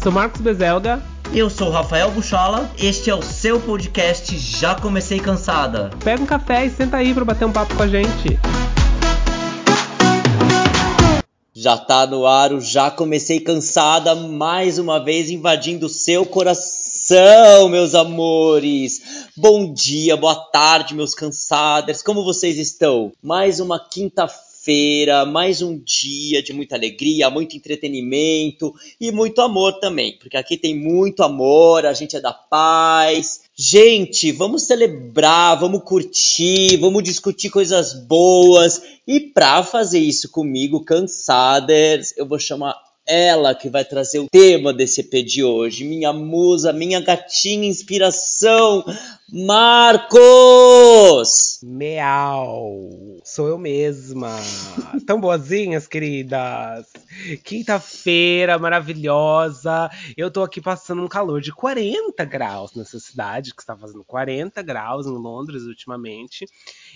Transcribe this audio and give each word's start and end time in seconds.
Eu 0.00 0.04
sou 0.04 0.12
Marcos 0.12 0.40
Bezelga. 0.40 1.02
Eu 1.30 1.50
sou 1.50 1.68
Rafael 1.68 2.10
Buchola. 2.10 2.70
Este 2.78 3.10
é 3.10 3.14
o 3.14 3.20
seu 3.20 3.60
podcast 3.60 4.34
Já 4.38 4.74
Comecei 4.74 5.20
Cansada. 5.20 5.90
Pega 6.02 6.22
um 6.22 6.26
café 6.26 6.64
e 6.64 6.70
senta 6.70 6.96
aí 6.96 7.12
para 7.12 7.22
bater 7.22 7.44
um 7.44 7.52
papo 7.52 7.74
com 7.76 7.82
a 7.82 7.86
gente. 7.86 8.40
Já 11.52 11.76
tá 11.76 12.06
no 12.06 12.24
ar 12.24 12.54
o 12.54 12.62
Já 12.62 12.90
Comecei 12.90 13.40
Cansada, 13.40 14.14
mais 14.14 14.78
uma 14.78 15.04
vez 15.04 15.28
invadindo 15.28 15.84
o 15.84 15.90
seu 15.90 16.24
coração, 16.24 17.68
meus 17.68 17.94
amores. 17.94 19.02
Bom 19.36 19.70
dia, 19.70 20.16
boa 20.16 20.34
tarde, 20.34 20.94
meus 20.94 21.14
cansados. 21.14 22.02
Como 22.02 22.24
vocês 22.24 22.56
estão? 22.56 23.12
Mais 23.22 23.60
uma 23.60 23.78
quinta-feira 23.78 24.49
feira 24.62 25.24
mais 25.24 25.62
um 25.62 25.78
dia 25.78 26.42
de 26.42 26.52
muita 26.52 26.76
alegria, 26.76 27.30
muito 27.30 27.56
entretenimento 27.56 28.74
e 29.00 29.10
muito 29.10 29.40
amor 29.40 29.80
também, 29.80 30.18
porque 30.18 30.36
aqui 30.36 30.56
tem 30.56 30.74
muito 30.74 31.22
amor, 31.22 31.86
a 31.86 31.94
gente 31.94 32.16
é 32.16 32.20
da 32.20 32.32
paz. 32.32 33.42
Gente, 33.54 34.32
vamos 34.32 34.64
celebrar, 34.64 35.58
vamos 35.58 35.82
curtir, 35.82 36.76
vamos 36.76 37.02
discutir 37.02 37.50
coisas 37.50 37.94
boas. 37.94 38.82
E 39.06 39.20
para 39.20 39.62
fazer 39.62 39.98
isso 39.98 40.30
comigo, 40.30 40.84
cansadas, 40.84 42.14
eu 42.16 42.26
vou 42.26 42.38
chamar 42.38 42.89
ela 43.10 43.54
que 43.56 43.68
vai 43.68 43.84
trazer 43.84 44.20
o 44.20 44.28
tema 44.30 44.72
desse 44.72 45.00
EP 45.00 45.26
de 45.26 45.42
hoje. 45.42 45.84
Minha 45.84 46.12
musa, 46.12 46.72
minha 46.72 47.00
gatinha 47.00 47.66
inspiração, 47.66 48.84
Marcos! 49.32 50.20
Meau! 51.62 53.20
Sou 53.24 53.46
eu 53.46 53.56
mesma. 53.56 54.36
Tão 55.06 55.20
boazinhas, 55.20 55.86
queridas. 55.86 56.88
Quinta-feira 57.44 58.58
maravilhosa. 58.58 59.88
Eu 60.16 60.32
tô 60.32 60.42
aqui 60.42 60.60
passando 60.60 61.02
um 61.02 61.08
calor 61.08 61.40
de 61.40 61.52
40 61.52 62.24
graus 62.24 62.74
nessa 62.74 62.98
cidade, 62.98 63.54
que 63.54 63.62
está 63.62 63.76
fazendo 63.76 64.02
40 64.02 64.60
graus 64.62 65.06
em 65.06 65.10
Londres 65.10 65.62
ultimamente. 65.62 66.44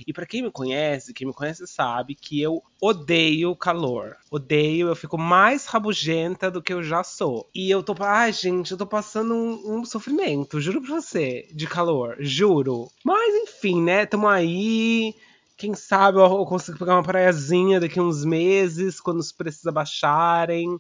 E 0.04 0.12
para 0.12 0.26
quem 0.26 0.42
me 0.42 0.50
conhece, 0.50 1.14
quem 1.14 1.28
me 1.28 1.32
conhece 1.32 1.68
sabe 1.68 2.16
que 2.16 2.42
eu 2.42 2.60
odeio 2.80 3.54
calor. 3.54 4.16
Odeio, 4.28 4.88
eu 4.88 4.96
fico 4.96 5.16
mais 5.16 5.66
rabugenta 6.04 6.50
do 6.50 6.62
que 6.62 6.72
eu 6.72 6.82
já 6.82 7.02
sou. 7.02 7.48
E 7.54 7.70
eu 7.70 7.82
tô, 7.82 7.94
ai 8.00 8.32
gente, 8.32 8.72
eu 8.72 8.78
tô 8.78 8.86
passando 8.86 9.34
um, 9.34 9.78
um 9.78 9.84
sofrimento, 9.84 10.60
juro 10.60 10.82
pra 10.82 11.00
você, 11.00 11.48
de 11.52 11.66
calor 11.66 12.16
juro. 12.20 12.88
Mas 13.04 13.34
enfim, 13.34 13.82
né? 13.82 14.06
Tamo 14.06 14.28
aí. 14.28 15.14
Quem 15.56 15.74
sabe 15.74 16.18
eu 16.18 16.44
consigo 16.46 16.78
pegar 16.78 16.94
uma 16.94 17.02
praiazinha 17.02 17.80
daqui 17.80 18.00
uns 18.00 18.24
meses, 18.24 19.00
quando 19.00 19.20
os 19.20 19.32
preços 19.32 19.66
abaixarem. 19.66 20.78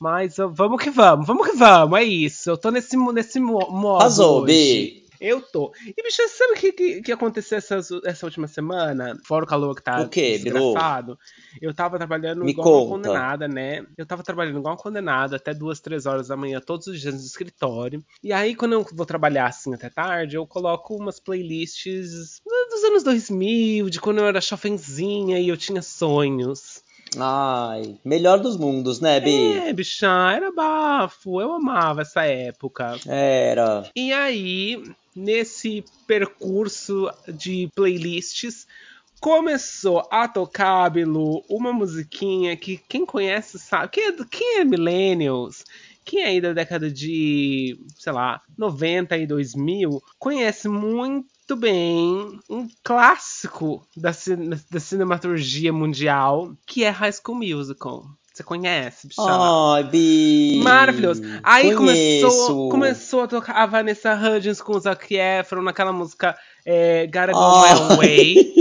Mas 0.00 0.36
vamos 0.36 0.82
que 0.82 0.90
vamos, 0.90 1.26
vamos 1.26 1.46
que 1.46 1.56
vamos, 1.56 1.98
é 1.98 2.04
isso. 2.04 2.50
Eu 2.50 2.56
tô 2.56 2.70
nesse, 2.70 2.96
nesse 2.96 3.40
modo. 3.40 3.98
Arrasou, 3.98 4.44
Bi. 4.44 4.99
Eu 5.20 5.42
tô. 5.42 5.72
E, 5.84 6.02
bicho, 6.02 6.22
sabe 6.28 6.54
o 6.54 6.56
que, 6.56 6.72
que, 6.72 7.02
que, 7.02 7.12
aconteceu 7.12 7.58
essa, 7.58 7.78
essa 8.04 8.26
última 8.26 8.46
semana? 8.46 9.18
Fora 9.24 9.44
o 9.44 9.48
calor 9.48 9.74
que 9.74 9.82
tá 9.82 10.00
o 10.00 10.08
quê, 10.08 10.38
desgraçado. 10.38 11.18
Eu 11.60 11.74
tava 11.74 11.98
trabalhando 11.98 12.42
Me 12.44 12.52
igual 12.52 12.66
conta. 12.66 12.84
uma 12.84 12.96
condenada, 12.96 13.46
né? 13.46 13.84
Eu 13.98 14.06
tava 14.06 14.22
trabalhando 14.22 14.58
igual 14.58 14.74
uma 14.74 14.82
condenada 14.82 15.36
até 15.36 15.52
duas, 15.52 15.78
três 15.78 16.06
horas 16.06 16.28
da 16.28 16.36
manhã, 16.36 16.60
todos 16.60 16.86
os 16.86 16.98
dias 17.00 17.14
no 17.14 17.20
escritório. 17.20 18.02
E 18.22 18.32
aí, 18.32 18.54
quando 18.54 18.72
eu 18.72 18.86
vou 18.92 19.04
trabalhar 19.04 19.46
assim 19.46 19.74
até 19.74 19.90
tarde, 19.90 20.36
eu 20.36 20.46
coloco 20.46 20.96
umas 20.96 21.20
playlists 21.20 22.40
dos 22.70 22.84
anos 22.84 23.02
2000, 23.02 23.90
de 23.90 24.00
quando 24.00 24.18
eu 24.18 24.26
era 24.26 24.40
chofenzinha 24.40 25.38
e 25.38 25.48
eu 25.48 25.56
tinha 25.56 25.82
sonhos. 25.82 26.82
Ai, 27.18 27.98
melhor 28.04 28.38
dos 28.38 28.56
mundos, 28.56 29.00
né, 29.00 29.18
Bi? 29.18 29.52
É, 29.58 29.72
bichão, 29.72 30.28
era 30.28 30.52
bafo. 30.52 31.40
Eu 31.40 31.52
amava 31.52 32.02
essa 32.02 32.24
época. 32.24 32.96
Era. 33.06 33.90
E 33.96 34.12
aí, 34.12 34.82
nesse 35.14 35.84
percurso 36.06 37.10
de 37.28 37.68
playlists, 37.74 38.66
começou 39.20 40.08
a 40.10 40.26
tocar, 40.26 40.88
Bilu, 40.90 41.44
uma 41.48 41.72
musiquinha 41.72 42.56
que 42.56 42.78
quem 42.88 43.04
conhece 43.04 43.58
sabe. 43.58 43.92
Quem 43.92 44.08
é, 44.08 44.12
quem 44.30 44.60
é 44.60 44.64
Millennials? 44.64 45.64
Quem 46.04 46.22
é 46.22 46.26
aí 46.26 46.40
da 46.40 46.52
década 46.52 46.90
de, 46.90 47.78
sei 47.96 48.12
lá, 48.12 48.40
90 48.56 49.16
e 49.18 49.26
2000 49.26 50.02
conhece 50.18 50.68
muito 50.68 51.54
bem 51.54 52.40
um 52.48 52.68
clássico 52.82 53.86
da, 53.96 54.10
da 54.70 54.80
cinematurgia 54.80 55.72
mundial, 55.72 56.56
que 56.66 56.82
é 56.82 56.88
High 56.88 57.12
School 57.12 57.38
Musical. 57.38 58.06
Você 58.32 58.44
conhece, 58.44 59.08
bichão? 59.08 59.72
Ai, 59.74 59.84
Bi. 59.84 60.60
Maravilhoso. 60.62 61.20
Aí 61.42 61.74
começou, 61.74 62.70
começou 62.70 63.22
a 63.22 63.28
tocar 63.28 63.54
a 63.54 63.66
Vanessa 63.66 64.14
Hudgens 64.14 64.62
com 64.62 64.76
o 64.76 64.80
Zac 64.80 65.14
Efron 65.14 65.62
naquela 65.62 65.92
música 65.92 66.38
é, 66.64 67.06
Gotta 67.06 67.32
Go 67.32 67.38
oh. 67.38 67.62
My 67.62 67.96
Way, 67.98 68.52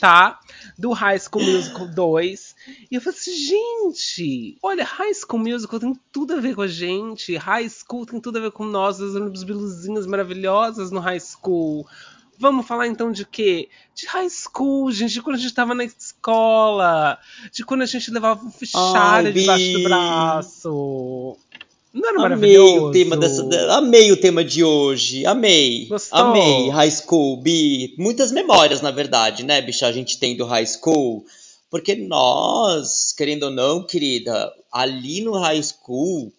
tá? 0.00 0.38
Do 0.78 0.92
High 0.92 1.18
School 1.18 1.44
Musical 1.44 1.88
2. 1.88 2.54
E 2.90 2.94
eu 2.94 3.00
falei 3.00 3.18
assim, 3.18 3.34
gente, 3.34 4.58
olha, 4.62 4.84
High 4.84 5.14
School 5.14 5.42
Musical 5.42 5.80
tem 5.80 5.92
tudo 6.12 6.34
a 6.34 6.40
ver 6.40 6.54
com 6.54 6.62
a 6.62 6.68
gente. 6.68 7.36
High 7.36 7.68
School 7.68 8.06
tem 8.06 8.20
tudo 8.20 8.38
a 8.38 8.42
ver 8.42 8.52
com 8.52 8.64
nós, 8.64 9.00
as 9.00 9.42
biluzinhas 9.42 10.06
maravilhosas 10.06 10.92
no 10.92 11.00
High 11.00 11.20
School. 11.20 11.84
Vamos 12.38 12.66
falar 12.66 12.86
então 12.86 13.10
de 13.10 13.24
quê? 13.24 13.68
De 13.94 14.06
high 14.06 14.28
school, 14.28 14.90
gente, 14.92 15.14
de 15.14 15.22
quando 15.22 15.36
a 15.36 15.38
gente 15.38 15.54
tava 15.54 15.74
na 15.74 15.84
escola, 15.84 17.18
de 17.52 17.64
quando 17.64 17.82
a 17.82 17.86
gente 17.86 18.10
levava 18.10 18.44
um 18.44 18.50
fichário 18.50 19.32
debaixo 19.32 19.72
do 19.72 19.82
braço. 19.82 21.36
Não 21.92 22.08
era 22.10 22.18
amei 22.18 22.22
maravilhoso? 22.22 22.86
O 22.86 22.90
tema 22.90 23.16
dessa, 23.16 23.42
amei 23.72 24.12
o 24.12 24.20
tema 24.20 24.44
de 24.44 24.62
hoje. 24.62 25.24
Amei. 25.24 25.86
Gostou? 25.86 26.18
Amei. 26.18 26.68
High 26.68 26.90
School, 26.90 27.38
Bi. 27.38 27.94
Muitas 27.96 28.30
memórias, 28.30 28.82
na 28.82 28.90
verdade, 28.90 29.42
né, 29.42 29.62
bicha? 29.62 29.86
A 29.86 29.92
gente 29.92 30.18
tem 30.18 30.36
do 30.36 30.44
High 30.44 30.66
School. 30.66 31.24
Porque 31.70 31.96
nós, 31.96 33.12
querendo 33.16 33.44
ou 33.44 33.50
não, 33.50 33.82
querida, 33.82 34.52
ali 34.70 35.22
no 35.22 35.32
High 35.38 35.62
School 35.62 36.32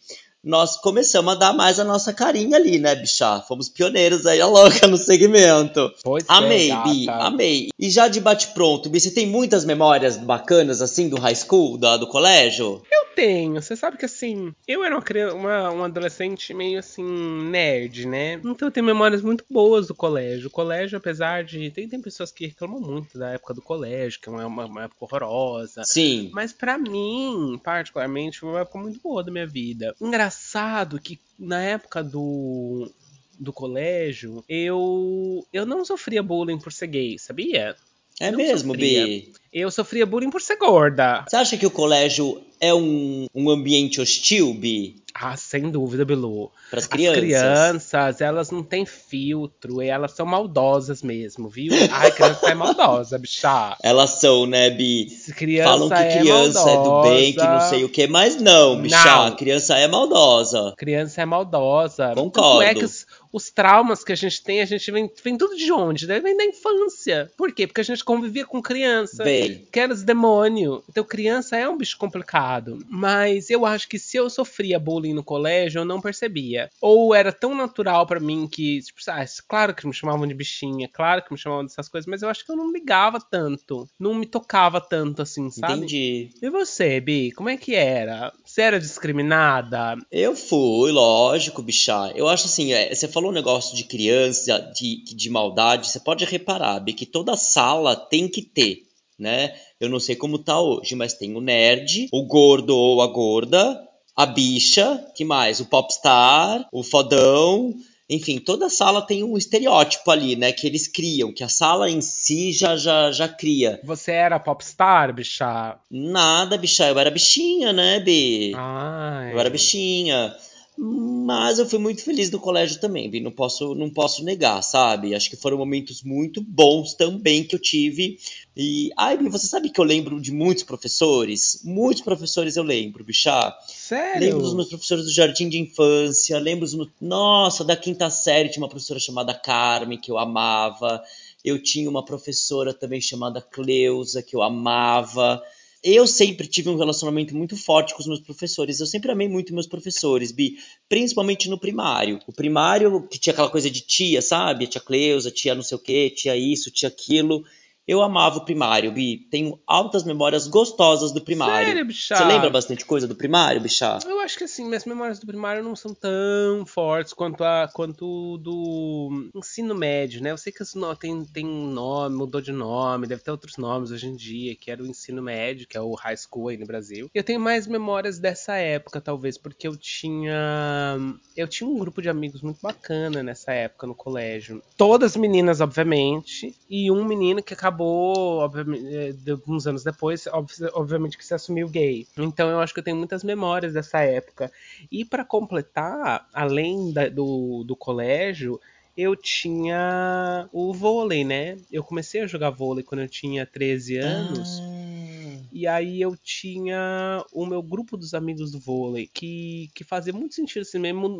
nós 0.47 0.77
começamos 0.77 1.33
a 1.33 1.35
dar 1.35 1.53
mais 1.53 1.77
a 1.77 1.83
nossa 1.83 2.13
carinha 2.13 2.55
ali, 2.55 2.79
né, 2.79 2.95
bicha? 2.95 3.41
Fomos 3.41 3.67
pioneiros 3.67 4.25
aí, 4.25 4.39
a 4.39 4.47
louca, 4.47 4.87
no 4.87 4.97
segmento. 4.97 5.91
Pois 6.01 6.23
amei, 6.27 6.71
é, 6.71 6.83
Bi, 6.83 7.09
amei. 7.09 7.69
E 7.77 7.89
já 7.89 8.07
de 8.07 8.21
bate-pronto, 8.21 8.89
Bi, 8.89 8.99
você 8.99 9.11
tem 9.11 9.27
muitas 9.27 9.65
memórias 9.65 10.15
bacanas, 10.15 10.81
assim, 10.81 11.09
do 11.09 11.19
high 11.19 11.35
school, 11.35 11.77
do, 11.77 11.97
do 11.97 12.07
colégio? 12.07 12.81
Eu 12.89 13.06
tenho. 13.17 13.61
Você 13.61 13.75
sabe 13.75 13.97
que, 13.97 14.05
assim, 14.05 14.53
eu 14.67 14.83
era 14.83 14.95
uma, 14.95 15.01
criança, 15.01 15.35
uma, 15.35 15.69
uma 15.71 15.85
adolescente 15.85 16.53
meio, 16.53 16.79
assim, 16.79 17.03
nerd, 17.49 18.07
né? 18.07 18.33
Então 18.33 18.67
eu 18.67 18.71
tenho 18.71 18.85
memórias 18.85 19.21
muito 19.21 19.43
boas 19.49 19.87
do 19.87 19.95
colégio. 19.95 20.47
O 20.47 20.51
colégio, 20.51 20.97
apesar 20.97 21.43
de... 21.43 21.71
Tem, 21.71 21.87
tem 21.87 22.01
pessoas 22.01 22.31
que 22.31 22.47
reclamam 22.47 22.79
muito 22.79 23.17
da 23.17 23.31
época 23.31 23.53
do 23.53 23.61
colégio, 23.61 24.19
que 24.21 24.29
é 24.29 24.31
uma, 24.31 24.65
uma 24.65 24.83
época 24.83 25.05
horrorosa. 25.05 25.83
Sim. 25.83 26.29
Mas 26.33 26.53
para 26.53 26.77
mim, 26.77 27.59
particularmente, 27.63 28.39
foi 28.39 28.49
uma 28.49 28.61
época 28.61 28.79
muito 28.79 28.99
boa 29.01 29.23
da 29.23 29.31
minha 29.31 29.47
vida. 29.47 29.95
Engraçado 29.99 30.27
engraçado 30.37 30.99
que 30.99 31.19
na 31.37 31.61
época 31.61 32.03
do, 32.03 32.91
do 33.39 33.53
colégio, 33.53 34.43
eu, 34.47 35.45
eu 35.51 35.65
não 35.65 35.83
sofria 35.85 36.23
bullying 36.23 36.59
por 36.59 36.71
ser 36.71 36.87
gay, 36.87 37.17
sabia? 37.19 37.75
É 38.19 38.31
não 38.31 38.37
mesmo, 38.37 38.73
sofria. 38.73 39.05
Bi? 39.05 39.33
Eu 39.51 39.71
sofria 39.71 40.05
bullying 40.05 40.29
por 40.29 40.41
ser 40.41 40.57
gorda. 40.57 41.25
Você 41.27 41.35
acha 41.35 41.57
que 41.57 41.65
o 41.65 41.71
colégio 41.71 42.41
é 42.59 42.73
um, 42.73 43.27
um 43.33 43.49
ambiente 43.49 44.01
hostil, 44.01 44.53
Bi? 44.53 45.01
Ah, 45.19 45.35
sem 45.35 45.71
dúvida, 45.71 46.05
Bilu. 46.05 46.51
Para 46.69 46.77
as 46.77 46.85
crianças. 46.85 47.17
As 47.17 47.23
crianças, 47.23 48.21
elas 48.21 48.51
não 48.51 48.61
têm 48.61 48.85
filtro, 48.85 49.81
e 49.81 49.87
elas 49.87 50.11
são 50.11 50.27
maldosas 50.27 51.01
mesmo, 51.01 51.49
viu? 51.49 51.73
Ai, 51.91 52.11
criança 52.11 52.51
é 52.51 52.53
maldosa, 52.53 53.17
bicha. 53.17 53.75
Elas 53.81 54.11
são, 54.11 54.45
né, 54.45 54.69
Bi? 54.69 55.07
Criança 55.35 55.71
Falam 55.71 55.89
que 55.89 55.95
é 55.95 56.19
criança 56.19 56.59
é, 56.59 56.75
maldosa. 56.75 56.89
do 56.89 57.01
bem, 57.01 57.33
que 57.33 57.43
não 57.43 57.61
sei 57.61 57.83
o 57.83 57.89
que, 57.89 58.05
mas 58.05 58.39
não, 58.39 58.79
bicha. 58.79 59.05
Não. 59.05 59.35
Criança 59.35 59.75
é 59.75 59.87
maldosa. 59.87 60.73
Criança 60.77 61.21
é 61.21 61.25
maldosa. 61.25 62.13
Concordo. 62.13 62.59
Tanto 62.59 62.61
é 62.61 62.75
que 62.75 62.85
os, 62.85 63.07
os 63.31 63.49
traumas 63.49 64.03
que 64.03 64.11
a 64.11 64.15
gente 64.15 64.43
tem, 64.43 64.61
a 64.61 64.65
gente 64.65 64.91
vem, 64.91 65.11
vem 65.23 65.35
tudo 65.35 65.55
de 65.55 65.71
onde? 65.71 66.05
Né? 66.05 66.19
Vem 66.19 66.37
da 66.37 66.45
infância. 66.45 67.31
Por 67.35 67.51
quê? 67.51 67.65
Porque 67.65 67.81
a 67.81 67.83
gente 67.83 68.03
convivia 68.03 68.45
com 68.45 68.61
criança. 68.61 69.23
Bem. 69.23 69.36
Que 69.71 69.79
era 69.79 69.93
os 69.93 70.03
demônio. 70.03 70.83
Então, 70.89 71.03
criança 71.03 71.57
é 71.57 71.67
um 71.67 71.77
bicho 71.77 71.97
complicado. 71.97 72.79
Mas 72.89 73.49
eu 73.49 73.65
acho 73.65 73.87
que 73.87 73.99
se 73.99 74.17
eu 74.17 74.29
sofria 74.29 74.79
bullying 74.79 75.13
no 75.13 75.23
colégio, 75.23 75.79
eu 75.79 75.85
não 75.85 76.01
percebia. 76.01 76.69
Ou 76.81 77.13
era 77.13 77.31
tão 77.31 77.55
natural 77.55 78.05
para 78.05 78.19
mim 78.19 78.47
que, 78.47 78.81
tipo, 78.81 78.99
ah, 79.07 79.25
claro 79.47 79.73
que 79.73 79.87
me 79.87 79.93
chamavam 79.93 80.27
de 80.27 80.33
bichinha, 80.33 80.89
claro 80.91 81.23
que 81.23 81.31
me 81.31 81.37
chamavam 81.37 81.65
dessas 81.65 81.89
coisas, 81.89 82.07
mas 82.07 82.21
eu 82.21 82.29
acho 82.29 82.45
que 82.45 82.51
eu 82.51 82.55
não 82.55 82.71
ligava 82.71 83.19
tanto. 83.19 83.87
Não 83.99 84.13
me 84.13 84.25
tocava 84.25 84.79
tanto 84.79 85.21
assim, 85.21 85.49
sabe? 85.49 85.73
Entendi. 85.73 86.29
E 86.41 86.49
você, 86.49 86.99
Bi, 86.99 87.31
como 87.31 87.49
é 87.49 87.57
que 87.57 87.75
era? 87.75 88.33
Você 88.45 88.61
era 88.61 88.79
discriminada? 88.79 89.97
Eu 90.11 90.35
fui, 90.35 90.91
lógico, 90.91 91.61
bichá. 91.61 92.11
Eu 92.15 92.27
acho 92.27 92.45
assim, 92.47 92.73
é, 92.73 92.93
você 92.93 93.07
falou 93.07 93.31
um 93.31 93.33
negócio 93.33 93.75
de 93.75 93.83
criança, 93.83 94.59
de, 94.75 95.03
de 95.03 95.29
maldade, 95.29 95.89
você 95.89 95.99
pode 95.99 96.25
reparar, 96.25 96.79
Bi, 96.79 96.93
que 96.93 97.05
toda 97.05 97.35
sala 97.35 97.95
tem 97.95 98.27
que 98.27 98.41
ter, 98.41 98.86
né? 99.17 99.53
Eu 99.79 99.89
não 99.89 99.99
sei 99.99 100.15
como 100.15 100.39
tá 100.39 100.59
hoje, 100.59 100.95
mas 100.95 101.13
tem 101.13 101.35
o 101.35 101.41
nerd, 101.41 102.07
o 102.11 102.25
gordo 102.25 102.75
ou 102.75 103.01
a 103.01 103.07
gorda, 103.07 103.81
a 104.15 104.25
bicha, 104.25 105.05
que 105.15 105.23
mais? 105.23 105.59
O 105.59 105.65
popstar, 105.65 106.67
o 106.71 106.83
fodão. 106.83 107.73
Enfim, 108.09 108.39
toda 108.39 108.69
sala 108.69 109.01
tem 109.01 109.21
um 109.21 109.37
estereótipo 109.37 110.09
ali, 110.09 110.37
né? 110.37 110.53
Que 110.53 110.65
eles 110.65 110.87
criam, 110.87 111.33
que 111.33 111.43
a 111.43 111.49
sala 111.49 111.89
em 111.89 111.99
si 111.99 112.53
já, 112.53 112.77
já, 112.77 113.11
já 113.11 113.27
cria. 113.27 113.81
Você 113.83 114.13
era 114.13 114.39
popstar, 114.39 115.13
bicha? 115.13 115.77
Nada, 115.91 116.57
bicha. 116.57 116.87
Eu 116.87 116.97
era 116.97 117.11
bichinha, 117.11 117.73
né, 117.73 117.99
Bi? 117.99 118.53
Ai. 118.55 119.33
Eu 119.33 119.39
era 119.39 119.49
bichinha. 119.49 120.33
Mas 120.77 121.57
eu 121.57 121.67
fui 121.67 121.79
muito 121.79 122.03
feliz 122.03 122.29
no 122.29 122.39
colégio 122.39 122.79
também, 122.79 123.09
Bi. 123.09 123.19
Não 123.19 123.31
posso, 123.31 123.75
não 123.75 123.89
posso 123.89 124.23
negar, 124.23 124.61
sabe? 124.61 125.13
Acho 125.13 125.29
que 125.29 125.35
foram 125.35 125.57
momentos 125.57 126.01
muito 126.03 126.41
bons 126.41 126.93
também 126.93 127.43
que 127.43 127.55
eu 127.55 127.59
tive. 127.59 128.17
E, 128.59 128.89
ai, 128.97 129.15
você 129.17 129.45
sabe 129.45 129.69
que 129.69 129.79
eu 129.79 129.85
lembro 129.85 130.19
de 130.19 130.31
muitos 130.31 130.63
professores? 130.63 131.61
Muitos 131.63 132.01
professores 132.01 132.57
eu 132.57 132.63
lembro, 132.63 133.03
bichá. 133.03 133.55
Sério? 133.67 134.19
Lembro 134.19 134.41
dos 134.41 134.55
meus 134.55 134.67
professores 134.67 135.05
do 135.05 135.11
jardim 135.11 135.47
de 135.47 135.59
infância, 135.59 136.39
lembro 136.39 136.65
dos 136.65 136.73
meus... 136.73 136.89
Nossa, 136.99 137.63
da 137.63 137.75
quinta 137.75 138.09
série 138.09 138.49
tinha 138.49 138.63
uma 138.63 138.69
professora 138.69 138.99
chamada 138.99 139.31
Carmen, 139.31 139.99
que 139.99 140.09
eu 140.09 140.17
amava. 140.17 141.03
Eu 141.45 141.61
tinha 141.61 141.87
uma 141.87 142.03
professora 142.03 142.73
também 142.73 142.99
chamada 142.99 143.41
Cleusa, 143.41 144.23
que 144.23 144.35
eu 144.35 144.41
amava. 144.41 145.39
Eu 145.83 146.07
sempre 146.07 146.47
tive 146.47 146.69
um 146.69 146.77
relacionamento 146.77 147.35
muito 147.35 147.55
forte 147.55 147.93
com 147.93 148.01
os 148.01 148.07
meus 148.07 148.19
professores. 148.19 148.79
Eu 148.79 148.87
sempre 148.87 149.11
amei 149.11 149.29
muito 149.29 149.53
meus 149.53 149.67
professores, 149.67 150.31
Bi. 150.31 150.57
Principalmente 150.89 151.47
no 151.47 151.59
primário. 151.59 152.19
O 152.25 152.33
primário, 152.33 153.07
que 153.07 153.19
tinha 153.19 153.33
aquela 153.33 153.51
coisa 153.51 153.69
de 153.69 153.81
tia, 153.81 154.19
sabe? 154.19 154.65
Tia 154.65 154.81
Cleusa, 154.81 155.29
tia 155.29 155.53
não 155.53 155.61
sei 155.61 155.77
o 155.77 155.79
quê, 155.79 156.09
tia 156.09 156.35
isso, 156.35 156.71
tia 156.71 156.89
aquilo. 156.89 157.45
Eu 157.87 158.01
amava 158.01 158.37
o 158.37 158.45
primário, 158.45 158.91
Bi. 158.91 159.27
Tenho 159.31 159.59
altas 159.65 160.03
memórias 160.03 160.45
gostosas 160.47 161.13
do 161.13 161.21
primário. 161.21 161.67
Sério, 161.67 161.85
bicha? 161.85 162.17
Você 162.17 162.25
lembra 162.25 162.49
bastante 162.49 162.85
coisa 162.85 163.07
do 163.07 163.15
primário, 163.15 163.61
bichá? 163.61 163.99
Eu 164.05 164.19
acho 164.19 164.37
que 164.37 164.43
assim, 164.43 164.65
minhas 164.65 164.83
memórias 164.83 165.19
do 165.19 165.25
primário 165.25 165.63
não 165.63 165.75
são 165.75 165.93
tão 165.93 166.65
fortes 166.65 167.13
quanto 167.13 167.43
a 167.43 167.69
quanto 167.73 168.37
do 168.39 169.29
ensino 169.33 169.73
médio, 169.73 170.21
né? 170.21 170.31
Eu 170.31 170.37
sei 170.37 170.51
que 170.51 170.63
tem, 170.99 171.23
tem 171.25 171.45
nome, 171.45 172.15
mudou 172.15 172.41
de 172.41 172.51
nome, 172.51 173.07
deve 173.07 173.21
ter 173.21 173.31
outros 173.31 173.55
nomes 173.57 173.91
hoje 173.91 174.07
em 174.07 174.15
dia, 174.15 174.55
que 174.55 174.69
era 174.69 174.83
o 174.83 174.87
ensino 174.87 175.21
médio, 175.21 175.67
que 175.67 175.77
é 175.77 175.81
o 175.81 175.93
high 175.93 176.17
school 176.17 176.49
aí 176.49 176.57
no 176.57 176.65
Brasil. 176.65 177.09
Eu 177.13 177.23
tenho 177.23 177.39
mais 177.39 177.67
memórias 177.67 178.19
dessa 178.19 178.55
época, 178.55 178.99
talvez, 178.99 179.37
porque 179.37 179.67
eu 179.67 179.77
tinha 179.77 180.97
eu 181.35 181.47
tinha 181.47 181.69
um 181.69 181.77
grupo 181.77 182.01
de 182.01 182.09
amigos 182.09 182.41
muito 182.41 182.59
bacana 182.61 183.23
nessa 183.23 183.53
época 183.53 183.87
no 183.87 183.95
colégio. 183.95 184.61
Todas 184.75 185.15
meninas, 185.15 185.61
obviamente, 185.61 186.55
e 186.69 186.91
um 186.91 187.05
menino 187.05 187.41
que 187.41 187.53
acabou 187.53 187.76
acabou, 187.77 188.39
obviamente, 188.39 189.29
alguns 189.29 189.67
anos 189.67 189.83
depois, 189.83 190.25
obviamente 190.73 191.17
que 191.17 191.25
se 191.25 191.33
assumiu 191.33 191.69
gay. 191.69 192.07
Então 192.17 192.49
eu 192.49 192.59
acho 192.59 192.73
que 192.73 192.79
eu 192.79 192.83
tenho 192.83 192.97
muitas 192.97 193.23
memórias 193.23 193.73
dessa 193.73 193.99
época. 193.99 194.51
E 194.91 195.05
para 195.05 195.23
completar, 195.23 196.27
além 196.33 196.91
da, 196.91 197.07
do, 197.07 197.63
do 197.63 197.75
colégio, 197.75 198.59
eu 198.95 199.15
tinha 199.15 200.49
o 200.51 200.73
vôlei, 200.73 201.23
né? 201.23 201.57
Eu 201.71 201.83
comecei 201.83 202.21
a 202.21 202.27
jogar 202.27 202.49
vôlei 202.49 202.83
quando 202.83 203.01
eu 203.01 203.07
tinha 203.07 203.45
13 203.45 203.97
anos. 203.97 204.59
Ah. 204.59 205.47
E 205.51 205.67
aí 205.67 206.01
eu 206.01 206.15
tinha 206.17 207.23
o 207.31 207.45
meu 207.45 207.61
grupo 207.61 207.95
dos 207.95 208.13
amigos 208.13 208.51
do 208.51 208.59
vôlei, 208.59 209.07
que, 209.07 209.69
que 209.73 209.83
fazia 209.83 210.13
muito 210.13 210.35
sentido 210.35 210.63
assim 210.63 210.79
mesmo. 210.79 211.19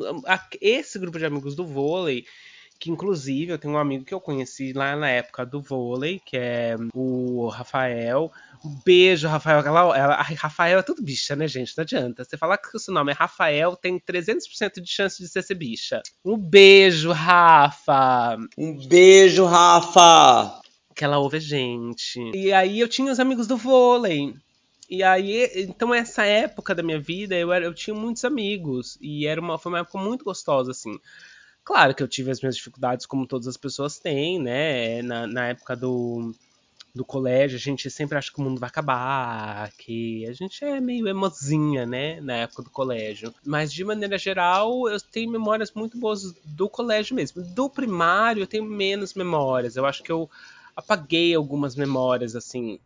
Esse 0.60 0.98
grupo 0.98 1.20
de 1.20 1.26
amigos 1.26 1.56
do 1.56 1.66
vôlei 1.66 2.26
que 2.80 2.92
inclusive 2.92 3.52
eu 3.52 3.58
tenho 3.58 3.74
um 3.74 3.78
amigo 3.78 4.06
que 4.06 4.14
eu 4.14 4.22
conheci 4.22 4.74
lá 4.74 4.96
na 4.96 5.10
época 5.10 5.46
do 5.46 5.62
vôlei, 5.62 6.22
que 6.24 6.38
é 6.38 6.76
o 6.94 7.48
Rafael. 7.48 8.32
Um 8.64 8.80
beijo, 8.86 9.28
Rafael. 9.28 9.60
Ela, 9.60 9.98
ela, 9.98 10.22
Rafael 10.22 10.80
é 10.80 10.84
tudo 10.84 11.02
bicha, 11.02 11.36
né, 11.36 11.48
gente? 11.48 11.74
Não 11.78 11.84
adianta. 11.84 12.24
Você 12.24 12.38
falar 12.38 12.58
que 12.58 12.76
o 12.76 12.80
seu 12.80 12.94
nome 12.94 13.12
é 13.12 13.16
Rafael, 13.16 13.76
tem 13.76 14.00
300% 14.00 14.82
de 14.82 14.90
chance 14.90 15.22
de 15.22 15.28
ser, 15.28 15.44
ser 15.44 15.56
bicha. 15.56 16.02
Um 16.24 16.38
beijo, 16.38 17.12
Rafa. 17.12 18.38
Um 18.58 18.88
beijo, 18.88 19.46
Rafa. 19.46 20.62
Que 20.96 21.04
ela 21.04 21.20
ouve 21.20 21.38
a 21.38 21.42
gente. 21.42 22.20
E 22.34 22.52
aí 22.52 22.80
eu 22.80 22.88
tinha 22.88 23.12
os 23.12 23.20
amigos 23.20 23.48
do 23.48 23.58
vôlei. 23.58 24.34
E 24.90 25.04
aí, 25.04 25.52
então 25.56 25.94
essa 25.94 26.24
época 26.24 26.74
da 26.74 26.82
minha 26.82 27.00
vida, 27.00 27.36
eu, 27.36 27.52
era, 27.52 27.66
eu 27.66 27.74
tinha 27.74 27.94
muitos 27.94 28.24
amigos. 28.24 28.98
E 29.02 29.28
era 29.28 29.40
uma, 29.40 29.58
foi 29.58 29.72
uma 29.72 29.80
época 29.80 30.00
muito 30.00 30.24
gostosa, 30.24 30.72
assim. 30.72 30.98
Claro 31.68 31.94
que 31.94 32.02
eu 32.02 32.08
tive 32.08 32.32
as 32.32 32.40
minhas 32.40 32.56
dificuldades, 32.56 33.06
como 33.06 33.28
todas 33.28 33.46
as 33.46 33.58
pessoas 33.58 34.00
têm, 34.00 34.40
né? 34.40 35.02
Na, 35.02 35.28
na 35.28 35.48
época 35.50 35.76
do, 35.76 36.34
do 36.96 37.04
colégio, 37.04 37.58
a 37.58 37.60
gente 37.60 37.92
sempre 37.92 38.18
acha 38.18 38.32
que 38.32 38.40
o 38.40 38.42
mundo 38.42 38.58
vai 38.58 38.70
acabar, 38.70 39.70
que 39.74 40.26
a 40.28 40.32
gente 40.32 40.64
é 40.64 40.80
meio 40.80 41.10
emozinha, 41.10 41.86
né? 41.86 42.22
Na 42.22 42.36
época 42.36 42.64
do 42.64 42.70
colégio. 42.70 43.36
Mas, 43.46 43.74
de 43.74 43.84
maneira 43.84 44.18
geral, 44.18 44.88
eu 44.88 44.98
tenho 45.02 45.30
memórias 45.30 45.70
muito 45.74 45.98
boas 45.98 46.32
do 46.46 46.70
colégio 46.70 47.14
mesmo. 47.14 47.44
Do 47.44 47.70
primário, 47.70 48.44
eu 48.44 48.48
tenho 48.48 48.64
menos 48.64 49.14
memórias. 49.14 49.76
Eu 49.76 49.86
acho 49.86 50.02
que 50.02 50.12
eu 50.12 50.30
apaguei 50.74 51.36
algumas 51.36 51.76
memórias, 51.76 52.34
assim, 52.34 52.80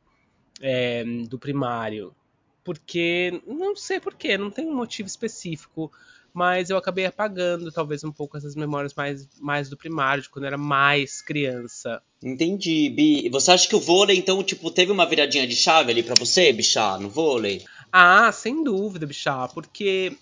é, 0.59 1.03
do 1.29 1.37
primário. 1.37 2.15
Porque, 2.63 3.43
não 3.45 3.75
sei 3.75 3.99
porquê, 3.99 4.39
não 4.39 4.49
tem 4.49 4.65
um 4.65 4.75
motivo 4.75 5.07
específico 5.07 5.91
mas 6.33 6.69
eu 6.69 6.77
acabei 6.77 7.05
apagando 7.05 7.71
talvez 7.71 8.03
um 8.03 8.11
pouco 8.11 8.37
essas 8.37 8.55
memórias 8.55 8.93
mais, 8.93 9.27
mais 9.39 9.69
do 9.69 9.77
primário, 9.77 10.23
de 10.23 10.29
quando 10.29 10.45
eu 10.45 10.49
era 10.49 10.57
mais 10.57 11.21
criança. 11.21 12.01
Entendi, 12.23 12.89
Bi. 12.89 13.29
Você 13.29 13.51
acha 13.51 13.67
que 13.67 13.75
o 13.75 13.79
vôlei, 13.79 14.17
então, 14.17 14.43
tipo, 14.43 14.71
teve 14.71 14.91
uma 14.91 15.05
viradinha 15.05 15.47
de 15.47 15.55
chave 15.55 15.91
ali 15.91 16.03
para 16.03 16.15
você, 16.17 16.53
bichá, 16.53 16.97
no 16.97 17.09
vôlei? 17.09 17.65
Ah, 17.91 18.31
sem 18.31 18.63
dúvida, 18.63 19.05
bichá, 19.05 19.47
porque 19.47 20.15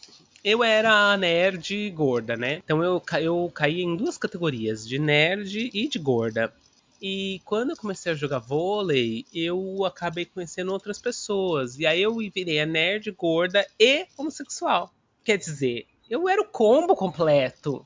eu 0.44 0.64
era 0.64 1.16
nerd 1.18 1.90
gorda, 1.92 2.36
né? 2.36 2.62
Então 2.64 2.84
eu, 2.84 3.02
eu 3.22 3.52
caí 3.54 3.82
em 3.82 3.96
duas 3.96 4.18
categorias, 4.18 4.88
de 4.88 4.98
nerd 4.98 5.70
e 5.74 5.88
de 5.88 6.00
gorda. 6.00 6.54
E 7.02 7.42
quando 7.46 7.72
eu 7.72 7.78
comecei 7.78 8.12
a 8.12 8.16
jogar 8.16 8.40
vôlei, 8.40 9.26
eu 9.34 9.86
acabei 9.86 10.26
conhecendo 10.26 10.72
outras 10.74 11.00
pessoas. 11.00 11.78
E 11.80 11.86
aí 11.86 12.02
eu 12.02 12.18
virei 12.34 12.60
a 12.60 12.66
nerd 12.66 13.10
gorda 13.12 13.66
e 13.80 14.06
homossexual. 14.18 14.94
Quer 15.24 15.38
dizer, 15.38 15.86
eu 16.10 16.28
era 16.28 16.42
o 16.42 16.46
combo 16.46 16.96
completo. 16.96 17.86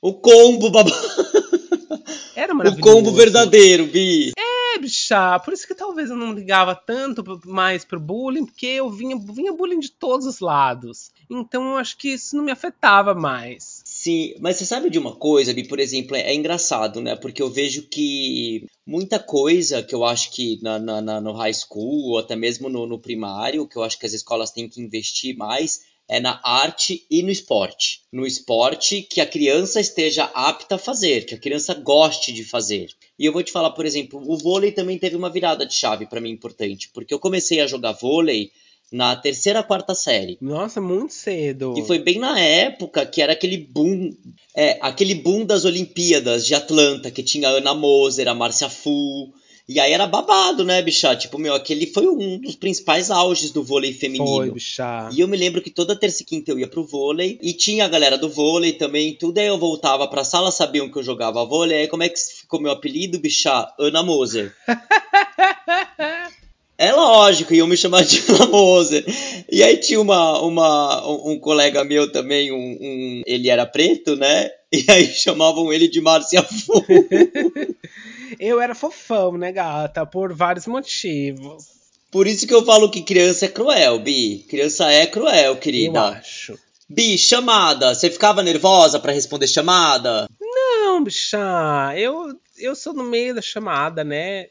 O 0.00 0.14
combo 0.14 0.70
baba... 0.70 0.90
Era 2.36 2.52
maravilhoso. 2.52 2.90
O 2.90 2.94
combo 2.94 3.12
verdadeiro, 3.12 3.86
Bi. 3.86 4.32
É, 4.36 4.78
bicha. 4.78 5.38
Por 5.40 5.54
isso 5.54 5.66
que 5.66 5.74
talvez 5.74 6.10
eu 6.10 6.16
não 6.16 6.32
ligava 6.32 6.74
tanto 6.74 7.24
mais 7.46 7.84
pro 7.84 8.00
bullying, 8.00 8.44
porque 8.44 8.66
eu 8.66 8.90
vinha, 8.90 9.16
vinha 9.16 9.52
bullying 9.52 9.78
de 9.78 9.90
todos 9.90 10.26
os 10.26 10.40
lados. 10.40 11.10
Então 11.30 11.70
eu 11.70 11.76
acho 11.76 11.96
que 11.96 12.08
isso 12.08 12.36
não 12.36 12.44
me 12.44 12.50
afetava 12.50 13.14
mais. 13.14 13.82
Sim, 13.84 14.34
mas 14.40 14.56
você 14.56 14.66
sabe 14.66 14.90
de 14.90 14.98
uma 14.98 15.14
coisa, 15.14 15.54
Bi, 15.54 15.66
por 15.66 15.78
exemplo, 15.78 16.16
é, 16.16 16.22
é 16.22 16.34
engraçado, 16.34 17.00
né? 17.00 17.16
Porque 17.16 17.40
eu 17.40 17.48
vejo 17.48 17.82
que 17.88 18.66
muita 18.86 19.18
coisa 19.18 19.82
que 19.82 19.94
eu 19.94 20.04
acho 20.04 20.30
que 20.32 20.58
na, 20.60 20.78
na, 20.78 21.00
na 21.00 21.20
no 21.20 21.32
high 21.32 21.54
school, 21.54 22.10
ou 22.10 22.18
até 22.18 22.36
mesmo 22.36 22.68
no, 22.68 22.86
no 22.86 22.98
primário, 22.98 23.66
que 23.66 23.76
eu 23.76 23.82
acho 23.82 23.98
que 23.98 24.06
as 24.06 24.12
escolas 24.12 24.50
têm 24.50 24.68
que 24.68 24.80
investir 24.80 25.36
mais, 25.36 25.80
é 26.08 26.20
na 26.20 26.40
arte 26.42 27.06
e 27.10 27.22
no 27.22 27.30
esporte. 27.30 28.02
No 28.12 28.26
esporte 28.26 29.02
que 29.02 29.20
a 29.20 29.26
criança 29.26 29.80
esteja 29.80 30.24
apta 30.34 30.74
a 30.74 30.78
fazer, 30.78 31.24
que 31.24 31.34
a 31.34 31.38
criança 31.38 31.74
goste 31.74 32.32
de 32.32 32.44
fazer. 32.44 32.88
E 33.18 33.24
eu 33.24 33.32
vou 33.32 33.42
te 33.42 33.52
falar, 33.52 33.70
por 33.70 33.86
exemplo, 33.86 34.22
o 34.26 34.36
vôlei 34.36 34.72
também 34.72 34.98
teve 34.98 35.16
uma 35.16 35.30
virada 35.30 35.64
de 35.64 35.74
chave 35.74 36.06
para 36.06 36.20
mim 36.20 36.30
importante, 36.30 36.90
porque 36.92 37.14
eu 37.14 37.18
comecei 37.18 37.60
a 37.60 37.66
jogar 37.66 37.92
vôlei 37.92 38.50
na 38.92 39.16
terceira, 39.16 39.62
quarta 39.62 39.94
série. 39.94 40.38
Nossa, 40.40 40.80
muito 40.80 41.12
cedo. 41.12 41.74
E 41.76 41.82
foi 41.84 41.98
bem 41.98 42.18
na 42.18 42.38
época 42.38 43.04
que 43.06 43.20
era 43.20 43.32
aquele 43.32 43.56
boom, 43.56 44.14
é, 44.54 44.78
aquele 44.80 45.14
boom 45.14 45.44
das 45.44 45.64
Olimpíadas 45.64 46.46
de 46.46 46.54
Atlanta, 46.54 47.10
que 47.10 47.22
tinha 47.22 47.48
a 47.48 47.52
Ana 47.52 47.74
Moser, 47.74 48.28
a 48.28 48.34
Márcia 48.34 48.68
Fu, 48.68 49.32
e 49.66 49.80
aí 49.80 49.92
era 49.92 50.06
babado, 50.06 50.62
né, 50.62 50.82
bichá? 50.82 51.16
Tipo, 51.16 51.38
meu, 51.38 51.54
aquele 51.54 51.86
foi 51.86 52.06
um 52.06 52.38
dos 52.38 52.54
principais 52.54 53.10
auges 53.10 53.50
do 53.50 53.62
vôlei 53.62 53.94
feminino. 53.94 54.36
Foi, 54.36 54.50
bichá. 54.50 55.08
E 55.10 55.20
eu 55.20 55.28
me 55.28 55.36
lembro 55.36 55.62
que 55.62 55.70
toda 55.70 55.96
terça 55.96 56.22
e 56.22 56.26
quinta 56.26 56.50
eu 56.50 56.58
ia 56.58 56.68
pro 56.68 56.84
vôlei. 56.84 57.38
E 57.40 57.54
tinha 57.54 57.86
a 57.86 57.88
galera 57.88 58.18
do 58.18 58.28
vôlei 58.28 58.74
também, 58.74 59.14
tudo. 59.14 59.38
Aí 59.38 59.46
eu 59.46 59.58
voltava 59.58 60.06
pra 60.06 60.22
sala, 60.22 60.50
sabiam 60.50 60.90
que 60.90 60.98
eu 60.98 61.02
jogava 61.02 61.44
vôlei. 61.46 61.78
Aí 61.78 61.88
como 61.88 62.02
é 62.02 62.10
que 62.10 62.18
ficou 62.18 62.60
meu 62.60 62.72
apelido, 62.72 63.18
bichá? 63.18 63.72
Ana 63.78 64.02
Moser. 64.02 64.54
É 66.76 66.92
lógico, 66.92 67.54
iam 67.54 67.68
me 67.68 67.76
chamar 67.76 68.04
de 68.04 68.20
Ana 68.28 68.46
Moser. 68.46 69.04
E 69.50 69.62
aí 69.62 69.76
tinha 69.76 70.00
uma, 70.00 70.40
uma, 70.40 71.08
um, 71.08 71.32
um 71.32 71.38
colega 71.38 71.84
meu 71.84 72.10
também, 72.10 72.50
um, 72.50 72.56
um, 72.56 73.22
ele 73.24 73.48
era 73.48 73.64
preto, 73.64 74.16
né? 74.16 74.50
E 74.72 74.84
aí 74.88 75.06
chamavam 75.14 75.72
ele 75.72 75.86
de 75.86 76.00
Márcia 76.00 76.42
Fu. 76.42 76.84
Eu 78.38 78.60
era 78.60 78.74
fofão, 78.74 79.36
né, 79.36 79.52
gata? 79.52 80.04
Por 80.06 80.32
vários 80.32 80.66
motivos. 80.66 81.64
Por 82.10 82.26
isso 82.26 82.46
que 82.46 82.54
eu 82.54 82.64
falo 82.64 82.90
que 82.90 83.02
criança 83.02 83.46
é 83.46 83.48
cruel, 83.48 83.98
Bi. 83.98 84.46
Criança 84.48 84.90
é 84.90 85.06
cruel, 85.06 85.56
querida. 85.56 85.98
Eu 85.98 86.04
acho. 86.04 86.58
Bi, 86.88 87.18
chamada. 87.18 87.94
Você 87.94 88.10
ficava 88.10 88.42
nervosa 88.42 89.00
para 89.00 89.12
responder 89.12 89.48
chamada? 89.48 90.28
Não, 90.40 91.02
bicha. 91.02 91.92
Eu, 91.96 92.38
eu 92.56 92.76
sou 92.76 92.92
no 92.92 93.02
meio 93.02 93.34
da 93.34 93.42
chamada, 93.42 94.04
né? 94.04 94.46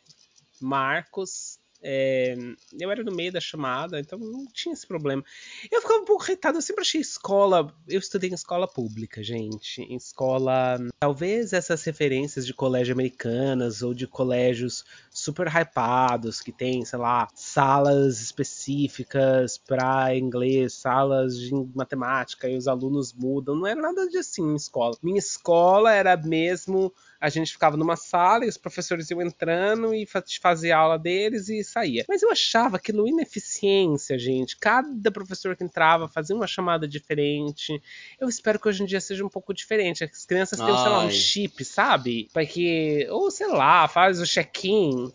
Marcos. 0.59 1.52
É, 1.83 2.35
eu 2.79 2.89
era 2.89 3.03
no 3.03 3.11
meio 3.11 3.31
da 3.31 3.41
chamada, 3.41 3.99
então 3.99 4.17
não 4.17 4.45
tinha 4.45 4.73
esse 4.73 4.87
problema. 4.87 5.23
Eu 5.69 5.81
ficava 5.81 5.99
um 5.99 6.05
pouco 6.05 6.23
irritado, 6.23 6.57
eu 6.57 6.61
sempre 6.61 6.81
achei 6.81 7.01
escola. 7.01 7.75
Eu 7.87 7.99
estudei 7.99 8.29
em 8.29 8.33
escola 8.33 8.67
pública, 8.67 9.21
gente. 9.21 9.81
Em 9.81 9.95
escola. 9.95 10.79
Talvez 10.99 11.51
essas 11.51 11.83
referências 11.83 12.45
de 12.45 12.53
colégio 12.53 12.93
americanas 12.93 13.81
ou 13.81 13.93
de 13.93 14.07
colégios 14.07 14.85
super 15.11 15.47
hypados, 15.47 16.39
que 16.39 16.51
tem, 16.51 16.85
sei 16.85 16.99
lá, 16.99 17.27
salas 17.35 18.21
específicas 18.21 19.57
para 19.57 20.15
inglês, 20.15 20.73
salas 20.73 21.37
de 21.37 21.51
matemática, 21.75 22.47
e 22.47 22.55
os 22.55 22.67
alunos 22.67 23.13
mudam. 23.13 23.55
Não 23.55 23.67
era 23.67 23.81
nada 23.81 24.07
de 24.07 24.17
assim 24.17 24.43
em 24.43 24.55
escola. 24.55 24.97
Minha 25.03 25.19
escola 25.19 25.91
era 25.91 26.15
mesmo 26.15 26.93
a 27.23 27.29
gente 27.29 27.53
ficava 27.53 27.77
numa 27.77 27.95
sala 27.95 28.43
e 28.43 28.49
os 28.49 28.57
professores 28.57 29.09
iam 29.09 29.21
entrando 29.21 29.95
e 29.95 30.05
fazia 30.41 30.75
aula 30.75 30.99
deles 30.99 31.47
e 31.47 31.63
saía. 31.63 32.03
Mas 32.05 32.21
eu 32.21 32.29
achava 32.29 32.75
aquilo 32.75 33.07
ineficiência, 33.07 34.19
gente. 34.19 34.57
Cada 34.57 35.09
professor 35.09 35.55
que 35.55 35.63
entrava 35.63 36.09
fazia 36.09 36.35
uma 36.35 36.45
chamada 36.45 36.85
diferente. 36.85 37.81
Eu 38.19 38.27
espero 38.27 38.59
que 38.59 38.67
hoje 38.67 38.83
em 38.83 38.85
dia 38.85 38.99
seja 38.99 39.25
um 39.25 39.29
pouco 39.29 39.53
diferente. 39.53 40.03
As 40.03 40.25
crianças 40.25 40.59
tenham, 40.59 40.77
sei 40.77 40.89
lá, 40.89 41.05
um 41.05 41.09
chip, 41.09 41.63
sabe? 41.63 42.27
Para 42.33 42.45
que, 42.45 43.07
ou 43.09 43.31
sei 43.31 43.47
lá, 43.47 43.87
faz 43.87 44.19
o 44.19 44.25
check-in 44.25 45.09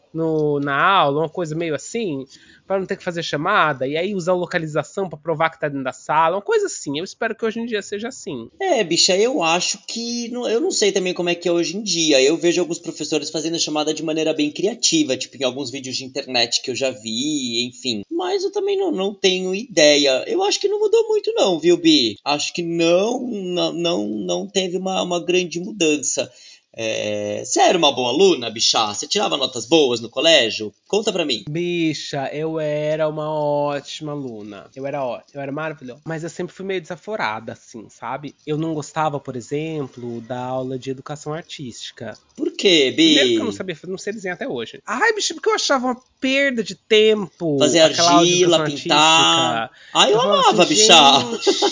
na 0.63 0.83
aula, 0.83 1.21
uma 1.21 1.29
coisa 1.29 1.55
meio 1.55 1.75
assim 1.75 2.25
para 2.69 2.79
não 2.79 2.87
ter 2.87 2.97
que 2.97 3.03
fazer 3.03 3.23
chamada, 3.23 3.87
e 3.87 3.97
aí 3.97 4.15
usar 4.15 4.35
localização 4.35 5.09
para 5.09 5.19
provar 5.19 5.49
que 5.49 5.59
tá 5.59 5.69
dentro 5.69 5.83
da 5.83 5.93
sala, 5.93 6.37
uma 6.37 6.43
coisa 6.43 6.67
assim. 6.67 6.99
Eu 6.99 7.05
espero 7.05 7.35
que 7.35 7.45
hoje 7.45 7.59
em 7.59 7.67
dia 7.67 7.81
seja 7.81 8.09
assim. 8.09 8.51
É, 8.61 8.85
bicha, 8.85 9.17
eu 9.17 9.43
acho 9.43 9.79
que. 9.87 10.31
Eu 10.33 10.61
não 10.61 10.71
sei 10.71 10.93
também 10.93 11.15
como 11.15 11.31
é 11.31 11.35
que 11.35 11.49
é 11.49 11.53
hoje 11.53 11.77
em 11.77 11.83
dia. 11.83 12.21
Eu 12.23 12.37
vejo 12.37 12.61
alguns 12.61 12.79
professores 12.79 13.31
fazendo 13.31 13.57
a 13.57 13.59
chamada 13.59 13.95
de 13.95 14.03
maneira 14.03 14.35
bem 14.35 14.51
criativa, 14.51 15.17
tipo 15.17 15.37
em 15.37 15.45
alguns 15.45 15.71
vídeos 15.71 15.97
de 15.97 16.05
internet 16.05 16.61
que 16.63 16.71
eu 16.71 16.77
já 16.77 16.91
vi, 16.91 17.67
enfim. 17.67 18.03
Mas 18.11 18.45
eu 18.45 18.53
também 18.53 18.77
não, 18.77 18.93
não 18.93 19.15
tenho 19.15 19.55
ideia. 19.55 20.25
Eu 20.27 20.43
acho 20.43 20.61
que 20.61 20.69
não 20.69 20.79
mudou 20.79 21.09
muito, 21.09 21.33
não, 21.33 21.59
viu, 21.59 21.77
Bi? 21.79 22.17
Acho 22.23 22.53
que 22.53 22.63
não, 22.63 23.21
não, 23.21 23.73
não, 23.73 24.07
não 24.07 24.47
teve 24.47 24.77
uma, 24.77 25.01
uma 25.03 25.25
grande 25.25 25.59
mudança. 25.59 26.31
É... 26.75 27.43
Você 27.45 27.61
era 27.61 27.77
uma 27.77 27.93
boa 27.93 28.11
aluna, 28.11 28.51
bicha? 28.51 28.87
Você 28.87 29.07
tirava 29.07 29.37
notas 29.37 29.67
boas 29.67 30.01
no 30.01 30.09
colégio? 30.09 30.73
Conta 30.87 31.13
pra 31.13 31.25
mim. 31.25 31.45
Bicha, 31.49 32.29
eu 32.33 32.61
era 32.61 33.09
uma 33.09 33.31
ótima 33.31 34.13
aluna. 34.13 34.71
Eu 34.75 34.87
era 34.87 35.05
ótima, 35.05 35.33
eu 35.35 35.41
era 35.41 35.53
maravilhosa. 35.53 36.03
Mas 36.05 36.23
eu 36.23 36.31
sempre 36.31 36.55
fui 36.55 36.65
meio 36.65 36.81
desaforada, 36.81 37.53
assim, 37.53 37.89
sabe? 37.89 38.35
Eu 38.47 38.57
não 38.57 38.75
gostava, 38.75 39.19
por 39.19 39.37
exemplo, 39.37 40.21
da 40.23 40.39
aula 40.39 40.79
de 40.79 40.91
educação 40.91 41.33
artística. 41.33 42.17
Por 42.37 42.53
quê, 42.53 42.91
Bi? 42.91 43.15
Primeiro 43.15 43.29
que 43.31 43.37
eu 43.37 43.45
não 43.45 43.53
sabia, 43.53 43.77
não 43.87 43.99
sei 43.99 44.13
desenhar 44.13 44.35
até 44.35 44.49
hoje. 44.49 44.81
Ai, 44.87 45.13
bicha, 45.13 45.35
porque 45.35 45.49
eu 45.49 45.55
achava 45.55 45.87
uma 45.87 46.03
perda 46.21 46.63
de 46.63 46.75
tempo. 46.75 47.59
Fazer 47.59 47.81
argila, 47.81 48.65
pintar. 48.65 49.71
Ai, 49.95 50.13
eu, 50.13 50.15
eu 50.15 50.21
amava, 50.21 50.63
assim. 50.63 50.75
Gente, 50.75 51.69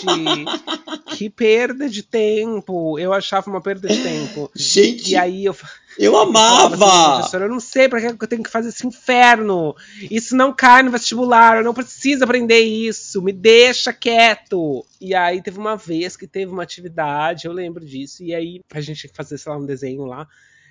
que 1.16 1.30
perda 1.30 1.88
de 1.88 2.02
tempo. 2.02 2.98
Eu 2.98 3.12
achava 3.12 3.50
uma 3.50 3.60
perda 3.60 3.88
de 3.88 4.02
tempo. 4.02 4.50
Gente. 4.54 5.10
E 5.10 5.16
aí 5.16 5.44
eu. 5.44 5.56
Eu 5.98 6.16
amava! 6.18 7.20
Assim, 7.20 7.36
eu 7.36 7.48
não 7.48 7.60
sei 7.60 7.88
pra 7.88 8.00
que 8.00 8.24
eu 8.24 8.28
tenho 8.28 8.42
que 8.42 8.50
fazer 8.50 8.68
esse 8.68 8.86
inferno. 8.86 9.74
Isso 10.10 10.36
não 10.36 10.52
cai 10.52 10.82
no 10.82 10.90
vestibular, 10.90 11.56
eu 11.56 11.64
não 11.64 11.74
preciso 11.74 12.24
aprender 12.24 12.60
isso. 12.60 13.22
Me 13.22 13.32
deixa 13.32 13.92
quieto. 13.92 14.84
E 15.00 15.14
aí 15.14 15.42
teve 15.42 15.58
uma 15.58 15.76
vez 15.76 16.16
que 16.16 16.26
teve 16.26 16.52
uma 16.52 16.62
atividade, 16.62 17.46
eu 17.46 17.52
lembro 17.52 17.84
disso, 17.84 18.22
e 18.22 18.34
aí 18.34 18.60
a 18.70 18.80
gente 18.80 19.00
tinha 19.00 19.10
que 19.10 19.16
fazer, 19.16 19.38
sei 19.38 19.50
lá, 19.50 19.58
um 19.58 19.66
desenho 19.66 20.04
lá. 20.04 20.26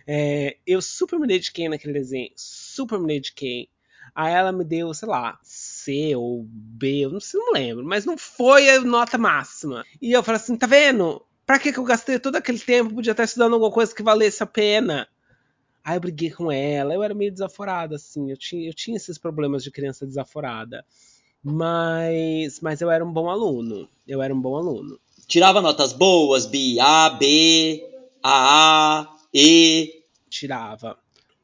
É, 0.07 0.57
eu 0.67 0.81
super 0.81 1.19
me 1.19 1.27
dediquei 1.27 1.67
naquele 1.67 1.93
desenho, 1.93 2.31
super 2.75 2.99
me 2.99 3.07
dediquei. 3.07 3.69
Aí 4.13 4.33
ela 4.33 4.51
me 4.51 4.63
deu, 4.63 4.93
sei 4.93 5.09
lá, 5.09 5.37
C 5.43 6.15
ou 6.15 6.45
B, 6.47 7.05
eu 7.05 7.09
não 7.09 7.19
sei, 7.19 7.39
não 7.39 7.51
lembro, 7.51 7.83
mas 7.83 8.05
não 8.05 8.17
foi 8.17 8.69
a 8.69 8.81
nota 8.81 9.17
máxima. 9.17 9.83
E 10.01 10.11
eu 10.11 10.23
falei 10.23 10.39
assim, 10.39 10.55
tá 10.55 10.67
vendo? 10.67 11.21
Pra 11.45 11.59
que, 11.59 11.71
que 11.71 11.79
eu 11.79 11.83
gastei 11.83 12.17
todo 12.17 12.35
aquele 12.37 12.59
tempo? 12.59 12.95
Podia 12.95 13.11
estar 13.11 13.23
estudando 13.23 13.53
alguma 13.53 13.71
coisa 13.71 13.93
que 13.93 14.01
valesse 14.01 14.41
a 14.41 14.45
pena. 14.45 15.07
Aí 15.83 15.97
eu 15.97 16.01
briguei 16.01 16.31
com 16.31 16.51
ela, 16.51 16.93
eu 16.93 17.03
era 17.03 17.13
meio 17.13 17.31
desaforada, 17.31 17.97
assim, 17.97 18.31
eu 18.31 18.37
tinha, 18.37 18.67
eu 18.67 18.73
tinha 18.73 18.97
esses 18.97 19.17
problemas 19.17 19.63
de 19.63 19.69
criança 19.69 20.05
desaforada. 20.05 20.83
Mas, 21.43 22.59
mas 22.59 22.81
eu 22.81 22.89
era 22.89 23.05
um 23.05 23.13
bom 23.13 23.29
aluno, 23.29 23.87
eu 24.07 24.21
era 24.21 24.33
um 24.33 24.41
bom 24.41 24.55
aluno. 24.55 24.99
Tirava 25.27 25.61
notas 25.61 25.93
boas, 25.93 26.47
B, 26.47 26.77
A, 26.79 27.09
B, 27.11 27.83
A, 28.23 29.15
E. 29.31 30.03
Tirava. 30.27 30.97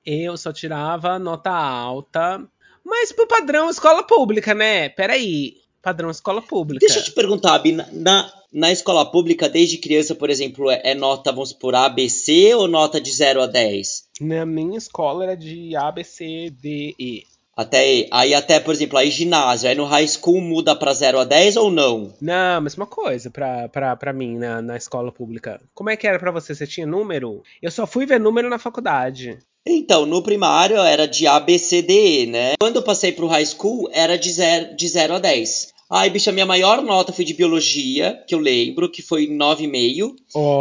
Eu 0.06 0.36
só 0.38 0.52
tirava 0.52 1.20
nota 1.20 1.52
alta, 1.52 2.44
mas 2.84 3.12
pro 3.12 3.28
padrão 3.28 3.70
escola 3.70 4.04
pública, 4.04 4.54
né? 4.54 4.90
Peraí, 4.90 5.58
padrão 5.82 6.10
escola 6.10 6.42
pública. 6.42 6.86
Deixa 6.86 7.00
eu 7.00 7.04
te 7.04 7.12
perguntar, 7.12 7.58
Bi, 7.60 7.72
na, 7.72 8.32
na 8.52 8.72
escola 8.72 9.10
pública, 9.10 9.48
desde 9.48 9.78
criança, 9.78 10.16
por 10.16 10.30
exemplo, 10.30 10.70
é, 10.70 10.82
é 10.84 10.96
nota, 10.96 11.32
vamos 11.32 11.54
por 11.54 11.76
A, 11.76 11.88
B, 11.88 12.10
C 12.10 12.54
ou 12.56 12.68
nota 12.68 13.00
de 13.00 13.12
0 13.12 13.42
a 13.42 13.48
10? 13.48 14.10
Na 14.22 14.46
minha 14.46 14.78
escola 14.78 15.24
era 15.24 15.38
de 15.38 15.76
A, 15.76 15.92
B, 15.92 16.04
C, 16.04 16.50
D, 16.50 16.96
E. 17.00 17.24
Até 17.56 18.08
aí 18.12 18.34
até, 18.34 18.60
por 18.60 18.74
exemplo, 18.74 18.98
aí 18.98 19.12
ginásio, 19.12 19.70
aí 19.70 19.76
no 19.76 19.86
high 19.86 20.08
school 20.08 20.42
muda 20.42 20.76
para 20.76 20.94
0 20.94 21.20
a 21.20 21.24
10 21.26 21.58
ou 21.58 21.70
não? 21.70 22.14
Não, 22.20 22.62
mesma 22.62 22.88
coisa 22.88 23.30
pra, 23.30 23.68
pra, 23.70 23.96
pra 23.96 24.14
mim 24.14 24.38
na, 24.38 24.62
na 24.62 24.78
escola 24.78 25.12
pública. 25.12 25.62
Como 25.74 25.90
é 25.90 25.98
que 25.98 26.08
era 26.08 26.18
para 26.18 26.32
você? 26.32 26.56
Você 26.56 26.66
tinha 26.66 26.88
número? 26.88 27.44
Eu 27.62 27.70
só 27.70 27.86
fui 27.86 28.06
ver 28.06 28.20
número 28.20 28.50
na 28.50 28.58
faculdade. 28.58 29.38
Então, 29.66 30.06
no 30.06 30.24
primário 30.24 30.78
era 30.78 31.08
de 31.08 31.28
A, 31.28 31.40
B, 31.40 31.60
C, 31.60 31.82
D, 31.82 32.24
E, 32.24 32.26
né? 32.26 32.54
Quando 32.60 32.78
eu 32.78 32.84
passei 32.84 33.12
pro 33.12 33.28
high 33.28 33.46
school, 33.46 33.90
era 33.92 34.18
de 34.18 34.32
0 34.32 34.76
de 34.76 34.88
zero 34.88 35.14
a 35.14 35.20
10. 35.20 35.72
Ai, 35.94 36.10
bicha, 36.10 36.32
minha 36.32 36.46
maior 36.46 36.82
nota 36.82 37.12
foi 37.12 37.26
de 37.26 37.34
biologia, 37.34 38.18
que 38.26 38.34
eu 38.34 38.40
lembro, 38.40 38.90
que 38.90 39.02
foi 39.02 39.28
9,5. 39.28 40.16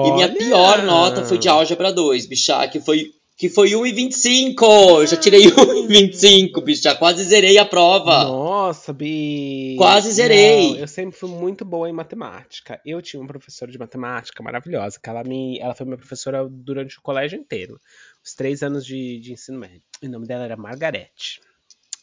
E 0.06 0.12
minha 0.12 0.28
pior 0.28 0.82
nota 0.82 1.24
foi 1.24 1.38
de 1.38 1.48
álgebra 1.48 1.92
2, 1.92 2.26
bicha, 2.26 2.66
que 2.66 2.80
foi 2.80 3.12
que 3.40 3.48
foi 3.48 3.70
1,25. 3.70 5.06
Já 5.06 5.16
tirei 5.16 5.44
1,25, 5.46 6.62
bicho. 6.62 6.82
Já 6.82 6.94
quase 6.94 7.24
zerei 7.24 7.56
a 7.56 7.64
prova. 7.64 8.24
Nossa, 8.24 8.92
Bi. 8.92 9.76
Quase 9.78 10.12
zerei. 10.12 10.72
Não, 10.72 10.76
eu 10.76 10.86
sempre 10.86 11.18
fui 11.18 11.30
muito 11.30 11.64
boa 11.64 11.88
em 11.88 11.92
matemática. 11.92 12.78
Eu 12.84 13.00
tinha 13.00 13.18
uma 13.18 13.26
professora 13.26 13.72
de 13.72 13.78
matemática 13.78 14.42
maravilhosa, 14.42 15.00
que 15.02 15.08
ela, 15.08 15.24
me, 15.24 15.58
ela 15.58 15.74
foi 15.74 15.86
minha 15.86 15.96
professora 15.96 16.46
durante 16.50 16.98
o 16.98 17.02
colégio 17.02 17.38
inteiro. 17.38 17.80
Os 18.24 18.34
três 18.34 18.62
anos 18.62 18.84
de, 18.84 19.18
de 19.20 19.32
ensino 19.32 19.58
médio. 19.58 19.82
O 20.02 20.08
nome 20.08 20.26
dela 20.26 20.44
era 20.44 20.56
Margarete. 20.56 21.40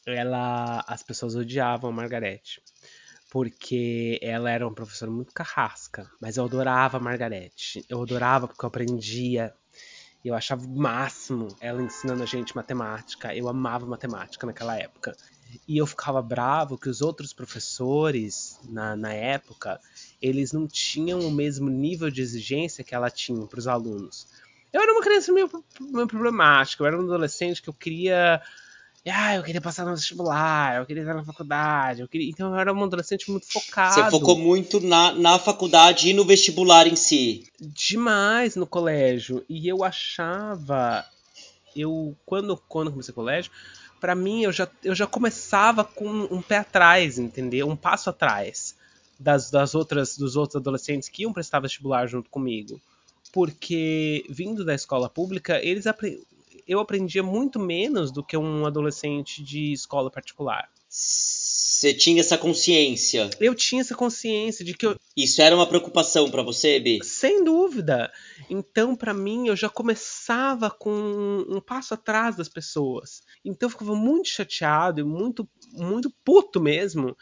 Ela. 0.06 0.84
As 0.88 1.04
pessoas 1.04 1.36
odiavam 1.36 1.90
a 1.90 1.94
Margarete 1.94 2.62
porque 3.30 4.18
ela 4.22 4.50
era 4.50 4.66
uma 4.66 4.74
professora 4.74 5.12
muito 5.12 5.34
carrasca, 5.34 6.10
mas 6.22 6.38
eu 6.38 6.46
adorava 6.46 6.98
a 6.98 7.00
Margarete. 7.00 7.86
Eu 7.90 8.02
adorava 8.02 8.48
porque 8.48 8.64
eu 8.64 8.68
aprendia 8.68 9.54
eu 10.28 10.36
achava 10.36 10.66
o 10.66 10.78
máximo 10.78 11.48
ela 11.60 11.82
ensinando 11.82 12.22
a 12.22 12.26
gente 12.26 12.56
matemática. 12.56 13.34
Eu 13.34 13.48
amava 13.48 13.86
matemática 13.86 14.46
naquela 14.46 14.78
época. 14.78 15.16
E 15.66 15.78
eu 15.78 15.88
ficava 15.88 16.22
bravo 16.22 16.78
que 16.78 16.90
os 16.90 17.02
outros 17.02 17.32
professores, 17.32 18.60
na, 18.68 18.96
na 18.96 19.14
época, 19.14 19.80
eles 20.22 20.52
não 20.52 20.68
tinham 20.68 21.22
o 21.22 21.32
mesmo 21.32 21.70
nível 21.70 22.12
de 22.12 22.22
exigência 22.22 22.84
que 22.84 22.94
ela 22.94 23.10
tinha 23.10 23.46
para 23.48 23.60
os 23.60 23.68
alunos. 23.68 24.28
Eu 24.78 24.84
era 24.84 24.92
uma 24.92 25.02
criança 25.02 25.32
meio, 25.32 25.50
meio 25.80 26.08
problemática, 26.08 26.84
eu 26.84 26.88
era 26.88 26.98
um 26.98 27.04
adolescente 27.04 27.64
que 27.64 27.68
eu 27.68 27.74
queria 27.74 28.40
ah, 29.12 29.36
eu 29.36 29.44
queria 29.44 29.62
passar 29.62 29.86
no 29.86 29.96
vestibular, 29.96 30.78
eu 30.78 30.86
queria 30.86 31.02
estar 31.02 31.16
na 31.16 31.24
faculdade, 31.24 32.02
eu 32.02 32.08
queria... 32.08 32.30
então 32.30 32.54
eu 32.54 32.60
era 32.60 32.72
um 32.72 32.84
adolescente 32.84 33.32
muito 33.32 33.52
focado. 33.52 33.96
Você 33.96 34.12
focou 34.12 34.38
muito 34.38 34.80
na, 34.80 35.14
na 35.14 35.40
faculdade 35.40 36.10
e 36.10 36.14
no 36.14 36.26
vestibular 36.26 36.86
em 36.86 36.96
si. 36.96 37.48
Demais 37.60 38.56
no 38.56 38.68
colégio. 38.68 39.44
E 39.50 39.68
eu 39.68 39.84
achava, 39.84 41.04
eu 41.76 42.16
quando 42.24 42.58
quando 42.68 42.92
comecei 42.92 43.12
o 43.12 43.16
colégio, 43.16 43.52
para 44.00 44.14
mim 44.14 44.44
eu 44.44 44.52
já, 44.52 44.68
eu 44.84 44.94
já 44.94 45.08
começava 45.08 45.84
com 45.84 46.08
um 46.30 46.42
pé 46.42 46.58
atrás, 46.58 47.18
entendeu? 47.18 47.68
Um 47.68 47.76
passo 47.76 48.12
atrás 48.12 48.76
das, 49.20 49.50
das 49.50 49.74
outras 49.74 50.18
dos 50.18 50.36
outros 50.36 50.58
adolescentes 50.60 51.10
que 51.10 51.24
iam 51.24 51.34
prestar 51.34 51.62
vestibular 51.62 52.06
junto 52.08 52.30
comigo. 52.30 52.80
Porque 53.38 54.26
vindo 54.28 54.66
da 54.66 54.74
escola 54.74 55.08
pública, 55.08 55.64
eles 55.64 55.86
eu 56.68 56.80
aprendia 56.80 57.22
muito 57.22 57.60
menos 57.60 58.12
do 58.12 58.24
que 58.24 58.36
um 58.36 58.66
adolescente 58.66 59.44
de 59.44 59.72
escola 59.74 60.10
particular. 60.10 60.68
Você 60.90 61.94
tinha 61.94 62.22
essa 62.22 62.36
consciência? 62.36 63.30
Eu 63.40 63.54
tinha 63.54 63.82
essa 63.82 63.94
consciência 63.94 64.66
de 64.66 64.74
que 64.74 64.88
eu... 64.88 65.00
Isso 65.16 65.40
era 65.40 65.56
uma 65.56 65.68
preocupação 65.68 66.32
para 66.32 66.42
você, 66.42 66.80
Bi? 66.80 66.98
Sem 67.04 67.44
dúvida. 67.44 68.12
Então, 68.50 68.96
para 68.96 69.14
mim, 69.14 69.50
eu 69.50 69.56
já 69.56 69.70
começava 69.70 70.72
com 70.72 71.46
um 71.48 71.62
passo 71.62 71.94
atrás 71.94 72.36
das 72.36 72.50
pessoas. 72.50 73.22
Então, 73.46 73.68
eu 73.68 73.72
ficava 73.72 73.96
muito 73.96 74.30
chateado 74.30 75.00
e 75.00 75.04
muito, 75.04 75.48
muito 75.74 76.12
puto 76.26 76.60
mesmo 76.60 77.16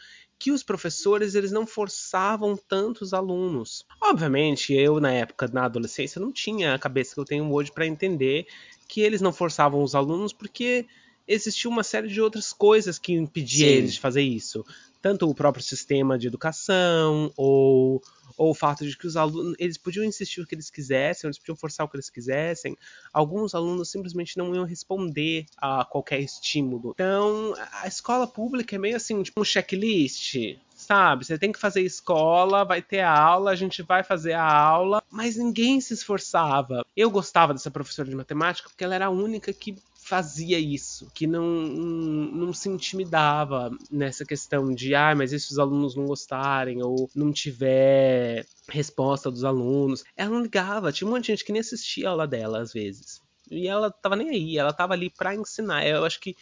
que 0.46 0.52
os 0.52 0.62
professores 0.62 1.34
eles 1.34 1.52
não 1.52 1.66
forçavam 1.66 2.56
tanto 2.56 3.02
os 3.02 3.16
alunos. 3.16 3.84
Obviamente, 4.00 4.76
eu 4.76 5.00
na 5.00 5.12
época, 5.12 5.50
na 5.52 5.66
adolescência, 5.66 6.22
não 6.22 6.32
tinha 6.32 6.76
a 6.76 6.78
cabeça 6.78 7.16
que 7.16 7.20
eu 7.20 7.26
tenho 7.26 7.52
hoje 7.52 7.72
para 7.72 7.88
entender 7.88 8.46
que 8.88 9.02
eles 9.02 9.22
não 9.22 9.34
forçavam 9.34 9.82
os 9.82 9.96
alunos 9.96 10.34
porque 10.34 10.86
existia 11.28 11.68
uma 11.68 11.82
série 11.82 12.10
de 12.10 12.22
outras 12.22 12.54
coisas 12.54 13.00
que 13.00 13.12
impediam 13.12 13.68
Sim. 13.68 13.76
eles 13.76 13.94
de 13.96 14.00
fazer 14.00 14.22
isso. 14.22 14.64
Tanto 15.06 15.30
o 15.30 15.36
próprio 15.36 15.64
sistema 15.64 16.18
de 16.18 16.26
educação, 16.26 17.32
ou, 17.38 18.02
ou 18.36 18.50
o 18.50 18.56
fato 18.56 18.84
de 18.84 18.98
que 18.98 19.06
os 19.06 19.16
alunos 19.16 19.56
eles 19.60 19.78
podiam 19.78 20.04
insistir 20.04 20.42
o 20.42 20.48
que 20.48 20.56
eles 20.56 20.72
quisessem, 20.72 21.28
eles 21.28 21.38
podiam 21.38 21.56
forçar 21.56 21.86
o 21.86 21.90
que 21.90 21.96
eles 21.96 22.10
quisessem. 22.10 22.76
Alguns 23.14 23.54
alunos 23.54 23.92
simplesmente 23.92 24.36
não 24.36 24.56
iam 24.56 24.66
responder 24.66 25.46
a 25.58 25.86
qualquer 25.86 26.22
estímulo. 26.22 26.94
Então, 26.96 27.54
a 27.84 27.88
escola 27.88 28.26
pública 28.26 28.78
é 28.78 28.80
meio 28.80 28.96
assim, 28.96 29.22
tipo 29.22 29.40
um 29.40 29.44
checklist. 29.44 30.58
Sabe, 30.76 31.24
você 31.24 31.38
tem 31.38 31.52
que 31.52 31.60
fazer 31.60 31.82
escola, 31.82 32.66
vai 32.66 32.82
ter 32.82 33.02
aula, 33.02 33.52
a 33.52 33.56
gente 33.56 33.84
vai 33.84 34.04
fazer 34.04 34.34
a 34.34 34.52
aula, 34.52 35.04
mas 35.12 35.38
ninguém 35.38 35.80
se 35.80 35.94
esforçava. 35.94 36.84
Eu 36.98 37.12
gostava 37.12 37.54
dessa 37.54 37.70
professora 37.70 38.10
de 38.10 38.16
matemática 38.16 38.70
porque 38.70 38.84
ela 38.84 38.96
era 38.96 39.06
a 39.06 39.12
única 39.12 39.54
que 39.54 39.76
fazia 40.06 40.60
isso, 40.60 41.10
que 41.16 41.26
não, 41.26 41.44
não 41.44 42.54
se 42.54 42.70
intimidava 42.70 43.72
nessa 43.90 44.24
questão 44.24 44.72
de, 44.72 44.94
ah, 44.94 45.16
mas 45.16 45.34
e 45.34 45.40
se 45.40 45.52
os 45.52 45.58
alunos 45.58 45.96
não 45.96 46.06
gostarem 46.06 46.84
ou 46.84 47.10
não 47.16 47.32
tiver 47.32 48.46
resposta 48.70 49.32
dos 49.32 49.44
alunos. 49.44 50.04
Ela 50.16 50.30
não 50.30 50.44
ligava, 50.44 50.92
tinha 50.92 51.08
um 51.08 51.12
monte 51.12 51.24
de 51.24 51.28
gente 51.30 51.44
que 51.44 51.52
nem 51.52 51.60
assistia 51.60 52.08
a 52.08 52.12
aula 52.12 52.28
dela 52.28 52.62
às 52.62 52.72
vezes. 52.72 53.20
E 53.50 53.68
ela 53.68 53.90
tava 53.90 54.16
nem 54.16 54.30
aí, 54.30 54.58
ela 54.60 54.72
tava 54.72 54.94
ali 54.94 55.10
para 55.10 55.34
ensinar. 55.34 55.88
Eu 55.88 56.06
acho 56.06 56.20
que 56.20 56.36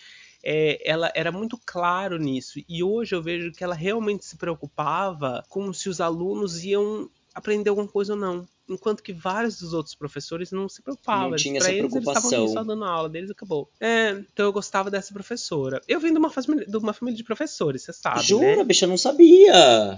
é, 0.44 0.78
ela 0.86 1.10
era 1.16 1.32
muito 1.32 1.58
claro 1.66 2.18
nisso. 2.18 2.60
E 2.68 2.84
hoje 2.84 3.16
eu 3.16 3.24
vejo 3.24 3.54
que 3.54 3.64
ela 3.64 3.76
realmente 3.76 4.26
se 4.26 4.36
preocupava 4.36 5.42
com 5.48 5.72
se 5.72 5.88
os 5.88 6.02
alunos 6.02 6.66
iam 6.66 7.10
aprender 7.34 7.70
alguma 7.70 7.88
coisa 7.88 8.14
ou 8.14 8.20
não. 8.20 8.48
Enquanto 8.70 9.04
que 9.04 9.12
vários 9.12 9.60
dos 9.60 9.74
outros 9.74 9.94
professores 9.94 10.52
não 10.52 10.70
se 10.70 10.82
preocupavam. 10.82 11.32
Não 11.32 11.38
tinha 11.38 11.60
pra 11.60 11.70
essa 11.70 11.78
eles, 11.78 11.94
eles 11.94 12.08
estavam 12.08 12.30
preocupação. 12.30 12.54
só 12.54 12.64
dando 12.64 12.86
aula 12.86 13.10
deles 13.10 13.30
e 13.30 13.34
acabou. 13.34 13.70
É, 13.80 14.12
então 14.12 14.46
eu 14.46 14.54
gostava 14.54 14.90
dessa 14.90 15.14
professora. 15.14 15.82
Eu 15.88 16.00
vim 16.00 16.12
de 16.12 16.18
uma, 16.18 16.30
família, 16.30 16.66
de 16.66 16.78
uma 16.78 16.94
família 16.94 17.18
de 17.18 17.24
professores, 17.24 17.82
você 17.84 17.92
sabe, 17.94 18.24
Jura, 18.24 18.58
né? 18.58 18.64
bicha, 18.64 18.86
eu 18.86 18.90
não 18.90 18.98
sabia. 18.98 19.98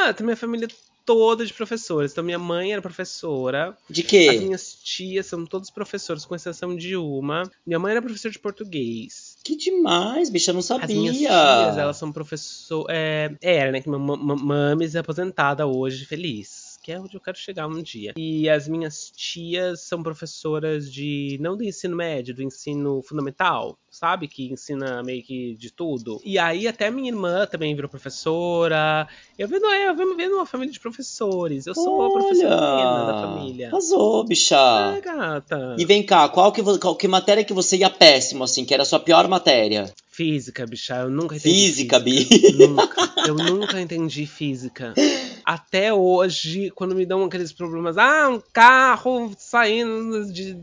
Gata, 0.00 0.22
minha 0.22 0.36
família 0.36 0.68
toda 1.04 1.44
de 1.44 1.52
professores. 1.52 2.12
Então 2.12 2.22
minha 2.22 2.38
mãe 2.38 2.72
era 2.72 2.80
professora, 2.80 3.76
De 3.88 4.02
as 4.02 4.06
quê? 4.06 4.38
minhas 4.38 4.74
tias 4.74 5.26
são 5.26 5.44
todos 5.44 5.70
professores, 5.70 6.24
com 6.24 6.34
exceção 6.34 6.76
de 6.76 6.96
uma. 6.96 7.50
Minha 7.66 7.78
mãe 7.78 7.92
era 7.92 8.02
professora 8.02 8.32
de 8.32 8.38
português. 8.38 9.29
Que 9.50 9.56
demais, 9.56 10.30
bicha, 10.30 10.52
eu 10.52 10.54
não 10.54 10.62
sabia. 10.62 10.84
As 10.84 10.92
minhas 10.92 11.16
tias, 11.16 11.76
elas 11.76 11.96
são 11.96 12.12
professor. 12.12 12.86
É, 12.88 13.34
era, 13.42 13.72
né? 13.72 13.80
Que 13.80 13.88
mames 13.90 14.94
é 14.94 15.00
aposentada 15.00 15.66
hoje, 15.66 16.04
feliz. 16.06 16.59
Que 16.82 16.92
é 16.92 17.00
onde 17.00 17.14
eu 17.14 17.20
quero 17.20 17.36
chegar 17.36 17.66
um 17.66 17.82
dia. 17.82 18.14
E 18.16 18.48
as 18.48 18.66
minhas 18.66 19.12
tias 19.14 19.82
são 19.82 20.02
professoras 20.02 20.90
de. 20.90 21.38
não 21.40 21.56
do 21.56 21.64
ensino 21.64 21.94
médio, 21.94 22.34
do 22.34 22.42
ensino 22.42 23.02
fundamental, 23.02 23.78
sabe? 23.90 24.26
Que 24.26 24.50
ensina 24.50 25.02
meio 25.02 25.22
que 25.22 25.54
de 25.56 25.70
tudo. 25.70 26.20
E 26.24 26.38
aí 26.38 26.66
até 26.66 26.90
minha 26.90 27.10
irmã 27.10 27.46
também 27.46 27.74
virou 27.74 27.90
professora. 27.90 29.06
Eu 29.38 29.46
venho, 29.46 29.64
eu 29.64 29.94
venho, 29.94 30.16
venho 30.16 30.28
de 30.30 30.34
uma 30.34 30.46
família 30.46 30.72
de 30.72 30.80
professores. 30.80 31.66
Eu 31.66 31.74
sou 31.74 32.02
a 32.02 32.12
professora 32.12 32.56
da 32.56 33.22
família. 33.22 33.68
Arrasou, 33.68 34.24
bicha. 34.24 34.56
É, 34.96 35.00
gata. 35.00 35.76
E 35.78 35.84
vem 35.84 36.02
cá, 36.02 36.28
qual 36.28 36.50
que, 36.50 36.62
qual 36.78 36.96
que 36.96 37.08
matéria 37.08 37.44
que 37.44 37.52
você 37.52 37.76
ia 37.76 37.90
péssimo, 37.90 38.44
assim, 38.44 38.64
que 38.64 38.72
era 38.72 38.84
a 38.84 38.86
sua 38.86 39.00
pior 39.00 39.28
matéria? 39.28 39.92
Física, 40.08 40.66
bicha, 40.66 40.96
eu 40.96 41.10
nunca 41.10 41.36
entendi. 41.36 41.54
Física, 41.54 41.98
Bi. 41.98 42.28
Nunca. 42.58 43.12
Eu 43.26 43.34
nunca 43.34 43.80
entendi 43.80 44.26
física. 44.26 44.92
Até 45.50 45.92
hoje, 45.92 46.70
quando 46.76 46.94
me 46.94 47.04
dão 47.04 47.24
aqueles 47.24 47.52
problemas, 47.52 47.98
ah, 47.98 48.28
um 48.28 48.40
carro 48.52 49.34
saindo 49.36 50.32
de 50.32 50.56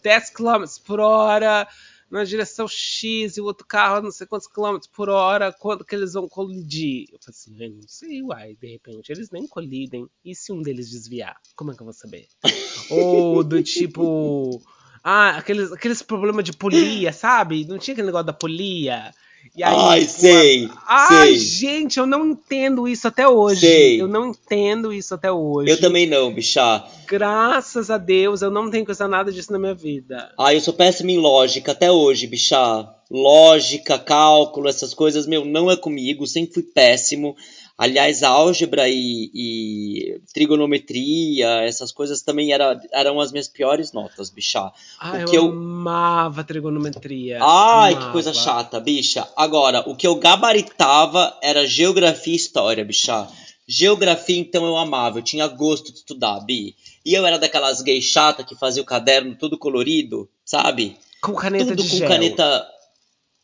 10 0.00 0.30
km 0.30 0.64
por 0.86 1.00
hora 1.00 1.66
na 2.08 2.22
direção 2.22 2.68
X 2.68 3.36
e 3.36 3.40
o 3.40 3.44
outro 3.46 3.66
carro 3.66 4.00
não 4.00 4.12
sei 4.12 4.28
quantos 4.28 4.46
quilômetros 4.46 4.88
por 4.94 5.08
hora, 5.08 5.52
quando 5.52 5.84
que 5.84 5.92
eles 5.92 6.12
vão 6.12 6.28
colidir? 6.28 7.08
Eu 7.12 7.18
falei 7.20 7.30
assim, 7.30 7.64
eu 7.64 7.70
não 7.82 7.88
sei, 7.88 8.22
uai, 8.22 8.54
de 8.54 8.68
repente 8.68 9.10
eles 9.10 9.28
nem 9.32 9.44
colidem. 9.44 10.06
E 10.24 10.36
se 10.36 10.52
um 10.52 10.62
deles 10.62 10.88
desviar? 10.88 11.36
Como 11.56 11.72
é 11.72 11.74
que 11.74 11.82
eu 11.82 11.86
vou 11.86 11.92
saber? 11.92 12.28
Ou 12.92 13.42
do 13.42 13.60
tipo. 13.60 14.62
Ah, 15.02 15.30
aqueles, 15.30 15.72
aqueles 15.72 16.00
problemas 16.00 16.44
de 16.44 16.52
polia, 16.52 17.12
sabe? 17.12 17.66
Não 17.66 17.76
tinha 17.76 17.92
aquele 17.92 18.06
negócio 18.06 18.26
da 18.26 18.32
polia. 18.32 19.12
E 19.56 19.62
aí, 19.64 19.74
Ai, 19.76 20.00
tipo, 20.02 20.12
sei, 20.12 20.70
Ai, 20.86 21.08
sei. 21.34 21.38
gente, 21.38 21.98
eu 21.98 22.06
não 22.06 22.24
entendo 22.26 22.86
isso 22.86 23.08
até 23.08 23.26
hoje. 23.26 23.60
Sei. 23.60 24.00
Eu 24.00 24.06
não 24.06 24.28
entendo 24.28 24.92
isso 24.92 25.14
até 25.14 25.32
hoje. 25.32 25.70
Eu 25.70 25.80
também 25.80 26.06
não, 26.06 26.32
bicha. 26.32 26.84
Graças 27.08 27.90
a 27.90 27.98
Deus, 27.98 28.40
eu 28.40 28.50
não 28.52 28.70
tenho 28.70 28.84
que 28.84 28.92
usar 28.92 29.08
nada 29.08 29.32
disso 29.32 29.50
na 29.52 29.58
minha 29.58 29.74
vida. 29.74 30.32
Ah, 30.38 30.54
eu 30.54 30.60
sou 30.60 30.74
péssimo 30.74 31.10
em 31.10 31.18
lógica 31.18 31.72
até 31.72 31.90
hoje, 31.90 32.28
bicha. 32.28 32.88
Lógica, 33.10 33.98
cálculo, 33.98 34.68
essas 34.68 34.94
coisas, 34.94 35.26
meu, 35.26 35.44
não 35.44 35.70
é 35.70 35.76
comigo, 35.76 36.26
sempre 36.26 36.54
fui 36.54 36.62
péssimo. 36.62 37.34
Aliás, 37.78 38.24
álgebra 38.24 38.88
e, 38.88 39.30
e 39.32 40.20
trigonometria, 40.34 41.62
essas 41.62 41.92
coisas 41.92 42.22
também 42.22 42.52
era, 42.52 42.80
eram 42.92 43.20
as 43.20 43.30
minhas 43.30 43.46
piores 43.46 43.92
notas, 43.92 44.30
bicha. 44.30 44.72
Porque 45.00 45.36
eu, 45.36 45.44
eu- 45.44 45.50
amava 45.52 46.42
trigonometria. 46.42 47.38
Ai, 47.40 47.92
Amava. 47.92 48.06
que 48.06 48.12
coisa 48.12 48.34
chata, 48.34 48.80
bicha. 48.80 49.28
Agora, 49.36 49.88
o 49.88 49.94
que 49.94 50.06
eu 50.08 50.16
gabaritava 50.16 51.38
era 51.42 51.66
geografia 51.66 52.32
e 52.32 52.36
história, 52.36 52.84
bicha. 52.84 53.28
Geografia, 53.66 54.38
então, 54.38 54.66
eu 54.66 54.76
amava. 54.76 55.18
Eu 55.18 55.22
tinha 55.22 55.46
gosto 55.46 55.92
de 55.92 55.98
estudar, 55.98 56.40
Bi. 56.40 56.74
E 57.04 57.14
eu 57.14 57.24
era 57.26 57.38
daquelas 57.38 57.80
gays 57.82 58.04
chata 58.04 58.42
que 58.42 58.56
fazia 58.56 58.82
o 58.82 58.86
caderno 58.86 59.36
todo 59.36 59.56
colorido, 59.58 60.28
sabe? 60.44 60.96
Com 61.20 61.34
caneta 61.34 61.66
Tudo 61.66 61.82
de 61.82 61.90
com 61.90 61.96
gel. 61.96 62.08
caneta. 62.08 62.66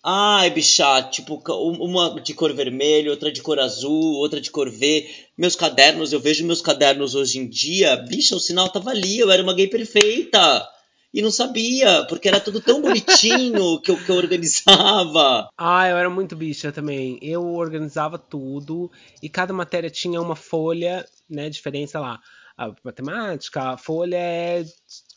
Ai, 0.07 0.51
bicha, 0.51 1.03
tipo, 1.05 1.43
uma 1.81 2.21
de 2.21 2.35
cor 2.35 2.53
vermelha, 2.53 3.11
outra 3.11 3.33
de 3.33 3.41
cor 3.41 3.59
azul, 3.59 4.17
outra 4.17 4.39
de 4.39 4.51
cor 4.51 4.71
V. 4.71 5.09
Meus 5.35 5.57
cadernos, 5.57 6.13
eu 6.13 6.21
vejo 6.21 6.47
meus 6.47 6.61
cadernos 6.61 7.15
hoje 7.15 7.39
em 7.39 7.49
dia, 7.49 7.97
bicha, 7.97 8.37
o 8.37 8.41
sinal 8.41 8.69
tava 8.69 8.91
ali, 8.91 9.19
eu 9.19 9.31
era 9.31 9.43
uma 9.43 9.55
gay 9.55 9.67
perfeita. 9.67 10.69
E 11.15 11.23
não 11.23 11.31
sabia, 11.31 12.05
porque 12.07 12.29
era 12.29 12.39
tudo 12.39 12.61
tão 12.61 12.83
bonitinho 12.83 13.81
que 13.81 13.91
eu, 13.93 13.97
que 13.97 14.11
eu 14.11 14.17
organizava. 14.17 15.49
Ah, 15.57 15.89
eu 15.89 15.97
era 15.97 16.11
muito 16.11 16.37
bicha 16.37 16.71
também. 16.71 17.19
Eu 17.23 17.55
organizava 17.55 18.19
tudo 18.19 18.91
e 19.23 19.29
cada 19.29 19.55
matéria 19.55 19.89
tinha 19.89 20.21
uma 20.21 20.37
folha, 20.37 21.07
né, 21.31 21.49
diferente, 21.49 21.93
sei 21.93 22.01
lá. 22.01 22.21
A 22.57 22.73
matemática, 22.85 23.71
a 23.71 23.77
folha 23.77 24.17
é 24.17 24.65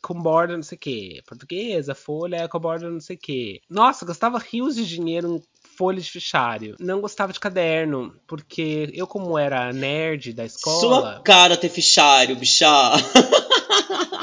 com 0.01 0.19
borda 0.19 0.55
não 0.55 0.63
sei 0.63 0.75
o 0.75 0.79
quê. 0.79 1.21
Portuguesa, 1.27 1.93
folha 1.93 2.37
é 2.37 2.47
com 2.47 2.59
borda 2.59 2.89
não 2.89 2.99
sei 2.99 3.15
o 3.15 3.19
quê. 3.19 3.61
Nossa, 3.69 4.05
gastava 4.05 4.39
rios 4.39 4.75
de 4.75 4.87
dinheiro 4.87 5.35
em 5.35 5.43
folha 5.77 6.01
de 6.01 6.09
fichário. 6.09 6.75
Não 6.79 6.99
gostava 6.99 7.31
de 7.31 7.39
caderno, 7.39 8.15
porque 8.27 8.89
eu 8.93 9.05
como 9.05 9.37
era 9.37 9.71
nerd 9.71 10.33
da 10.33 10.49
Sua 10.49 10.57
escola, 10.57 11.21
cara 11.23 11.55
ter 11.55 11.69
fichário, 11.69 12.35
bicha. 12.35 12.67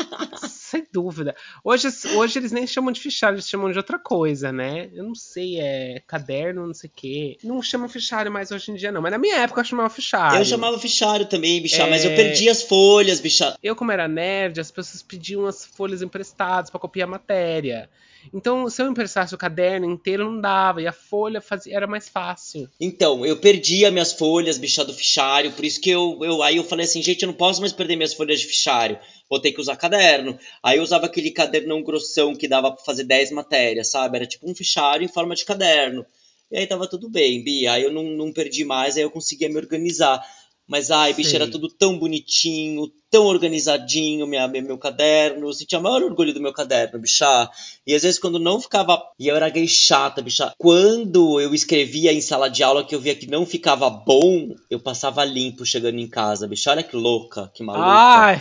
dúvida. 0.95 1.35
Hoje, 1.65 1.89
hoje 2.15 2.39
eles 2.39 2.53
nem 2.53 2.67
chamam 2.69 2.93
de 2.93 3.01
fichário, 3.01 3.35
eles 3.35 3.49
chamam 3.49 3.71
de 3.73 3.77
outra 3.77 3.99
coisa, 3.99 4.53
né? 4.53 4.89
Eu 4.95 5.03
não 5.03 5.15
sei, 5.15 5.59
é 5.59 6.01
caderno, 6.07 6.69
não 6.69 6.73
sei 6.73 6.89
o 6.89 6.93
quê. 6.95 7.37
Não 7.43 7.61
chamam 7.61 7.89
fichário 7.89 8.31
mais 8.31 8.53
hoje 8.53 8.71
em 8.71 8.77
dia, 8.77 8.93
não. 8.93 9.03
Mas 9.03 9.11
na 9.11 9.19
minha 9.19 9.39
época 9.39 9.61
eu 9.61 9.65
chamava 9.65 9.91
fichário. 9.91 10.39
Eu 10.39 10.45
chamava 10.45 10.79
fichário 10.79 11.27
também, 11.27 11.61
bicha, 11.61 11.83
É. 11.83 11.91
mas 11.91 12.05
eu 12.05 12.15
perdi 12.15 12.49
as 12.49 12.63
folhas, 12.63 13.19
bicha. 13.21 13.59
Eu, 13.61 13.75
como 13.75 13.91
era 13.91 14.07
nerd, 14.07 14.61
as 14.61 14.71
pessoas 14.71 15.03
pediam 15.03 15.47
as 15.47 15.67
folhas 15.67 16.01
emprestadas 16.01 16.71
pra 16.71 16.79
copiar 16.79 17.09
a 17.09 17.11
matéria. 17.11 17.91
Então, 18.33 18.69
se 18.71 18.81
eu 18.81 18.89
emprestasse 18.89 19.35
o 19.35 19.39
caderno 19.39 19.91
inteiro, 19.91 20.25
não 20.31 20.41
dava. 20.41 20.81
E 20.81 20.87
a 20.87 20.93
folha 20.93 21.41
fazia, 21.41 21.77
era 21.77 21.87
mais 21.87 22.09
fácil. 22.09 22.69
Então, 22.81 23.27
eu 23.27 23.37
perdi 23.37 23.85
as 23.85 23.93
minhas 23.93 24.13
folhas, 24.13 24.57
bicha, 24.57 24.85
do 24.85 24.95
fichário, 24.95 25.53
por 25.53 25.65
isso 25.65 25.81
que 25.81 25.91
eu, 25.91 26.19
eu. 26.23 26.43
Aí 26.43 26.57
eu 26.57 26.65
falei 26.65 26.85
assim, 26.87 27.03
gente, 27.03 27.23
eu 27.23 27.27
não 27.27 27.35
posso 27.35 27.61
mais 27.61 27.73
perder 27.73 27.97
minhas 27.97 28.15
folhas 28.15 28.41
de 28.41 28.47
fichário. 28.47 28.99
Vou 29.35 29.41
ter 29.41 29.51
que 29.51 29.61
usar 29.61 29.75
caderno. 29.75 30.39
Aí 30.63 30.79
eu 30.79 30.83
usava 30.85 31.07
aquele 31.07 31.33
cadernão 31.33 31.83
grossão 31.83 32.37
que 32.37 32.47
dava 32.47 32.71
pra 32.71 32.85
fazer 32.85 33.03
10 33.03 33.33
matérias, 33.33 33.91
sabe? 33.91 34.17
Era 34.17 34.27
tipo 34.29 34.49
um 34.49 34.55
fichário 34.55 35.05
em 35.05 35.09
forma 35.09 35.35
de 35.35 35.45
caderno. 35.45 36.07
E 36.53 36.57
aí 36.57 36.69
tava 36.69 36.87
tudo 36.87 37.11
bem, 37.11 37.43
Bia. 37.43 37.73
Aí 37.73 37.83
eu 37.83 37.93
não, 37.93 38.05
não 38.05 38.33
perdi 38.33 38.65
mais, 38.65 38.97
aí 38.97 39.03
eu 39.03 39.11
conseguia 39.11 39.49
me 39.49 39.57
organizar. 39.57 40.25
Mas, 40.69 40.93
ai, 40.93 41.13
bicho, 41.13 41.35
era 41.35 41.51
tudo 41.51 41.69
tão 41.69 41.99
bonitinho, 41.99 42.91
tão 43.11 43.27
organizadinho, 43.27 44.25
minha, 44.25 44.47
meu, 44.47 44.63
meu 44.63 44.79
caderno. 44.79 45.49
Eu 45.49 45.53
sentia 45.53 45.81
o 45.81 45.83
maior 45.83 46.01
orgulho 46.01 46.33
do 46.33 46.41
meu 46.41 46.53
caderno, 46.53 47.01
bicha. 47.01 47.51
E 47.85 47.93
às 47.93 48.05
vezes 48.05 48.21
quando 48.21 48.39
não 48.39 48.61
ficava. 48.61 49.03
E 49.19 49.27
eu 49.27 49.35
era 49.35 49.49
gay 49.49 49.67
chata, 49.67 50.23
bicha. 50.23 50.55
Quando 50.57 51.41
eu 51.41 51.53
escrevia 51.53 52.13
em 52.13 52.21
sala 52.21 52.49
de 52.49 52.63
aula 52.63 52.85
que 52.85 52.95
eu 52.95 53.01
via 53.01 53.17
que 53.17 53.27
não 53.27 53.45
ficava 53.45 53.91
bom, 53.91 54.55
eu 54.71 54.79
passava 54.79 55.25
limpo 55.25 55.67
chegando 55.67 55.99
em 55.99 56.09
casa, 56.09 56.47
bicha. 56.47 56.71
Olha 56.71 56.85
que 56.85 56.95
louca, 56.95 57.51
que 57.53 57.65
maluca. 57.65 57.85
Ai, 57.85 58.41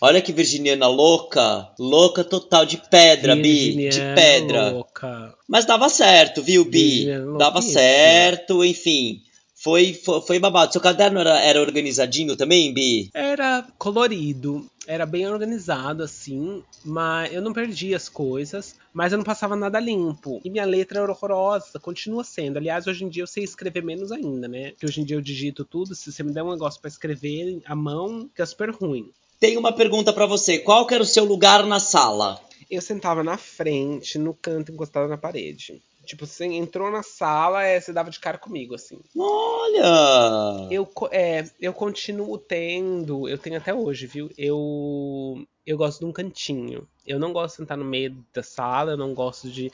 Olha 0.00 0.22
que 0.22 0.32
virginiana 0.32 0.86
louca. 0.86 1.70
Louca 1.78 2.22
total, 2.22 2.64
de 2.64 2.76
pedra, 2.88 3.34
Bi. 3.34 3.42
De 3.42 3.72
virginiana 3.72 4.14
pedra. 4.14 4.70
louca. 4.70 5.34
Mas 5.48 5.64
dava 5.64 5.88
certo, 5.88 6.42
viu, 6.42 6.64
Bi? 6.64 6.88
Virginiana 6.88 7.38
Dava 7.38 7.60
certo, 7.60 8.64
enfim. 8.64 9.22
Foi, 9.60 9.92
foi, 9.92 10.20
foi 10.20 10.38
babado. 10.38 10.72
Seu 10.72 10.80
caderno 10.80 11.18
era, 11.18 11.40
era 11.40 11.60
organizadinho 11.60 12.36
também, 12.36 12.72
Bi? 12.72 13.10
Era 13.12 13.66
colorido, 13.76 14.70
era 14.86 15.04
bem 15.04 15.26
organizado 15.26 16.04
assim, 16.04 16.62
mas 16.84 17.32
eu 17.32 17.42
não 17.42 17.52
perdi 17.52 17.92
as 17.92 18.08
coisas, 18.08 18.76
mas 18.92 19.10
eu 19.10 19.18
não 19.18 19.24
passava 19.24 19.56
nada 19.56 19.80
limpo. 19.80 20.40
E 20.44 20.48
minha 20.48 20.64
letra 20.64 21.00
era 21.00 21.10
horrorosa, 21.10 21.80
continua 21.80 22.22
sendo. 22.22 22.56
Aliás, 22.56 22.86
hoje 22.86 23.04
em 23.04 23.08
dia 23.08 23.24
eu 23.24 23.26
sei 23.26 23.42
escrever 23.42 23.82
menos 23.82 24.12
ainda, 24.12 24.46
né? 24.46 24.70
Porque 24.70 24.86
hoje 24.86 25.00
em 25.00 25.04
dia 25.04 25.16
eu 25.16 25.20
digito 25.20 25.64
tudo, 25.64 25.92
se 25.92 26.12
você 26.12 26.22
me 26.22 26.32
der 26.32 26.44
um 26.44 26.52
negócio 26.52 26.80
para 26.80 26.88
escrever 26.88 27.60
à 27.66 27.74
mão, 27.74 28.28
fica 28.28 28.46
super 28.46 28.70
ruim. 28.70 29.10
Tenho 29.40 29.60
uma 29.60 29.72
pergunta 29.72 30.12
para 30.12 30.26
você. 30.26 30.58
Qual 30.58 30.86
que 30.86 30.94
era 30.94 31.02
o 31.02 31.06
seu 31.06 31.24
lugar 31.24 31.64
na 31.64 31.78
sala? 31.78 32.40
Eu 32.68 32.82
sentava 32.82 33.22
na 33.22 33.38
frente, 33.38 34.18
no 34.18 34.34
canto, 34.34 34.72
encostado 34.72 35.08
na 35.08 35.16
parede. 35.16 35.80
Tipo, 36.04 36.26
você 36.26 36.46
entrou 36.46 36.90
na 36.90 37.02
sala, 37.02 37.62
é, 37.62 37.78
você 37.78 37.92
dava 37.92 38.10
de 38.10 38.18
cara 38.18 38.38
comigo, 38.38 38.74
assim. 38.74 38.98
Olha! 39.16 40.66
Eu, 40.70 40.90
é, 41.10 41.44
eu 41.60 41.72
continuo 41.72 42.38
tendo, 42.38 43.28
eu 43.28 43.36
tenho 43.38 43.58
até 43.58 43.74
hoje, 43.74 44.06
viu? 44.06 44.30
Eu, 44.36 45.46
eu 45.66 45.76
gosto 45.76 46.00
de 46.00 46.06
um 46.06 46.12
cantinho. 46.12 46.88
Eu 47.06 47.18
não 47.18 47.32
gosto 47.32 47.54
de 47.54 47.56
sentar 47.58 47.76
no 47.76 47.84
meio 47.84 48.16
da 48.34 48.42
sala, 48.42 48.92
eu 48.92 48.96
não 48.96 49.14
gosto 49.14 49.50
de. 49.50 49.70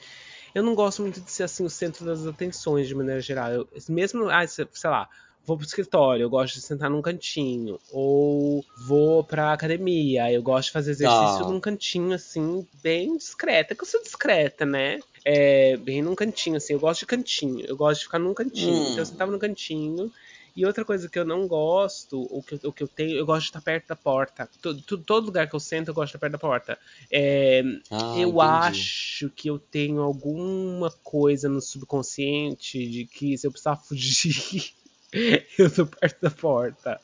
Eu 0.53 0.61
não 0.61 0.75
gosto 0.75 1.01
muito 1.01 1.21
de 1.21 1.31
ser 1.31 1.43
assim 1.43 1.65
o 1.65 1.69
centro 1.69 2.05
das 2.05 2.27
atenções, 2.27 2.87
de 2.87 2.95
maneira 2.95 3.21
geral. 3.21 3.51
Eu, 3.51 3.67
mesmo, 3.89 4.29
ah, 4.29 4.45
sei 4.45 4.67
lá, 4.85 5.09
vou 5.45 5.57
pro 5.57 5.65
escritório, 5.65 6.23
eu 6.23 6.29
gosto 6.29 6.55
de 6.55 6.61
sentar 6.61 6.89
num 6.89 7.01
cantinho. 7.01 7.79
Ou 7.91 8.63
vou 8.87 9.23
pra 9.23 9.53
academia, 9.53 10.31
eu 10.31 10.41
gosto 10.41 10.67
de 10.67 10.73
fazer 10.73 10.91
exercício 10.91 11.45
ah. 11.45 11.49
num 11.49 11.59
cantinho, 11.59 12.13
assim, 12.13 12.67
bem 12.81 13.15
discreta. 13.17 13.75
Que 13.75 13.83
eu 13.83 13.87
sou 13.87 14.01
discreta, 14.01 14.65
né? 14.65 14.99
É, 15.23 15.77
bem 15.77 16.01
num 16.01 16.15
cantinho, 16.15 16.57
assim. 16.57 16.73
Eu 16.73 16.79
gosto 16.79 17.01
de 17.01 17.05
cantinho. 17.07 17.65
Eu 17.65 17.77
gosto 17.77 17.99
de 17.99 18.05
ficar 18.05 18.19
num 18.19 18.33
cantinho. 18.33 18.73
Hum. 18.73 18.83
Então 18.87 18.99
eu 18.99 19.05
sentava 19.05 19.31
num 19.31 19.39
cantinho. 19.39 20.11
E 20.55 20.65
outra 20.65 20.85
coisa 20.85 21.09
que 21.09 21.19
eu 21.19 21.25
não 21.25 21.47
gosto, 21.47 22.21
o 22.31 22.41
que, 22.41 22.55
o 22.65 22.71
que 22.71 22.81
eu 22.81 22.87
tenho, 22.87 23.17
eu 23.17 23.25
gosto 23.25 23.41
de 23.41 23.49
estar 23.49 23.61
perto 23.61 23.87
da 23.87 23.95
porta. 23.95 24.49
Todo, 24.61 24.81
todo 24.81 25.25
lugar 25.25 25.49
que 25.49 25.55
eu 25.55 25.59
sento, 25.59 25.89
eu 25.89 25.93
gosto 25.93 26.11
de 26.11 26.17
estar 26.17 26.19
perto 26.19 26.31
da 26.31 26.39
porta. 26.39 26.79
É, 27.11 27.61
ah, 27.91 28.13
eu 28.17 28.29
entendi. 28.29 28.39
acho 28.39 29.29
que 29.31 29.49
eu 29.49 29.59
tenho 29.59 30.01
alguma 30.01 30.89
coisa 31.03 31.49
no 31.49 31.59
subconsciente 31.59 32.87
de 32.87 33.05
que 33.05 33.37
se 33.37 33.45
eu 33.45 33.51
precisar 33.51 33.75
fugir, 33.75 34.71
eu 35.57 35.73
tô 35.73 35.85
perto 35.85 36.21
da 36.21 36.31
porta. 36.31 36.99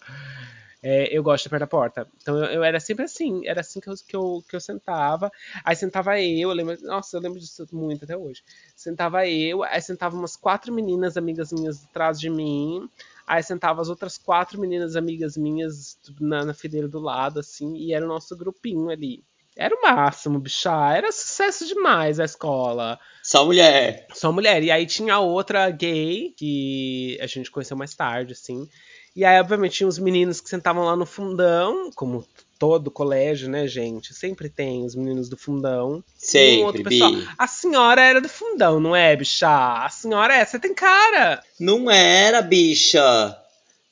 É, 0.83 1.15
eu 1.15 1.21
gosto 1.21 1.43
de 1.43 1.49
perto 1.49 1.61
da 1.61 1.67
porta. 1.67 2.07
Então 2.21 2.37
eu, 2.37 2.45
eu, 2.45 2.63
era 2.63 2.79
sempre 2.79 3.05
assim, 3.05 3.47
era 3.47 3.61
assim 3.61 3.79
que 3.79 3.87
eu, 3.87 3.93
que, 3.95 4.15
eu, 4.15 4.43
que 4.49 4.55
eu 4.55 4.59
sentava. 4.59 5.31
Aí 5.63 5.75
sentava 5.75 6.19
eu, 6.19 6.49
eu 6.49 6.55
lembro, 6.55 6.75
nossa, 6.81 7.17
eu 7.17 7.21
lembro 7.21 7.39
disso 7.39 7.67
muito 7.71 8.03
até 8.03 8.17
hoje. 8.17 8.43
Sentava 8.75 9.27
eu, 9.27 9.63
aí 9.63 9.81
sentava 9.81 10.15
umas 10.15 10.35
quatro 10.35 10.73
meninas 10.73 11.17
amigas 11.17 11.51
minhas 11.51 11.83
atrás 11.85 12.19
de 12.19 12.29
mim. 12.29 12.89
Aí 13.27 13.43
sentava 13.43 13.81
as 13.81 13.89
outras 13.89 14.17
quatro 14.17 14.59
meninas 14.59 14.95
amigas 14.95 15.37
minhas 15.37 15.97
na, 16.19 16.43
na 16.45 16.53
fileira 16.53 16.87
do 16.87 16.99
lado, 16.99 17.39
assim, 17.39 17.75
e 17.77 17.93
era 17.93 18.03
o 18.03 18.09
nosso 18.09 18.35
grupinho 18.35 18.89
ali. 18.89 19.23
Era 19.61 19.75
o 19.75 19.81
máximo, 19.81 20.39
bichá. 20.39 20.95
Era 20.95 21.11
sucesso 21.11 21.67
demais 21.67 22.19
a 22.19 22.25
escola. 22.25 22.99
Só 23.21 23.45
mulher. 23.45 24.07
Só 24.13 24.31
mulher. 24.31 24.63
E 24.63 24.71
aí 24.71 24.85
tinha 24.85 25.19
outra 25.19 25.69
gay, 25.69 26.33
que 26.35 27.17
a 27.21 27.27
gente 27.27 27.51
conheceu 27.51 27.77
mais 27.77 27.93
tarde, 27.93 28.33
assim. 28.33 28.67
E 29.15 29.23
aí, 29.23 29.39
obviamente, 29.39 29.75
tinha 29.75 29.87
os 29.87 29.99
meninos 29.99 30.41
que 30.41 30.49
sentavam 30.49 30.85
lá 30.85 30.95
no 30.95 31.05
fundão, 31.05 31.91
como 31.93 32.25
todo 32.57 32.89
colégio, 32.89 33.49
né, 33.49 33.67
gente? 33.67 34.13
Sempre 34.13 34.49
tem 34.49 34.85
os 34.85 34.95
meninos 34.95 35.27
do 35.29 35.35
fundão. 35.35 36.03
Sempre, 36.15 36.61
um 36.61 36.65
outro 36.65 36.83
pessoal. 36.83 37.11
Bi. 37.11 37.27
A 37.37 37.47
senhora 37.47 38.01
era 38.01 38.21
do 38.21 38.29
fundão, 38.29 38.79
não 38.79 38.95
é, 38.95 39.15
bicha? 39.15 39.47
A 39.83 39.89
senhora 39.89 40.35
é, 40.35 40.45
você 40.45 40.57
tem 40.57 40.73
cara. 40.73 41.43
Não 41.59 41.91
era, 41.91 42.41
bicha. 42.41 43.37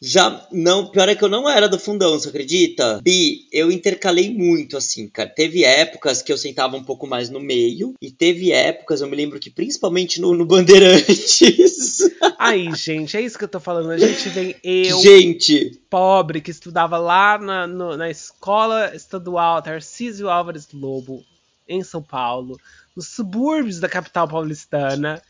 Já, 0.01 0.47
não, 0.49 0.87
pior 0.87 1.09
é 1.09 1.15
que 1.15 1.23
eu 1.23 1.27
não 1.27 1.49
era 1.49 1.67
do 1.67 1.77
fundão, 1.77 2.17
você 2.17 2.29
acredita? 2.29 3.01
Bi, 3.03 3.47
eu 3.51 3.69
intercalei 3.69 4.33
muito, 4.33 4.77
assim, 4.77 5.09
cara. 5.09 5.29
Teve 5.29 5.65
épocas 5.65 6.21
que 6.21 6.31
eu 6.31 6.37
sentava 6.37 6.77
um 6.77 6.83
pouco 6.83 7.05
mais 7.05 7.29
no 7.29 7.39
meio, 7.39 7.93
e 8.01 8.09
teve 8.09 8.53
épocas, 8.53 9.01
eu 9.01 9.09
me 9.09 9.15
lembro 9.15 9.39
que 9.39 9.49
principalmente 9.49 10.21
no, 10.21 10.33
no 10.33 10.45
Bandeirantes. 10.45 11.99
Aí, 12.39 12.73
gente, 12.75 13.17
é 13.17 13.21
isso 13.21 13.37
que 13.37 13.43
eu 13.43 13.49
tô 13.49 13.59
falando. 13.59 13.91
A 13.91 13.97
gente 13.97 14.29
vem 14.29 14.55
eu, 14.63 15.01
gente. 15.01 15.81
pobre, 15.89 16.39
que 16.39 16.51
estudava 16.51 16.97
lá 16.97 17.37
na, 17.37 17.67
no, 17.67 17.97
na 17.97 18.09
escola 18.09 18.95
estadual 18.95 19.61
Tarcísio 19.61 20.29
Álvares 20.29 20.69
Lobo, 20.71 21.25
em 21.67 21.83
São 21.83 22.01
Paulo, 22.01 22.57
nos 22.95 23.07
subúrbios 23.09 23.81
da 23.81 23.89
capital 23.89 24.29
paulistana 24.29 25.21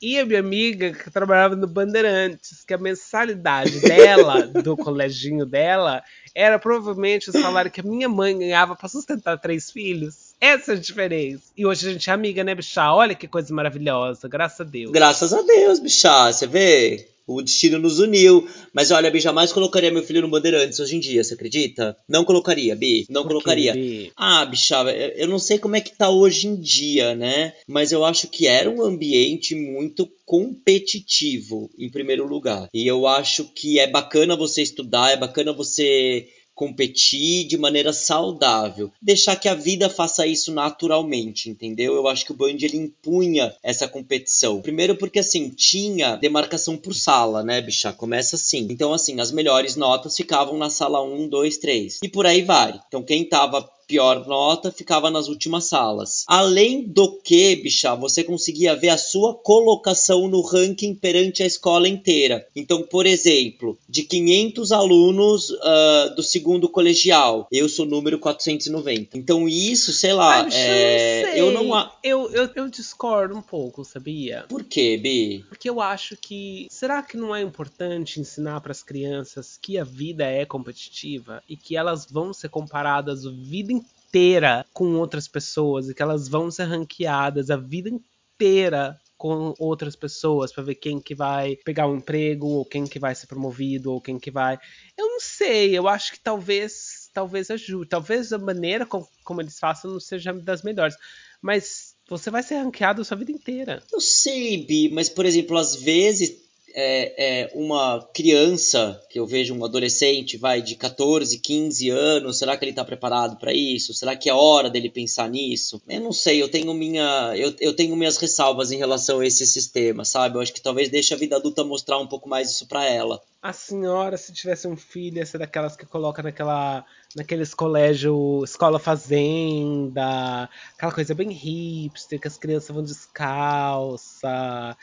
e 0.00 0.18
a 0.18 0.24
minha 0.24 0.40
amiga 0.40 0.92
que 0.92 1.10
trabalhava 1.10 1.56
no 1.56 1.66
Bandeirantes, 1.66 2.64
que 2.64 2.72
a 2.72 2.78
mensalidade 2.78 3.80
dela, 3.80 4.46
do 4.62 4.76
coleginho 4.76 5.44
dela, 5.44 6.02
era 6.34 6.58
provavelmente 6.58 7.30
o 7.30 7.32
salário 7.32 7.70
que 7.70 7.80
a 7.80 7.84
minha 7.84 8.08
mãe 8.08 8.38
ganhava 8.38 8.76
para 8.76 8.88
sustentar 8.88 9.38
três 9.38 9.70
filhos. 9.70 10.34
Essa 10.40 10.72
é 10.72 10.76
a 10.76 10.78
diferença. 10.78 11.44
E 11.56 11.66
hoje 11.66 11.88
a 11.88 11.92
gente 11.92 12.08
é 12.08 12.12
amiga, 12.12 12.44
né, 12.44 12.54
bichá? 12.54 12.94
Olha 12.94 13.14
que 13.14 13.26
coisa 13.26 13.52
maravilhosa, 13.52 14.28
graças 14.28 14.60
a 14.60 14.64
Deus. 14.64 14.92
Graças 14.92 15.32
a 15.32 15.42
Deus, 15.42 15.80
bichá, 15.80 16.32
você 16.32 16.46
vê? 16.46 17.08
O 17.28 17.42
destino 17.42 17.78
nos 17.78 17.98
uniu. 17.98 18.48
Mas 18.72 18.90
olha, 18.90 19.10
Bi, 19.10 19.20
jamais 19.20 19.52
colocaria 19.52 19.92
meu 19.92 20.02
filho 20.02 20.22
no 20.22 20.28
Bandeirantes 20.28 20.80
hoje 20.80 20.96
em 20.96 21.00
dia, 21.00 21.22
você 21.22 21.34
acredita? 21.34 21.94
Não 22.08 22.24
colocaria, 22.24 22.74
Bi. 22.74 23.06
Não 23.10 23.22
Por 23.22 23.28
colocaria. 23.28 23.74
Bi? 23.74 24.10
Ah, 24.16 24.46
bicha, 24.46 24.82
eu 25.14 25.28
não 25.28 25.38
sei 25.38 25.58
como 25.58 25.76
é 25.76 25.80
que 25.80 25.96
tá 25.96 26.08
hoje 26.08 26.46
em 26.46 26.56
dia, 26.56 27.14
né? 27.14 27.52
Mas 27.66 27.92
eu 27.92 28.02
acho 28.02 28.28
que 28.28 28.46
era 28.46 28.70
um 28.70 28.82
ambiente 28.82 29.54
muito 29.54 30.10
competitivo, 30.24 31.70
em 31.78 31.90
primeiro 31.90 32.26
lugar. 32.26 32.68
E 32.72 32.86
eu 32.86 33.06
acho 33.06 33.44
que 33.54 33.78
é 33.78 33.86
bacana 33.86 34.34
você 34.34 34.62
estudar, 34.62 35.10
é 35.10 35.16
bacana 35.16 35.52
você 35.52 36.26
competir 36.58 37.44
de 37.46 37.56
maneira 37.56 37.92
saudável, 37.92 38.90
deixar 39.00 39.36
que 39.36 39.48
a 39.48 39.54
vida 39.54 39.88
faça 39.88 40.26
isso 40.26 40.52
naturalmente, 40.52 41.48
entendeu? 41.48 41.94
Eu 41.94 42.08
acho 42.08 42.26
que 42.26 42.32
o 42.32 42.34
Band 42.34 42.56
ele 42.60 42.76
impunha 42.76 43.54
essa 43.62 43.86
competição. 43.86 44.60
Primeiro 44.60 44.96
porque 44.96 45.20
assim, 45.20 45.50
tinha 45.50 46.16
demarcação 46.16 46.76
por 46.76 46.96
sala, 46.96 47.44
né, 47.44 47.60
bicha? 47.60 47.92
Começa 47.92 48.34
assim. 48.34 48.66
Então 48.68 48.92
assim, 48.92 49.20
as 49.20 49.30
melhores 49.30 49.76
notas 49.76 50.16
ficavam 50.16 50.58
na 50.58 50.68
sala 50.68 51.00
1, 51.00 51.28
2, 51.28 51.58
3. 51.58 52.00
E 52.02 52.08
por 52.08 52.26
aí 52.26 52.42
vai. 52.42 52.80
Então 52.88 53.04
quem 53.04 53.24
tava 53.24 53.70
pior 53.88 54.26
nota 54.28 54.70
ficava 54.70 55.10
nas 55.10 55.28
últimas 55.28 55.64
salas. 55.64 56.24
Além 56.28 56.82
do 56.82 57.12
que, 57.12 57.56
bicha, 57.56 57.94
você 57.94 58.22
conseguia 58.22 58.76
ver 58.76 58.90
a 58.90 58.98
sua 58.98 59.34
colocação 59.34 60.28
no 60.28 60.42
ranking 60.42 60.94
perante 60.94 61.42
a 61.42 61.46
escola 61.46 61.88
inteira. 61.88 62.46
Então, 62.54 62.82
por 62.82 63.06
exemplo, 63.06 63.78
de 63.88 64.02
500 64.02 64.72
alunos 64.72 65.50
uh, 65.50 66.14
do 66.14 66.22
segundo 66.22 66.68
colegial, 66.68 67.48
eu 67.50 67.68
sou 67.68 67.86
número 67.86 68.18
490. 68.18 69.16
Então, 69.16 69.48
isso, 69.48 69.92
sei 69.92 70.12
lá, 70.12 70.42
Ai, 70.42 70.50
é, 70.52 71.40
eu 71.40 71.50
não. 71.50 71.68
Eu, 72.02 72.30
eu, 72.30 72.50
eu 72.54 72.68
discordo 72.68 73.34
um 73.34 73.42
pouco, 73.42 73.84
sabia? 73.84 74.44
Por 74.48 74.64
quê, 74.64 74.98
Bi? 74.98 75.44
Porque 75.48 75.68
eu 75.68 75.80
acho 75.80 76.16
que. 76.16 76.66
Será 76.70 77.02
que 77.02 77.16
não 77.16 77.34
é 77.34 77.40
importante 77.40 78.20
ensinar 78.20 78.60
para 78.60 78.72
as 78.72 78.82
crianças 78.82 79.58
que 79.60 79.78
a 79.78 79.84
vida 79.84 80.24
é 80.24 80.44
competitiva 80.44 81.42
e 81.48 81.56
que 81.56 81.76
elas 81.76 82.06
vão 82.10 82.32
ser 82.34 82.50
comparadas 82.50 83.24
a 83.24 83.30
vida 83.30 83.77
inteira 84.08 84.64
com 84.72 84.94
outras 84.94 85.28
pessoas 85.28 85.88
e 85.88 85.94
que 85.94 86.02
elas 86.02 86.28
vão 86.28 86.50
ser 86.50 86.64
ranqueadas 86.64 87.50
a 87.50 87.56
vida 87.56 87.90
inteira 87.90 88.98
com 89.16 89.52
outras 89.58 89.96
pessoas 89.96 90.52
para 90.52 90.62
ver 90.62 90.76
quem 90.76 91.00
que 91.00 91.14
vai 91.14 91.56
pegar 91.64 91.88
um 91.88 91.96
emprego 91.96 92.46
ou 92.46 92.64
quem 92.64 92.86
que 92.86 93.00
vai 93.00 93.14
ser 93.14 93.26
promovido 93.26 93.92
ou 93.92 94.00
quem 94.00 94.18
que 94.18 94.30
vai. 94.30 94.58
Eu 94.96 95.08
não 95.08 95.20
sei, 95.20 95.76
eu 95.76 95.88
acho 95.88 96.12
que 96.12 96.20
talvez 96.20 97.10
talvez 97.12 97.50
ajude, 97.50 97.88
talvez 97.88 98.32
a 98.32 98.38
maneira 98.38 98.86
como, 98.86 99.08
como 99.24 99.42
eles 99.42 99.58
façam 99.58 99.90
não 99.90 99.98
seja 99.98 100.32
das 100.32 100.62
melhores, 100.62 100.94
mas 101.42 101.96
você 102.08 102.30
vai 102.30 102.44
ser 102.44 102.56
ranqueado 102.58 103.02
a 103.02 103.04
sua 103.04 103.16
vida 103.16 103.32
inteira. 103.32 103.82
Eu 103.92 104.00
sei, 104.00 104.64
Bi, 104.64 104.88
mas 104.90 105.08
por 105.08 105.26
exemplo, 105.26 105.58
às 105.58 105.74
vezes 105.74 106.47
é, 106.80 107.40
é, 107.42 107.50
uma 107.54 108.08
criança, 108.14 109.02
que 109.10 109.18
eu 109.18 109.26
vejo 109.26 109.52
um 109.52 109.64
adolescente, 109.64 110.36
vai 110.36 110.62
de 110.62 110.76
14, 110.76 111.36
15 111.40 111.90
anos, 111.90 112.38
será 112.38 112.56
que 112.56 112.64
ele 112.64 112.70
está 112.70 112.84
preparado 112.84 113.36
para 113.36 113.52
isso? 113.52 113.92
Será 113.92 114.14
que 114.14 114.30
é 114.30 114.32
hora 114.32 114.70
dele 114.70 114.88
pensar 114.88 115.28
nisso? 115.28 115.82
Eu 115.88 116.00
não 116.00 116.12
sei, 116.12 116.40
eu 116.40 116.48
tenho 116.48 116.72
minha 116.72 117.32
eu, 117.36 117.52
eu 117.58 117.74
tenho 117.74 117.96
minhas 117.96 118.16
ressalvas 118.16 118.70
em 118.70 118.78
relação 118.78 119.18
a 119.18 119.26
esse 119.26 119.44
sistema, 119.44 120.04
sabe? 120.04 120.36
Eu 120.36 120.40
acho 120.40 120.52
que 120.52 120.60
talvez 120.60 120.88
deixe 120.88 121.12
a 121.12 121.16
vida 121.16 121.34
adulta 121.34 121.64
mostrar 121.64 121.98
um 121.98 122.06
pouco 122.06 122.28
mais 122.28 122.48
isso 122.48 122.68
para 122.68 122.88
ela. 122.88 123.20
A 123.42 123.52
senhora, 123.52 124.16
se 124.16 124.32
tivesse 124.32 124.68
um 124.68 124.76
filho, 124.76 125.18
ia 125.18 125.26
ser 125.26 125.38
daquelas 125.38 125.74
que 125.74 125.84
coloca 125.84 126.22
naquela 126.22 126.84
naqueles 127.16 127.54
colégio 127.54 128.44
escola 128.44 128.78
fazenda, 128.78 130.48
aquela 130.76 130.92
coisa 130.92 131.12
bem 131.12 131.32
hipster, 131.32 132.20
que 132.20 132.28
as 132.28 132.36
crianças 132.36 132.70
vão 132.70 132.84
descalça 132.84 134.76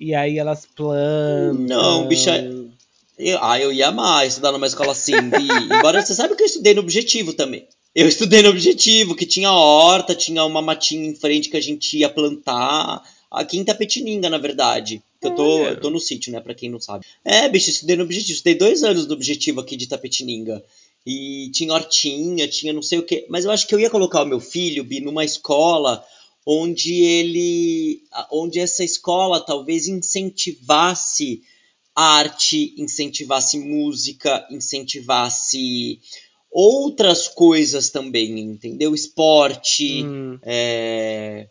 e 0.00 0.14
aí 0.14 0.38
elas 0.38 0.66
plantam. 0.74 1.54
Não, 1.54 2.08
bicha. 2.08 2.42
Eu, 3.18 3.38
ah, 3.42 3.60
eu 3.60 3.70
ia 3.70 3.88
amar 3.88 4.26
estudar 4.26 4.50
numa 4.50 4.66
escola 4.66 4.92
assim. 4.92 5.12
De... 5.12 5.36
Embora 5.76 6.00
você 6.00 6.14
sabe 6.14 6.34
que 6.34 6.42
eu 6.42 6.46
estudei 6.46 6.72
no 6.72 6.80
objetivo 6.80 7.34
também. 7.34 7.68
Eu 7.94 8.08
estudei 8.08 8.40
no 8.40 8.48
objetivo, 8.48 9.14
que 9.14 9.26
tinha 9.26 9.52
horta, 9.52 10.14
tinha 10.14 10.42
uma 10.44 10.62
matinha 10.62 11.06
em 11.06 11.14
frente 11.14 11.50
que 11.50 11.56
a 11.56 11.60
gente 11.60 11.98
ia 11.98 12.08
plantar. 12.08 13.02
Aqui 13.30 13.58
em 13.58 13.64
Tapetininga, 13.64 14.30
na 14.30 14.38
verdade. 14.38 15.02
Eu 15.22 15.34
tô, 15.34 15.66
eu 15.66 15.78
tô 15.78 15.90
no 15.90 16.00
sítio, 16.00 16.32
né? 16.32 16.40
Pra 16.40 16.54
quem 16.54 16.70
não 16.70 16.80
sabe. 16.80 17.04
É, 17.22 17.46
bicho, 17.48 17.68
estudei 17.68 17.94
no 17.94 18.04
objetivo. 18.04 18.32
Estudei 18.32 18.54
dois 18.54 18.82
anos 18.82 19.06
no 19.06 19.12
objetivo 19.12 19.60
aqui 19.60 19.76
de 19.76 19.86
Tapetininga. 19.86 20.64
E 21.06 21.50
tinha 21.52 21.74
hortinha, 21.74 22.48
tinha 22.48 22.72
não 22.72 22.82
sei 22.82 22.98
o 22.98 23.02
quê. 23.02 23.26
Mas 23.28 23.44
eu 23.44 23.50
acho 23.50 23.66
que 23.66 23.74
eu 23.74 23.80
ia 23.80 23.90
colocar 23.90 24.22
o 24.22 24.26
meu 24.26 24.40
filho, 24.40 24.82
Bi, 24.82 25.00
numa 25.00 25.24
escola 25.24 26.02
onde 26.52 27.00
ele. 27.00 28.02
onde 28.32 28.58
essa 28.58 28.82
escola 28.82 29.40
talvez 29.40 29.86
incentivasse 29.86 31.42
arte, 31.94 32.74
incentivasse 32.76 33.58
música, 33.58 34.46
incentivasse 34.50 36.00
outras 36.50 37.28
coisas 37.28 37.90
também, 37.90 38.40
entendeu? 38.40 38.94
Esporte, 38.94 40.02
hum. 40.04 40.38
é... 40.42 41.48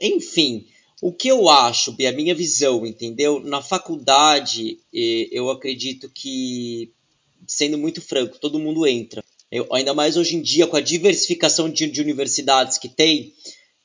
enfim. 0.00 0.66
O 1.00 1.12
que 1.12 1.28
eu 1.28 1.48
acho, 1.48 1.92
a 1.92 2.12
minha 2.12 2.34
visão, 2.34 2.84
entendeu? 2.84 3.38
Na 3.38 3.62
faculdade, 3.62 4.80
eu 4.92 5.48
acredito 5.48 6.10
que, 6.12 6.90
sendo 7.46 7.78
muito 7.78 8.00
franco, 8.00 8.36
todo 8.40 8.58
mundo 8.58 8.84
entra. 8.84 9.24
Eu, 9.50 9.68
ainda 9.72 9.94
mais 9.94 10.16
hoje 10.16 10.34
em 10.34 10.42
dia, 10.42 10.66
com 10.66 10.76
a 10.76 10.80
diversificação 10.80 11.70
de, 11.70 11.88
de 11.88 12.00
universidades 12.00 12.78
que 12.78 12.88
tem, 12.88 13.32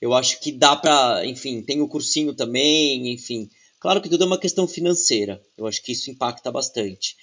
eu 0.04 0.14
acho 0.14 0.38
que 0.42 0.52
dá 0.52 0.76
para, 0.76 1.26
enfim, 1.26 1.62
tem 1.62 1.80
o 1.80 1.88
cursinho 1.88 2.34
também, 2.34 3.14
enfim. 3.14 3.50
Claro 3.80 4.02
que 4.02 4.10
tudo 4.10 4.26
é 4.26 4.28
uma 4.28 4.38
questão 4.38 4.68
financeira. 4.68 5.42
Eu 5.58 5.66
acho 5.66 5.82
que 5.82 5.94
isso 5.94 6.12
impacta 6.12 6.52
bastante. 6.52 7.16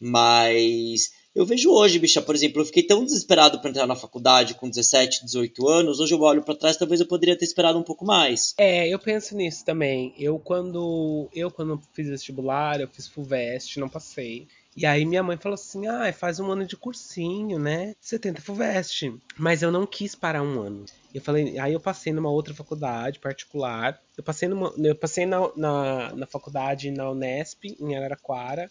Mas 0.00 1.10
eu 1.34 1.44
vejo 1.44 1.70
hoje, 1.70 1.98
bicha, 1.98 2.22
por 2.22 2.34
exemplo, 2.34 2.62
eu 2.62 2.64
fiquei 2.64 2.84
tão 2.84 3.04
desesperado 3.04 3.60
para 3.60 3.68
entrar 3.68 3.86
na 3.86 3.94
faculdade 3.94 4.54
com 4.54 4.66
17, 4.66 5.26
18 5.26 5.68
anos. 5.68 6.00
Hoje 6.00 6.14
eu 6.14 6.20
olho 6.22 6.42
para 6.42 6.54
trás, 6.54 6.78
talvez 6.78 7.02
eu 7.02 7.06
poderia 7.06 7.36
ter 7.36 7.44
esperado 7.44 7.78
um 7.78 7.82
pouco 7.82 8.06
mais. 8.06 8.54
É, 8.56 8.88
eu 8.88 8.98
penso 8.98 9.36
nisso 9.36 9.62
também. 9.62 10.14
Eu 10.18 10.38
quando 10.38 11.28
eu 11.34 11.50
quando 11.50 11.82
fiz 11.92 12.08
vestibular, 12.08 12.80
eu 12.80 12.88
fiz 12.88 13.08
Fulvestre, 13.08 13.78
não 13.78 13.90
passei. 13.90 14.48
E 14.76 14.86
aí 14.86 15.04
minha 15.04 15.22
mãe 15.22 15.36
falou 15.36 15.54
assim: 15.54 15.86
"Ah, 15.86 16.12
faz 16.12 16.40
um 16.40 16.50
ano 16.50 16.66
de 16.66 16.76
cursinho, 16.76 17.58
né? 17.58 17.94
Você 18.00 18.18
tenta 18.18 18.40
Fulvestre". 18.40 19.14
Mas 19.36 19.62
eu 19.62 19.70
não 19.70 19.86
quis 19.86 20.14
parar 20.14 20.42
um 20.42 20.60
ano. 20.60 20.84
Eu 21.14 21.20
falei, 21.20 21.58
aí 21.58 21.72
eu 21.72 21.80
passei 21.80 22.12
numa 22.12 22.30
outra 22.30 22.54
faculdade 22.54 23.18
particular. 23.18 24.00
Eu 24.16 24.24
passei 24.24 24.48
numa, 24.48 24.72
eu 24.78 24.96
passei 24.96 25.26
na, 25.26 25.38
na, 25.56 26.14
na 26.14 26.26
faculdade 26.26 26.90
na 26.90 27.10
Unesp 27.10 27.64
em 27.78 27.96
Araraquara 27.96 28.70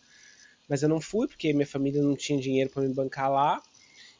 mas 0.71 0.81
eu 0.81 0.87
não 0.87 1.01
fui 1.01 1.27
porque 1.27 1.51
minha 1.51 1.67
família 1.67 2.01
não 2.01 2.15
tinha 2.15 2.39
dinheiro 2.39 2.69
para 2.69 2.81
me 2.81 2.93
bancar 2.93 3.29
lá. 3.29 3.61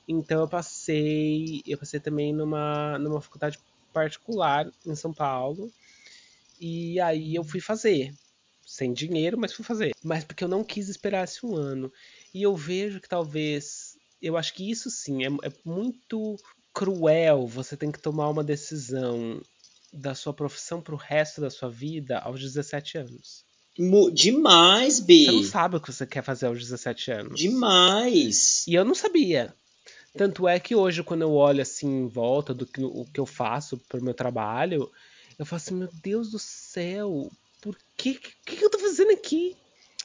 Então 0.06 0.42
eu 0.42 0.50
passei, 0.50 1.62
eu 1.66 1.78
passei 1.78 1.98
também 1.98 2.34
numa, 2.34 3.00
numa 3.00 3.22
faculdade 3.22 3.58
particular 3.94 4.70
em 4.86 4.94
São 4.94 5.14
Paulo. 5.14 5.72
E 6.60 7.00
aí 7.00 7.34
eu 7.34 7.46
fui 7.46 7.62
fazer, 7.62 8.14
sem 8.72 8.94
dinheiro, 8.94 9.38
mas 9.38 9.52
fui 9.52 9.66
fazer. 9.66 9.92
Mas 10.02 10.24
porque 10.24 10.46
eu 10.46 10.48
não 10.48 10.64
quis 10.64 10.88
esperar 10.88 11.26
esse 11.26 11.46
um 11.46 11.56
ano. 11.56 11.92
E 12.34 12.42
eu 12.42 12.56
vejo 12.56 13.02
que 13.02 13.10
talvez, 13.10 13.98
eu 14.22 14.38
acho 14.38 14.54
que 14.54 14.72
isso 14.72 14.90
sim 14.90 15.26
é, 15.26 15.28
é 15.28 15.52
muito 15.66 16.38
cruel. 16.74 17.46
Você 17.48 17.76
tem 17.76 17.92
que 17.92 18.00
tomar 18.00 18.30
uma 18.30 18.46
decisão 18.46 19.42
da 19.92 20.16
sua 20.16 20.34
profissão 20.34 20.82
para 20.82 20.96
o 20.96 20.98
resto 20.98 21.42
da 21.42 21.50
sua 21.50 21.70
vida 21.70 22.20
aos 22.20 22.40
17 22.40 22.98
anos. 22.98 23.44
Demais, 24.14 25.02
Bi. 25.02 25.26
Você 25.26 25.32
não 25.32 25.44
sabe 25.44 25.76
o 25.76 25.82
que 25.82 25.92
você 25.92 26.08
quer 26.08 26.24
fazer 26.24 26.46
aos 26.46 26.60
17 26.60 27.12
anos. 27.12 27.40
Demais. 27.40 28.66
E 28.68 28.74
eu 28.74 28.86
não 28.86 28.96
sabia. 28.96 29.54
Tanto 30.18 30.48
é 30.48 30.58
que 30.62 30.76
hoje, 30.76 31.04
quando 31.04 31.24
eu 31.24 31.34
olho 31.34 31.62
assim 31.62 31.88
em 32.04 32.08
volta 32.08 32.54
do 32.54 32.66
que, 32.66 32.82
o 32.82 33.06
que 33.14 33.20
eu 33.20 33.26
faço 33.26 33.78
pro 33.90 34.04
meu 34.04 34.14
trabalho, 34.14 34.90
eu 35.38 35.46
falo 35.46 35.58
assim, 35.58 35.76
meu 35.76 35.90
Deus 36.02 36.32
do 36.32 36.40
céu, 36.40 37.30
por 37.62 37.78
que, 37.96 38.16
que, 38.16 38.58
que 38.58 38.66
eu 38.66 38.70
tô 38.70 38.80
fazendo 38.80 39.12
aqui? 39.12 39.56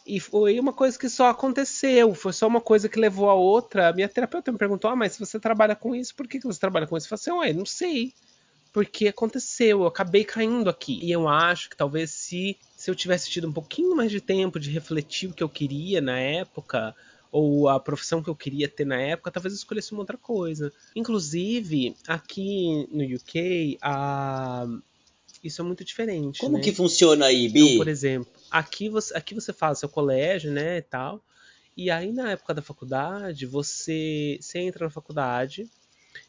E 0.06 0.20
foi 0.20 0.60
uma 0.60 0.72
coisa 0.72 0.96
que 0.96 1.08
só 1.08 1.28
aconteceu, 1.28 2.14
foi 2.14 2.32
só 2.32 2.46
uma 2.46 2.60
coisa 2.60 2.88
que 2.88 3.00
levou 3.00 3.28
a 3.28 3.34
outra. 3.34 3.88
A 3.88 3.92
minha 3.92 4.08
terapeuta 4.08 4.52
me 4.52 4.58
perguntou: 4.58 4.88
ah, 4.88 4.94
mas 4.94 5.14
se 5.14 5.18
você 5.18 5.40
trabalha 5.40 5.74
com 5.74 5.94
isso, 5.94 6.14
por 6.14 6.28
que, 6.28 6.38
que 6.38 6.46
você 6.46 6.60
trabalha 6.60 6.86
com 6.86 6.96
isso? 6.96 7.12
Eu 7.12 7.18
falei 7.18 7.48
assim: 7.48 7.58
não 7.58 7.66
sei. 7.66 8.14
Porque 8.72 9.08
aconteceu, 9.08 9.80
eu 9.80 9.86
acabei 9.86 10.22
caindo 10.22 10.68
aqui. 10.68 11.00
E 11.02 11.10
eu 11.10 11.26
acho 11.26 11.70
que 11.70 11.76
talvez 11.76 12.10
se 12.10 12.56
se 12.76 12.90
eu 12.90 12.94
tivesse 12.94 13.30
tido 13.30 13.48
um 13.48 13.52
pouquinho 13.52 13.96
mais 13.96 14.10
de 14.10 14.20
tempo 14.20 14.60
de 14.60 14.70
refletir 14.70 15.30
o 15.30 15.32
que 15.32 15.42
eu 15.42 15.48
queria 15.48 16.00
na 16.00 16.18
época, 16.18 16.94
ou 17.32 17.68
a 17.68 17.80
profissão 17.80 18.22
que 18.22 18.28
eu 18.28 18.36
queria 18.36 18.68
ter 18.68 18.84
na 18.84 19.00
época, 19.00 19.30
talvez 19.30 19.54
eu 19.54 19.58
escolhesse 19.58 19.92
uma 19.92 20.00
outra 20.00 20.16
coisa. 20.16 20.72
Inclusive, 20.94 21.96
aqui 22.06 22.86
no 22.92 23.02
UK, 23.02 23.78
a... 23.80 24.66
isso 25.42 25.60
é 25.60 25.64
muito 25.64 25.84
diferente. 25.84 26.40
Como 26.40 26.56
né? 26.56 26.62
que 26.62 26.72
funciona 26.72 27.26
aí, 27.26 27.48
Bi? 27.48 27.60
Então, 27.60 27.76
por 27.78 27.88
exemplo, 27.88 28.32
aqui 28.50 28.88
você, 28.88 29.14
aqui 29.16 29.34
você 29.34 29.52
faz 29.52 29.78
seu 29.78 29.88
colégio, 29.88 30.50
né, 30.50 30.78
e 30.78 30.82
tal. 30.82 31.22
E 31.76 31.90
aí, 31.90 32.12
na 32.12 32.32
época 32.32 32.54
da 32.54 32.62
faculdade, 32.62 33.44
você, 33.44 34.38
você 34.40 34.60
entra 34.60 34.86
na 34.86 34.90
faculdade 34.90 35.68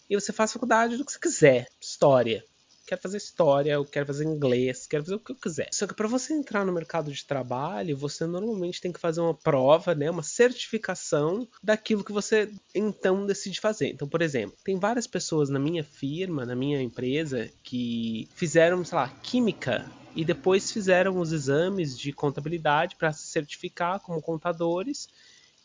e 0.10 0.16
você 0.16 0.34
faz 0.34 0.52
faculdade 0.52 0.98
do 0.98 1.06
que 1.06 1.12
você 1.12 1.20
quiser. 1.20 1.68
História, 1.80 2.44
quero 2.88 3.02
fazer 3.02 3.18
história, 3.18 3.74
eu 3.74 3.86
quero 3.86 4.06
fazer 4.06 4.24
inglês, 4.24 4.88
quero 4.88 5.04
fazer 5.04 5.16
o 5.16 5.20
que 5.20 5.34
eu 5.34 5.36
quiser. 5.36 5.68
Só 5.74 5.86
que 5.86 5.94
para 5.94 6.08
você 6.08 6.34
entrar 6.34 6.66
no 6.66 6.72
mercado 6.72 7.12
de 7.12 7.26
trabalho, 7.26 7.98
você 7.98 8.26
normalmente 8.26 8.80
tem 8.80 8.94
que 8.94 9.00
fazer 9.00 9.20
uma 9.20 9.34
prova, 9.34 9.94
né, 9.94 10.10
uma 10.10 10.24
certificação 10.24 11.48
daquilo 11.62 12.04
que 12.04 12.14
você 12.14 12.50
então 12.74 13.26
decide 13.26 13.60
fazer. 13.60 13.90
Então, 13.90 14.08
por 14.08 14.22
exemplo, 14.22 14.58
tem 14.64 14.80
várias 14.80 15.06
pessoas 15.06 15.50
na 15.50 15.60
minha 15.60 15.84
firma, 15.84 16.46
na 16.46 16.56
minha 16.56 16.82
empresa, 16.82 17.50
que 17.62 18.30
fizeram, 18.34 18.84
sei 18.86 18.98
lá, 18.98 19.10
química 19.22 19.86
e 20.16 20.26
depois 20.26 20.72
fizeram 20.72 21.20
os 21.20 21.32
exames 21.32 21.98
de 21.98 22.12
contabilidade 22.12 22.96
para 22.96 23.14
se 23.14 23.28
certificar 23.28 24.00
como 24.00 24.22
contadores 24.22 25.08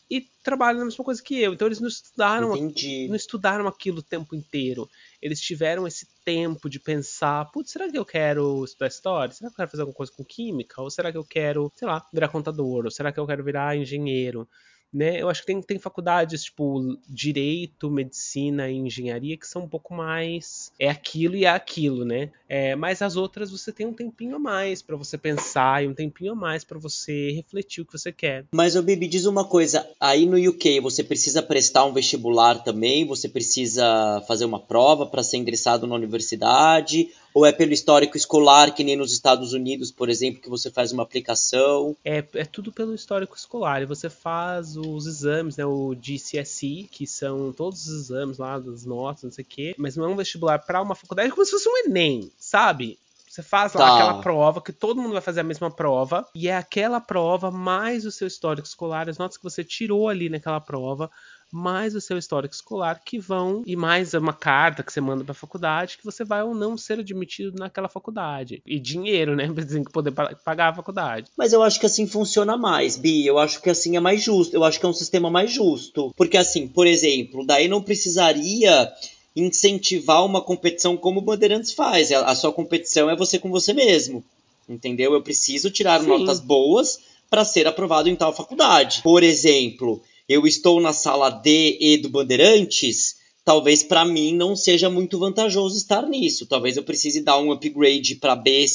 e 0.09 0.27
trabalham 0.43 0.79
na 0.79 0.85
mesma 0.85 1.03
coisa 1.03 1.21
que 1.21 1.39
eu. 1.41 1.53
Então 1.53 1.67
eles 1.67 1.79
não 1.79 1.87
estudaram, 1.87 2.55
Entendi. 2.55 3.07
não 3.07 3.15
estudaram 3.15 3.67
aquilo 3.67 3.99
o 3.99 4.03
tempo 4.03 4.35
inteiro. 4.35 4.89
Eles 5.21 5.39
tiveram 5.39 5.87
esse 5.87 6.07
tempo 6.23 6.69
de 6.69 6.79
pensar, 6.79 7.45
putz, 7.51 7.71
será 7.71 7.89
que 7.89 7.97
eu 7.97 8.05
quero 8.05 8.63
estudar 8.63 8.87
história? 8.87 9.33
Será 9.33 9.49
que 9.49 9.53
eu 9.53 9.57
quero 9.57 9.71
fazer 9.71 9.81
alguma 9.81 9.95
coisa 9.95 10.11
com 10.11 10.23
química? 10.23 10.81
Ou 10.81 10.89
será 10.89 11.11
que 11.11 11.17
eu 11.17 11.25
quero, 11.25 11.71
sei 11.75 11.87
lá, 11.87 12.05
virar 12.13 12.27
contador? 12.29 12.85
Ou 12.85 12.91
será 12.91 13.11
que 13.11 13.19
eu 13.19 13.27
quero 13.27 13.43
virar 13.43 13.75
engenheiro? 13.75 14.47
Né? 14.93 15.21
Eu 15.21 15.29
acho 15.29 15.41
que 15.41 15.47
tem, 15.47 15.61
tem 15.61 15.79
faculdades 15.79 16.43
tipo 16.43 16.97
direito, 17.07 17.89
medicina 17.89 18.69
e 18.69 18.77
engenharia 18.77 19.35
que 19.35 19.47
são 19.47 19.63
um 19.63 19.67
pouco 19.67 19.93
mais 19.93 20.71
é 20.79 20.89
aquilo 20.89 21.35
e 21.35 21.45
é 21.45 21.49
aquilo, 21.49 22.05
né? 22.05 22.29
É, 22.47 22.75
mas 22.75 23.01
as 23.01 23.15
outras 23.15 23.49
você 23.49 23.71
tem 23.71 23.85
um 23.87 23.93
tempinho 23.93 24.35
a 24.35 24.39
mais 24.39 24.81
para 24.81 24.95
você 24.95 25.17
pensar 25.17 25.83
e 25.83 25.87
um 25.87 25.93
tempinho 25.93 26.33
a 26.33 26.35
mais 26.35 26.63
para 26.63 26.77
você 26.77 27.31
refletir 27.31 27.81
o 27.81 27.85
que 27.85 27.97
você 27.97 28.11
quer. 28.11 28.45
Mas 28.51 28.75
o 28.75 28.83
Bibi 28.83 29.07
diz 29.07 29.25
uma 29.25 29.43
coisa, 29.43 29.89
aí 29.99 30.25
no 30.25 30.37
UK 30.37 30.79
você 30.79 31.03
precisa 31.03 31.41
prestar 31.41 31.85
um 31.85 31.93
vestibular 31.93 32.63
também, 32.63 33.05
você 33.05 33.27
precisa 33.27 34.21
fazer 34.27 34.45
uma 34.45 34.59
prova 34.59 35.05
para 35.05 35.23
ser 35.23 35.37
ingressado 35.37 35.87
na 35.87 35.95
universidade 35.95 37.09
ou 37.33 37.45
é 37.45 37.51
pelo 37.51 37.73
histórico 37.73 38.15
escolar, 38.15 38.73
que 38.73 38.83
nem 38.83 38.95
nos 38.95 39.11
Estados 39.11 39.53
Unidos, 39.53 39.91
por 39.91 40.09
exemplo, 40.09 40.41
que 40.41 40.49
você 40.49 40.69
faz 40.69 40.91
uma 40.91 41.03
aplicação? 41.03 41.95
É, 42.03 42.23
é 42.35 42.45
tudo 42.45 42.71
pelo 42.71 42.93
histórico 42.93 43.35
escolar. 43.35 43.81
E 43.81 43.85
você 43.85 44.09
faz 44.09 44.77
os 44.77 45.07
exames, 45.07 45.57
né? 45.57 45.65
O 45.65 45.95
GCSE, 45.95 46.87
que 46.91 47.07
são 47.07 47.51
todos 47.51 47.87
os 47.87 48.09
exames 48.09 48.37
lá, 48.37 48.59
das 48.59 48.85
notas, 48.85 49.23
não 49.23 49.31
sei 49.31 49.43
o 49.43 49.47
quê. 49.47 49.75
Mas 49.77 49.95
não 49.95 50.05
é 50.05 50.07
um 50.07 50.15
vestibular 50.15 50.59
para 50.59 50.81
uma 50.81 50.95
faculdade, 50.95 51.29
é 51.29 51.31
como 51.31 51.45
se 51.45 51.51
fosse 51.51 51.67
um 51.67 51.77
Enem, 51.85 52.31
sabe? 52.37 52.97
Você 53.33 53.41
faz 53.41 53.73
lá 53.73 53.87
tá. 53.87 53.95
aquela 53.95 54.21
prova, 54.21 54.61
que 54.61 54.71
todo 54.71 55.01
mundo 55.01 55.13
vai 55.13 55.21
fazer 55.21 55.39
a 55.39 55.43
mesma 55.43 55.71
prova, 55.71 56.27
e 56.35 56.47
é 56.47 56.55
aquela 56.55 57.01
prova 57.01 57.49
mais 57.49 58.05
o 58.05 58.11
seu 58.11 58.27
histórico 58.27 58.67
escolar, 58.67 59.09
as 59.09 59.17
notas 59.17 59.37
que 59.37 59.43
você 59.43 59.63
tirou 59.63 60.07
ali 60.07 60.29
naquela 60.29 60.61
prova, 60.61 61.09
mais 61.53 61.93
o 61.93 62.01
seu 62.01 62.17
histórico 62.17 62.55
escolar 62.55 62.99
que 63.05 63.19
vão 63.19 63.61
e 63.63 63.75
mais 63.75 64.15
uma 64.15 64.33
carta 64.33 64.81
que 64.81 64.91
você 64.91 64.99
manda 64.99 65.23
para 65.23 65.33
a 65.33 65.35
faculdade 65.35 65.99
que 65.99 66.03
você 66.03 66.23
vai 66.23 66.41
ou 66.41 66.55
não 66.55 66.75
ser 66.75 66.99
admitido 66.99 67.59
naquela 67.59 67.87
faculdade 67.87 68.63
e 68.65 68.79
dinheiro, 68.79 69.35
né, 69.35 69.47
para 69.53 69.91
poder 69.91 70.11
pagar 70.43 70.69
a 70.69 70.75
faculdade. 70.75 71.27
Mas 71.37 71.53
eu 71.53 71.61
acho 71.61 71.79
que 71.79 71.85
assim 71.85 72.07
funciona 72.07 72.57
mais, 72.57 72.97
Bi. 72.97 73.25
Eu 73.25 73.37
acho 73.37 73.61
que 73.61 73.69
assim 73.69 73.95
é 73.95 73.99
mais 73.99 74.23
justo. 74.23 74.55
Eu 74.55 74.63
acho 74.63 74.79
que 74.79 74.85
é 74.85 74.89
um 74.89 74.93
sistema 74.93 75.29
mais 75.29 75.51
justo, 75.51 76.11
porque 76.17 76.37
assim, 76.37 76.67
por 76.67 76.87
exemplo, 76.87 77.45
daí 77.45 77.67
não 77.67 77.83
precisaria 77.83 78.91
incentivar 79.35 80.25
uma 80.25 80.41
competição 80.41 80.97
como 80.97 81.19
o 81.19 81.23
Bandeirantes 81.23 81.71
faz. 81.71 82.11
A 82.11 82.33
sua 82.33 82.51
competição 82.51 83.09
é 83.09 83.15
você 83.15 83.37
com 83.37 83.51
você 83.51 83.73
mesmo. 83.73 84.23
Entendeu? 84.67 85.13
Eu 85.13 85.21
preciso 85.21 85.69
tirar 85.69 86.01
Sim. 86.01 86.07
notas 86.07 86.39
boas 86.39 86.99
para 87.29 87.43
ser 87.43 87.67
aprovado 87.67 88.09
em 88.09 88.15
tal 88.15 88.33
faculdade. 88.33 89.01
Por 89.03 89.23
exemplo, 89.23 90.01
eu 90.33 90.47
estou 90.47 90.81
na 90.81 90.91
sala 90.91 91.29
D 91.29 91.77
e 91.79 91.97
do 91.97 92.09
Bandeirantes, 92.09 93.15
talvez 93.45 93.83
para 93.83 94.03
mim 94.03 94.35
não 94.35 94.55
seja 94.55 94.89
muito 94.89 95.19
vantajoso 95.19 95.77
estar 95.77 96.07
nisso. 96.07 96.45
Talvez 96.45 96.77
eu 96.77 96.83
precise 96.83 97.21
dar 97.21 97.37
um 97.37 97.51
upgrade 97.51 98.15
para 98.15 98.35
B, 98.35 98.65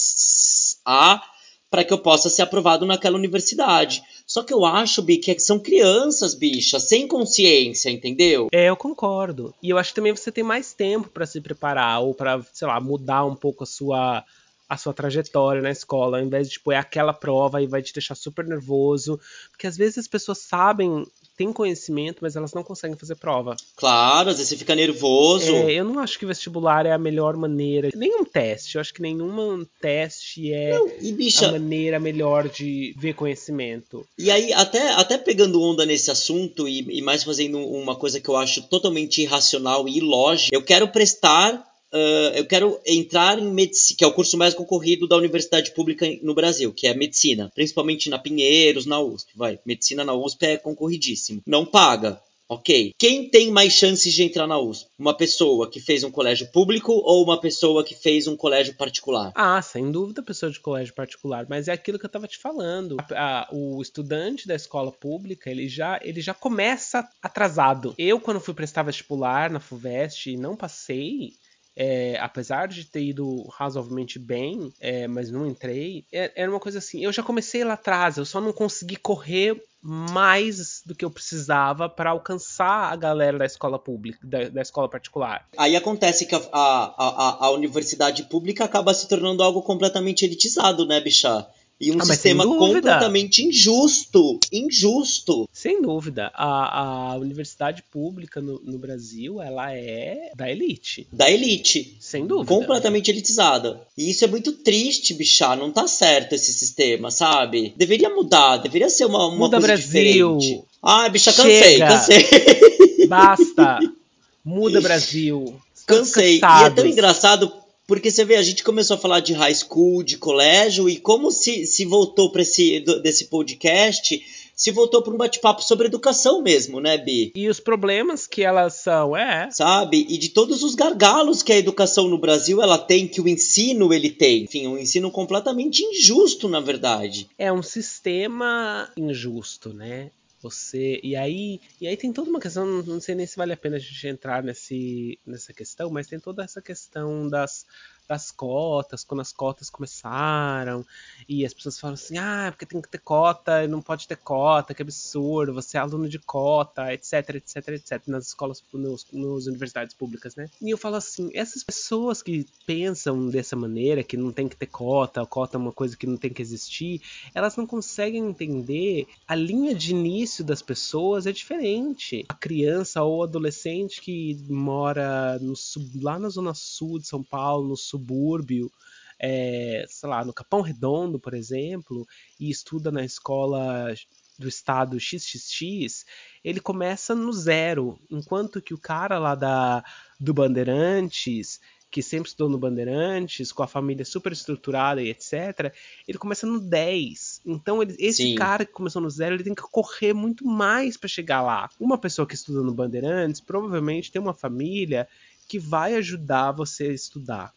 A, 0.84 1.22
para 1.70 1.84
que 1.84 1.92
eu 1.92 1.98
possa 1.98 2.30
ser 2.30 2.42
aprovado 2.42 2.86
naquela 2.86 3.16
universidade. 3.16 4.02
Só 4.26 4.42
que 4.42 4.52
eu 4.52 4.64
acho, 4.64 5.02
Bi, 5.02 5.18
que 5.18 5.38
são 5.38 5.58
crianças, 5.58 6.34
bicha, 6.34 6.78
sem 6.78 7.08
consciência, 7.08 7.90
entendeu? 7.90 8.48
É, 8.52 8.68
eu 8.68 8.76
concordo. 8.76 9.54
E 9.62 9.70
eu 9.70 9.78
acho 9.78 9.90
que 9.90 9.96
também 9.96 10.14
você 10.14 10.30
tem 10.30 10.44
mais 10.44 10.72
tempo 10.72 11.08
para 11.08 11.26
se 11.26 11.40
preparar 11.40 12.02
ou 12.02 12.14
para, 12.14 12.42
sei 12.52 12.68
lá, 12.68 12.80
mudar 12.80 13.24
um 13.24 13.34
pouco 13.34 13.64
a 13.64 13.66
sua 13.66 14.24
a 14.68 14.76
sua 14.76 14.92
trajetória 14.92 15.62
na 15.62 15.70
escola, 15.70 16.18
ao 16.18 16.24
invés 16.24 16.46
de, 16.46 16.54
tipo, 16.54 16.70
é 16.70 16.76
aquela 16.76 17.14
prova 17.14 17.62
e 17.62 17.66
vai 17.66 17.80
te 17.80 17.92
deixar 17.92 18.14
super 18.14 18.44
nervoso. 18.44 19.18
Porque 19.50 19.66
às 19.66 19.78
vezes 19.78 19.96
as 19.96 20.06
pessoas 20.06 20.38
sabem, 20.38 21.06
têm 21.38 21.52
conhecimento, 21.52 22.18
mas 22.20 22.34
elas 22.34 22.52
não 22.52 22.64
conseguem 22.64 22.96
fazer 22.96 23.14
prova. 23.14 23.56
Claro, 23.76 24.30
às 24.30 24.36
vezes 24.36 24.48
você 24.48 24.56
fica 24.56 24.74
nervoso. 24.74 25.54
É, 25.54 25.74
eu 25.74 25.84
não 25.84 26.00
acho 26.00 26.18
que 26.18 26.26
vestibular 26.26 26.84
é 26.84 26.92
a 26.92 26.98
melhor 26.98 27.36
maneira. 27.36 27.90
Nenhum 27.94 28.24
teste. 28.24 28.74
Eu 28.74 28.80
acho 28.80 28.92
que 28.92 29.00
nenhum 29.00 29.64
teste 29.80 30.52
é 30.52 30.76
Não, 30.76 30.90
e 31.00 31.12
bicha, 31.12 31.46
a 31.46 31.52
maneira 31.52 32.00
melhor 32.00 32.48
de 32.48 32.92
ver 32.98 33.14
conhecimento. 33.14 34.04
E 34.18 34.32
aí, 34.32 34.52
até, 34.52 34.90
até 34.94 35.16
pegando 35.16 35.62
onda 35.62 35.86
nesse 35.86 36.10
assunto 36.10 36.68
e, 36.68 36.80
e 36.90 37.00
mais 37.00 37.22
fazendo 37.22 37.58
uma 37.58 37.94
coisa 37.94 38.20
que 38.20 38.28
eu 38.28 38.36
acho 38.36 38.62
totalmente 38.62 39.22
irracional 39.22 39.88
e 39.88 39.98
ilógica, 39.98 40.54
eu 40.54 40.62
quero 40.62 40.88
prestar. 40.88 41.64
Ah, 41.92 42.32
eu 42.34 42.46
quero 42.46 42.80
entrar 42.86 43.38
em 43.38 43.50
medicina, 43.50 43.96
que 43.98 44.04
é 44.04 44.06
o 44.06 44.12
curso 44.12 44.36
mais 44.36 44.54
concorrido 44.54 45.06
da 45.08 45.16
universidade 45.16 45.72
pública 45.72 46.06
no 46.22 46.34
Brasil, 46.34 46.72
que 46.72 46.86
é 46.86 46.94
medicina, 46.94 47.50
principalmente 47.54 48.08
na 48.10 48.18
Pinheiros, 48.18 48.86
na 48.86 49.00
USP. 49.00 49.30
Vai, 49.34 49.58
medicina 49.64 50.04
na 50.04 50.14
USP 50.14 50.44
é 50.46 50.56
concorridíssimo. 50.56 51.42
Não 51.46 51.64
paga. 51.64 52.20
Ok. 52.50 52.94
Quem 52.98 53.28
tem 53.28 53.50
mais 53.50 53.74
chances 53.74 54.14
de 54.14 54.22
entrar 54.22 54.46
na 54.46 54.58
USP? 54.58 54.88
Uma 54.98 55.12
pessoa 55.14 55.70
que 55.70 55.80
fez 55.80 56.02
um 56.02 56.10
colégio 56.10 56.50
público 56.50 56.92
ou 56.92 57.22
uma 57.22 57.38
pessoa 57.38 57.84
que 57.84 57.94
fez 57.94 58.26
um 58.26 58.34
colégio 58.38 58.74
particular? 58.74 59.32
Ah, 59.34 59.60
sem 59.60 59.92
dúvida, 59.92 60.22
pessoa 60.22 60.50
de 60.50 60.58
colégio 60.58 60.94
particular, 60.94 61.44
mas 61.46 61.68
é 61.68 61.72
aquilo 61.72 61.98
que 61.98 62.06
eu 62.06 62.10
tava 62.10 62.26
te 62.26 62.38
falando. 62.38 62.96
A- 63.14 63.42
a- 63.42 63.48
o 63.52 63.82
estudante 63.82 64.48
da 64.48 64.54
escola 64.54 64.90
pública, 64.90 65.50
ele 65.50 65.68
já, 65.68 66.00
ele 66.02 66.22
já 66.22 66.32
começa 66.32 67.06
atrasado. 67.22 67.94
Eu, 67.98 68.18
quando 68.18 68.40
fui 68.40 68.54
prestar 68.54 68.82
vestibular 68.82 69.50
na 69.50 69.60
FUVEST 69.60 70.30
e 70.30 70.36
não 70.38 70.56
passei, 70.56 71.32
é, 71.80 72.18
apesar 72.20 72.66
de 72.66 72.84
ter 72.84 73.04
ido 73.04 73.44
razoavelmente 73.56 74.18
bem, 74.18 74.72
é, 74.80 75.06
mas 75.06 75.30
não 75.30 75.46
entrei, 75.46 76.04
é- 76.12 76.32
era 76.34 76.50
uma 76.50 76.58
coisa 76.58 76.78
assim, 76.78 77.04
eu 77.04 77.12
já 77.12 77.22
comecei 77.22 77.62
lá 77.62 77.74
atrás, 77.74 78.16
eu 78.16 78.24
só 78.24 78.40
não 78.40 78.52
consegui 78.52 78.96
correr 78.96 79.62
mais 79.80 80.82
do 80.84 80.92
que 80.92 81.04
eu 81.04 81.10
precisava 81.10 81.88
para 81.88 82.10
alcançar 82.10 82.92
a 82.92 82.96
galera 82.96 83.38
da 83.38 83.46
escola 83.46 83.78
pública, 83.78 84.18
da, 84.24 84.48
da 84.48 84.60
escola 84.60 84.88
particular. 84.88 85.46
Aí 85.56 85.76
acontece 85.76 86.26
que 86.26 86.34
a, 86.34 86.40
a, 86.52 86.94
a, 86.98 87.46
a 87.46 87.50
universidade 87.52 88.24
pública 88.24 88.64
acaba 88.64 88.92
se 88.92 89.08
tornando 89.08 89.40
algo 89.40 89.62
completamente 89.62 90.24
elitizado, 90.24 90.84
né, 90.84 91.00
bicha? 91.00 91.46
E 91.80 91.92
um 91.92 91.98
Ah, 92.00 92.04
sistema 92.04 92.44
completamente 92.44 93.44
injusto. 93.44 94.40
Injusto. 94.52 95.48
Sem 95.52 95.80
dúvida, 95.80 96.30
a, 96.34 97.12
a 97.12 97.16
universidade 97.18 97.84
pública 97.90 98.40
no, 98.40 98.60
no 98.64 98.78
Brasil, 98.78 99.40
ela 99.40 99.72
é 99.72 100.32
da 100.36 100.50
elite, 100.50 101.06
Da 101.12 101.30
elite. 101.30 101.96
sem 102.00 102.26
dúvida. 102.26 102.48
Completamente 102.48 103.10
elitizada. 103.10 103.80
E 103.96 104.10
isso 104.10 104.24
é 104.24 104.28
muito 104.28 104.50
triste, 104.52 105.14
bicha. 105.14 105.54
Não 105.54 105.70
tá 105.70 105.86
certo 105.86 106.34
esse 106.34 106.52
sistema, 106.52 107.10
sabe? 107.12 107.72
Deveria 107.76 108.10
mudar, 108.10 108.56
deveria 108.56 108.90
ser 108.90 109.04
uma, 109.04 109.26
uma 109.28 109.36
Muda 109.36 109.58
coisa 109.58 109.66
Brasil. 109.74 110.36
diferente. 110.38 110.64
Ai, 110.82 111.10
bicha, 111.10 111.32
cansei, 111.32 111.62
Chega. 111.62 111.86
cansei. 111.88 113.06
Basta! 113.06 113.78
Muda 114.44 114.80
Brasil. 114.80 115.54
Estamos 115.74 116.08
Cansei. 116.10 116.34
E 116.34 116.36
é 116.36 116.40
cansados. 116.40 116.74
tão 116.76 116.86
engraçado 116.86 117.52
porque 117.88 118.10
você 118.10 118.22
vê, 118.22 118.36
a 118.36 118.42
gente 118.42 118.62
começou 118.62 118.96
a 118.96 119.00
falar 119.00 119.20
de 119.20 119.32
high 119.32 119.54
school, 119.54 120.02
de 120.02 120.18
colégio, 120.18 120.90
e 120.90 120.98
como 120.98 121.30
se, 121.30 121.66
se 121.66 121.86
voltou 121.86 122.30
para 122.30 122.42
esse 122.42 122.80
desse 123.02 123.24
podcast, 123.28 124.22
se 124.54 124.70
voltou 124.70 125.00
para 125.00 125.14
um 125.14 125.16
bate-papo 125.16 125.62
sobre 125.62 125.86
educação 125.86 126.42
mesmo, 126.42 126.80
né, 126.80 126.98
Bi? 126.98 127.32
E 127.34 127.48
os 127.48 127.60
problemas 127.60 128.26
que 128.26 128.42
elas 128.42 128.74
são, 128.74 129.16
é. 129.16 129.48
Sabe? 129.50 130.04
E 130.06 130.18
de 130.18 130.28
todos 130.28 130.62
os 130.62 130.74
gargalos 130.74 131.42
que 131.42 131.52
a 131.52 131.56
educação 131.56 132.08
no 132.08 132.18
Brasil 132.18 132.60
ela 132.60 132.76
tem, 132.76 133.08
que 133.08 133.22
o 133.22 133.28
ensino 133.28 133.94
ele 133.94 134.10
tem. 134.10 134.42
Enfim, 134.42 134.66
um 134.66 134.76
ensino 134.76 135.10
completamente 135.10 135.82
injusto, 135.82 136.46
na 136.46 136.60
verdade. 136.60 137.26
É 137.38 137.50
um 137.50 137.62
sistema 137.62 138.90
injusto, 138.98 139.72
né? 139.72 140.10
Você. 140.40 141.00
E 141.02 141.16
aí, 141.16 141.60
e 141.80 141.86
aí 141.88 141.96
tem 141.96 142.12
toda 142.12 142.30
uma 142.30 142.40
questão, 142.40 142.64
não- 142.82 143.00
sei 143.00 143.14
nem 143.14 143.26
se 143.26 143.36
vale 143.36 143.52
a 143.52 143.56
pena 143.56 143.76
a 143.76 143.78
gente 143.78 144.06
entrar 144.06 144.42
nesse, 144.42 145.18
nessa 145.26 145.52
questão, 145.52 145.90
mas 145.90 146.06
tem 146.06 146.20
toda 146.20 146.44
essa 146.44 146.62
questão 146.62 147.28
das, 147.28 147.64
das 148.08 148.30
cotas, 148.30 149.04
quando 149.04 149.20
as 149.20 149.32
cotas 149.32 149.68
começaram, 149.68 150.84
e 151.28 151.44
as 151.44 151.52
pessoas 151.52 151.78
falam 151.78 151.94
assim, 151.94 152.16
ah, 152.16 152.48
porque 152.50 152.64
tem 152.64 152.80
que 152.80 152.88
ter 152.88 152.98
cota, 152.98 153.68
não 153.68 153.82
pode 153.82 154.08
ter 154.08 154.16
cota, 154.16 154.72
que 154.72 154.80
absurdo, 154.82 155.52
você 155.52 155.76
é 155.76 155.80
aluno 155.80 156.08
de 156.08 156.18
cota, 156.18 156.92
etc, 156.92 157.36
etc, 157.36 157.68
etc, 157.68 158.02
nas 158.06 158.28
escolas, 158.28 158.64
nos, 158.72 159.06
nas 159.12 159.46
universidades 159.46 159.94
públicas, 159.94 160.34
né? 160.34 160.48
E 160.60 160.70
eu 160.70 160.78
falo 160.78 160.96
assim, 160.96 161.30
essas 161.34 161.62
pessoas 161.62 162.22
que 162.22 162.46
pensam 162.66 163.28
dessa 163.28 163.54
maneira, 163.54 164.02
que 164.02 164.16
não 164.16 164.32
tem 164.32 164.48
que 164.48 164.56
ter 164.56 164.66
cota, 164.66 165.26
cota 165.26 165.56
é 165.56 165.60
uma 165.60 165.72
coisa 165.72 165.96
que 165.96 166.06
não 166.06 166.16
tem 166.16 166.32
que 166.32 166.40
existir, 166.40 167.02
elas 167.34 167.56
não 167.56 167.66
conseguem 167.66 168.24
entender 168.26 169.06
a 169.26 169.34
linha 169.34 169.74
de 169.74 169.90
início 169.90 170.42
das 170.42 170.62
pessoas 170.62 171.26
é 171.26 171.32
diferente. 171.32 172.24
A 172.28 172.34
criança 172.34 173.02
ou 173.02 173.22
adolescente 173.22 174.00
que 174.00 174.38
mora 174.48 175.38
no, 175.40 175.52
lá 176.00 176.18
na 176.18 176.28
zona 176.28 176.54
sul 176.54 176.98
de 176.98 177.06
São 177.06 177.22
Paulo, 177.22 177.68
no 177.68 177.76
subúrbio, 177.98 178.70
é, 179.18 179.84
sei 179.88 180.08
lá, 180.08 180.24
no 180.24 180.32
Capão 180.32 180.60
Redondo, 180.60 181.18
por 181.18 181.34
exemplo, 181.34 182.06
e 182.38 182.48
estuda 182.50 182.90
na 182.90 183.04
escola 183.04 183.92
do 184.38 184.46
estado 184.48 185.00
XXX, 185.00 186.04
ele 186.44 186.60
começa 186.60 187.12
no 187.14 187.32
zero, 187.32 187.98
enquanto 188.08 188.62
que 188.62 188.72
o 188.72 188.78
cara 188.78 189.18
lá 189.18 189.34
da, 189.34 189.82
do 190.20 190.32
Bandeirantes, 190.32 191.60
que 191.90 192.02
sempre 192.02 192.28
estudou 192.28 192.48
no 192.50 192.58
Bandeirantes, 192.58 193.50
com 193.50 193.62
a 193.62 193.66
família 193.66 194.04
super 194.04 194.30
estruturada 194.30 195.02
e 195.02 195.08
etc., 195.08 195.72
ele 196.06 196.18
começa 196.18 196.46
no 196.46 196.60
10. 196.60 197.40
Então, 197.44 197.82
ele- 197.82 197.96
esse 197.98 198.22
Sim. 198.22 198.34
cara 198.34 198.64
que 198.64 198.72
começou 198.72 199.00
no 199.02 199.10
zero, 199.10 199.34
ele 199.34 199.42
tem 199.44 199.54
que 199.54 199.62
correr 199.62 200.12
muito 200.12 200.44
mais 200.46 200.96
para 200.96 201.08
chegar 201.08 201.40
lá. 201.42 201.68
Uma 201.80 201.98
pessoa 201.98 202.26
que 202.28 202.34
estuda 202.34 202.62
no 202.62 202.74
Bandeirantes 202.74 203.40
provavelmente 203.40 204.12
tem 204.12 204.20
uma 204.20 204.34
família 204.34 205.08
que 205.48 205.58
vai 205.58 205.94
ajudar 205.94 206.52
você 206.52 206.84
a 206.88 206.92
estudar, 206.92 207.54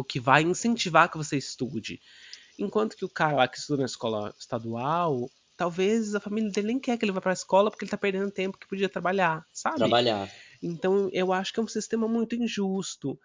o 0.00 0.04
que 0.04 0.20
vai 0.20 0.42
incentivar 0.42 1.10
que 1.10 1.16
você 1.16 1.36
estude. 1.36 2.00
Enquanto 2.58 2.96
que 2.96 3.04
o 3.04 3.08
cara 3.08 3.36
lá 3.36 3.48
que 3.48 3.58
estuda 3.58 3.80
na 3.80 3.86
escola 3.86 4.34
estadual, 4.38 5.28
talvez 5.56 6.14
a 6.14 6.20
família 6.20 6.50
dele 6.50 6.68
nem 6.68 6.78
quer 6.78 6.96
que 6.96 7.04
ele 7.04 7.12
vá 7.12 7.20
para 7.20 7.32
a 7.32 7.34
escola 7.34 7.70
porque 7.70 7.84
ele 7.84 7.90
tá 7.90 7.96
perdendo 7.96 8.30
tempo 8.30 8.58
que 8.58 8.68
podia 8.68 8.88
trabalhar, 8.88 9.44
sabe? 9.52 9.76
Trabalhar. 9.76 10.30
Então 10.62 11.08
eu 11.12 11.32
acho 11.32 11.52
que 11.52 11.60
é 11.60 11.62
um 11.62 11.68
sistema 11.68 12.06
muito 12.06 12.34
injusto. 12.34 13.18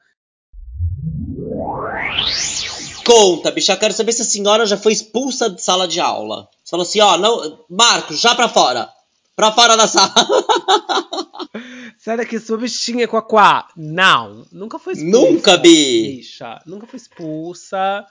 Conta, 3.06 3.52
bicha, 3.52 3.74
eu 3.74 3.78
quero 3.78 3.94
saber 3.94 4.12
se 4.12 4.22
a 4.22 4.26
senhora 4.26 4.66
já 4.66 4.78
foi 4.78 4.94
expulsa 4.94 5.50
de 5.50 5.62
sala 5.62 5.88
de 5.88 6.00
aula. 6.00 6.48
Você 6.64 6.72
falou 6.72 6.84
assim, 6.84 7.00
ó, 7.00 7.18
não, 7.18 7.66
Marcos, 7.70 8.20
já 8.20 8.36
pra 8.36 8.48
fora. 8.48 8.90
Pra 9.36 9.52
fora 9.52 9.76
da 9.76 9.88
sala. 9.88 10.14
Sai 12.00 12.16
daqui, 12.16 12.40
sua 12.40 12.58
bichinha 12.58 13.10
quaquá. 13.10 13.68
Não, 13.76 14.48
nunca 14.54 14.80
foi 14.80 14.94
expulsa. 14.94 15.18
Nunca, 15.18 15.58
Bi. 15.58 16.16
Bicha, 16.16 16.62
nunca 16.66 16.88
fui 16.88 16.96
expulsa. 16.96 18.06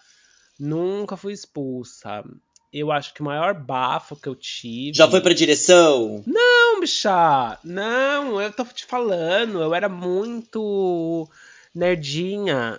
Nunca 0.61 1.16
fui 1.16 1.33
expulsa. 1.33 2.22
Eu 2.70 2.92
acho 2.92 3.14
que 3.14 3.22
o 3.22 3.24
maior 3.24 3.55
bafo 3.55 4.14
que 4.14 4.29
eu 4.29 4.35
tive. 4.35 4.94
Já 4.94 5.09
foi 5.09 5.22
pra 5.22 5.33
direção? 5.33 6.22
Não, 6.27 6.81
bicha! 6.81 7.59
Não, 7.64 8.38
eu 8.42 8.53
tô 8.53 8.62
te 8.66 8.85
falando, 8.85 9.62
eu 9.62 9.74
era 9.74 9.88
muito 9.88 11.27
nerdinha. 11.74 12.79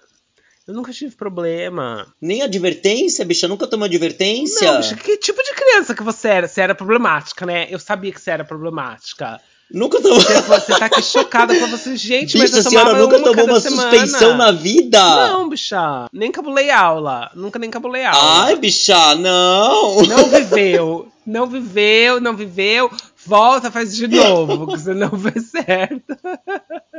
Eu 0.67 0.75
nunca 0.75 0.93
tive 0.93 1.15
problema. 1.15 2.13
Nem 2.21 2.43
advertência, 2.43 3.25
bicha? 3.25 3.47
Nunca 3.47 3.65
tomou 3.65 3.85
advertência? 3.85 4.71
Não, 4.71 4.77
bicha, 4.77 4.95
que 4.95 5.17
tipo 5.17 5.41
de 5.41 5.55
criança 5.55 5.95
que 5.95 6.03
você 6.03 6.27
era? 6.27 6.47
Você 6.47 6.61
era 6.61 6.75
problemática, 6.75 7.47
né? 7.47 7.67
Eu 7.71 7.79
sabia 7.79 8.11
que 8.11 8.21
você 8.21 8.29
era 8.29 8.45
problemática. 8.45 9.41
Nunca 9.71 10.01
tomou. 10.01 10.19
Você, 10.19 10.41
você 10.41 10.79
tá 10.79 10.85
aqui 10.85 11.01
chocada 11.03 11.57
com 11.57 11.67
você, 11.67 11.95
gente, 11.95 12.37
mas 12.37 12.49
Bicha, 12.51 12.57
eu 12.57 12.67
a 12.67 12.69
senhora 12.69 12.93
nunca 12.99 13.17
uma 13.17 13.25
tomou 13.25 13.45
uma 13.45 13.59
semana. 13.59 13.91
suspensão 13.91 14.35
na 14.35 14.51
vida? 14.51 14.99
Não, 14.99 15.47
bicha. 15.47 16.07
Nem 16.11 16.31
cabulei 16.31 16.71
aula. 16.71 17.29
Nunca 17.35 17.59
nem 17.59 17.69
cabulei 17.69 18.03
aula. 18.03 18.45
Ai, 18.45 18.55
bicha, 18.55 19.15
não. 19.15 20.01
Não 20.01 20.25
viveu. 20.27 21.07
Não 21.25 21.45
viveu, 21.45 22.19
não 22.19 22.35
viveu. 22.35 22.89
Volta, 23.25 23.69
faz 23.69 23.95
de 23.95 24.07
novo, 24.07 24.65
que 24.65 24.79
você 24.79 24.93
não 24.95 25.11
fez 25.11 25.51
certo. 25.51 26.17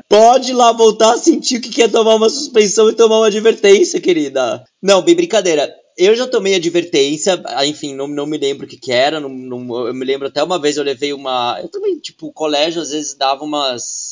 Pode 0.09 0.53
lá 0.53 0.71
voltar 0.71 1.15
a 1.15 1.19
sentir 1.19 1.57
o 1.57 1.61
que 1.61 1.71
quer 1.71 1.91
tomar 1.91 2.15
uma 2.15 2.29
suspensão 2.29 2.89
e 2.89 2.93
tomar 2.93 3.19
uma 3.19 3.27
advertência, 3.27 4.01
querida. 4.01 4.63
Não, 4.81 5.03
bem 5.03 5.17
brincadeira. 5.17 5.69
Eu 5.97 6.15
já 6.17 6.27
tomei 6.27 6.55
advertência, 6.55 7.41
ah, 7.47 7.67
enfim, 7.67 7.95
não, 7.95 8.07
não 8.09 8.27
me 8.27 8.39
lembro 8.39 8.65
o 8.67 8.69
que, 8.69 8.77
que 8.79 8.93
era. 8.93 9.21
Não, 9.21 9.29
não- 9.29 9.87
eu 9.87 9.95
me 9.95 10.05
lembro 10.05 10.29
até 10.29 10.43
uma 10.43 10.59
vez 10.61 10.77
eu 10.77 10.85
levei 10.85 11.13
uma. 11.13 11.59
Eu 11.61 11.69
também, 11.69 11.99
tipo, 11.99 12.27
o 12.29 12.33
colégio 12.33 12.81
às 12.81 12.91
vezes 12.91 13.15
dava 13.15 13.45
umas. 13.45 14.10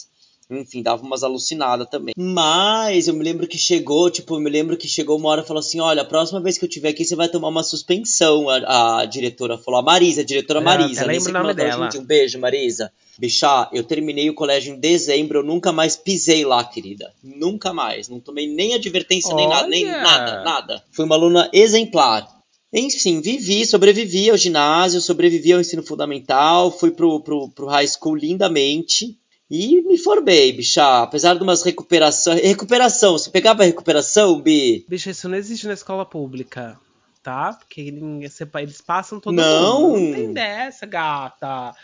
Enfim, 0.51 0.82
dava 0.82 1.03
umas 1.03 1.22
alucinadas 1.22 1.88
também. 1.90 2.14
Mas 2.16 3.07
eu 3.07 3.14
me 3.14 3.22
lembro 3.22 3.46
que 3.46 3.59
chegou, 3.59 4.11
tipo, 4.11 4.34
eu 4.36 4.40
me 4.40 4.49
lembro 4.49 4.76
que 4.76 4.88
chegou 4.88 5.18
uma 5.18 5.28
hora 5.28 5.42
e 5.42 5.46
falou 5.46 5.61
assim: 5.61 5.78
olha, 5.80 6.03
a 6.03 6.05
próxima 6.07 6.40
vez 6.40 6.57
que 6.57 6.64
eu 6.64 6.68
tiver 6.68 6.88
aqui, 6.88 7.05
você 7.05 7.14
vai 7.14 7.28
tomar 7.28 7.49
uma 7.49 7.62
suspensão. 7.62 8.49
A, 8.49 9.01
a 9.01 9.05
diretora 9.05 9.59
falou, 9.59 9.80
a 9.80 9.82
Marisa, 9.82 10.22
a 10.22 10.24
diretora 10.24 10.61
É, 10.61 10.62
Marisa. 10.62 11.07
nem 11.07 11.18
lembro 11.18 11.30
o 11.30 11.32
nome 11.34 11.53
em 11.53 11.57
dela. 11.57 11.88
dia. 11.88 12.01
Um 12.01 12.05
beijo, 12.05 12.38
Marisa. 12.38 12.90
Bichá, 13.18 13.68
eu 13.72 13.82
terminei 13.84 14.30
o 14.30 14.34
colégio 14.34 14.74
em 14.74 14.78
dezembro, 14.80 15.40
eu 15.40 15.42
nunca 15.42 15.72
mais 15.72 15.96
pisei 15.96 16.44
lá, 16.44 16.62
querida. 16.64 17.12
Nunca 17.22 17.72
mais. 17.74 18.09
Não 18.09 18.20
tomei 18.20 18.46
nem 18.46 18.74
advertência, 18.74 19.34
nem 19.34 19.49
nada, 19.49 19.68
nem 19.68 19.84
Olha! 19.86 20.03
nada, 20.03 20.44
nada. 20.44 20.84
Fui 20.92 21.05
uma 21.05 21.16
aluna 21.16 21.51
exemplar. 21.53 22.26
Enfim, 22.72 23.20
vivi, 23.20 23.66
sobrevivi 23.66 24.30
ao 24.30 24.36
ginásio, 24.36 25.01
sobrevivi 25.01 25.53
ao 25.53 25.61
ensino 25.61 25.82
fundamental, 25.82 26.70
fui 26.70 26.90
pro, 26.90 27.18
pro, 27.20 27.49
pro 27.49 27.66
high 27.66 27.88
school 27.88 28.14
lindamente 28.14 29.16
e 29.51 29.82
me 29.82 29.96
formei, 29.99 30.53
bichá. 30.53 31.03
Apesar 31.03 31.34
de 31.34 31.42
umas 31.42 31.62
recuperações. 31.62 32.40
Recuperação, 32.42 33.12
você 33.12 33.30
pegava 33.30 33.64
recuperação, 33.64 34.40
Bi? 34.40 34.84
Bicho, 34.88 35.11
isso 35.11 35.28
não 35.28 35.36
existe 35.36 35.66
na 35.66 35.72
escola 35.72 36.05
pública, 36.05 36.78
tá? 37.22 37.55
Porque 37.55 37.80
eles 37.80 38.80
passam 38.80 39.18
todo 39.18 39.34
Não. 39.34 39.90
mundo. 39.90 40.01
Não 40.01 40.12
tem 40.12 40.32
dessa, 40.32 40.86
gata. 40.86 41.74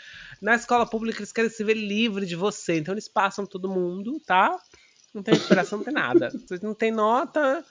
Na 0.41 0.55
escola 0.55 0.85
pública 0.85 1.19
eles 1.19 1.31
querem 1.31 1.49
se 1.49 1.63
ver 1.63 1.75
livre 1.75 2.25
de 2.25 2.35
você, 2.35 2.77
então 2.77 2.93
eles 2.93 3.07
passam 3.07 3.45
todo 3.45 3.69
mundo, 3.69 4.21
tá? 4.25 4.55
Não 5.13 5.23
tem 5.23 5.33
recuperação, 5.33 5.79
não 5.79 5.85
tem 5.85 5.93
nada. 5.93 6.31
Não 6.61 6.73
tem 6.73 6.91
nota, 6.91 7.63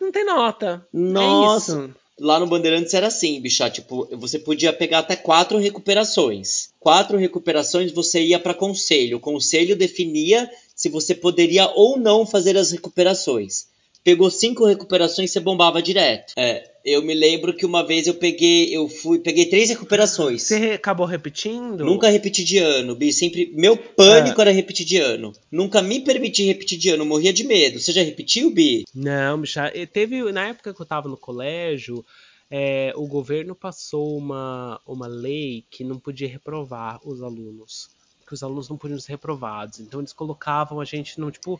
não 0.00 0.10
tem 0.12 0.24
nota. 0.24 0.86
Nossa. 0.92 1.72
É 1.72 1.76
isso. 1.76 1.94
Lá 2.18 2.38
no 2.38 2.46
Bandeirantes 2.46 2.94
era 2.94 3.08
assim, 3.08 3.40
bichá. 3.40 3.68
Tipo, 3.68 4.08
você 4.16 4.38
podia 4.38 4.72
pegar 4.72 5.00
até 5.00 5.16
quatro 5.16 5.58
recuperações. 5.58 6.70
Quatro 6.78 7.18
recuperações 7.18 7.90
você 7.90 8.22
ia 8.22 8.38
para 8.38 8.54
conselho. 8.54 9.16
O 9.16 9.20
conselho 9.20 9.76
definia 9.76 10.48
se 10.74 10.88
você 10.88 11.14
poderia 11.14 11.68
ou 11.74 11.98
não 11.98 12.24
fazer 12.24 12.56
as 12.56 12.70
recuperações. 12.70 13.66
Pegou 14.04 14.30
cinco 14.30 14.66
recuperações, 14.66 15.30
você 15.30 15.40
bombava 15.40 15.80
direto. 15.80 16.34
É, 16.36 16.70
eu 16.84 17.02
me 17.02 17.14
lembro 17.14 17.54
que 17.54 17.64
uma 17.64 17.82
vez 17.82 18.06
eu 18.06 18.12
peguei, 18.12 18.76
eu 18.76 18.86
fui, 18.86 19.18
peguei 19.18 19.46
três 19.46 19.70
recuperações. 19.70 20.42
Você 20.42 20.72
acabou 20.72 21.06
repetindo? 21.06 21.82
Nunca 21.82 22.10
repeti 22.10 22.44
de 22.44 22.58
ano, 22.58 22.94
Bi. 22.94 23.10
Sempre. 23.10 23.50
Meu 23.54 23.78
pânico 23.78 24.38
era 24.42 24.50
repetir 24.50 24.84
de 24.84 24.98
ano. 24.98 25.32
Nunca 25.50 25.80
me 25.80 26.00
permiti 26.00 26.44
repetir 26.44 26.76
de 26.76 26.90
ano, 26.90 27.06
morria 27.06 27.32
de 27.32 27.44
medo. 27.44 27.80
Você 27.80 27.92
já 27.92 28.02
repetiu, 28.02 28.50
Bi? 28.50 28.84
Não, 28.94 29.40
bicha. 29.40 29.72
e 29.74 29.86
Teve, 29.86 30.30
na 30.30 30.48
época 30.48 30.74
que 30.74 30.80
eu 30.82 30.84
tava 30.84 31.08
no 31.08 31.16
colégio, 31.16 32.04
é, 32.50 32.92
o 32.96 33.06
governo 33.06 33.54
passou 33.54 34.18
uma, 34.18 34.78
uma 34.86 35.06
lei 35.06 35.64
que 35.70 35.82
não 35.82 35.98
podia 35.98 36.28
reprovar 36.28 37.00
os 37.02 37.22
alunos. 37.22 37.88
Que 38.26 38.34
os 38.34 38.42
alunos 38.42 38.68
não 38.68 38.76
podiam 38.76 39.00
ser 39.00 39.12
reprovados. 39.12 39.80
Então 39.80 40.00
eles 40.00 40.12
colocavam 40.12 40.78
a 40.78 40.84
gente 40.84 41.18
no 41.18 41.30
tipo. 41.30 41.58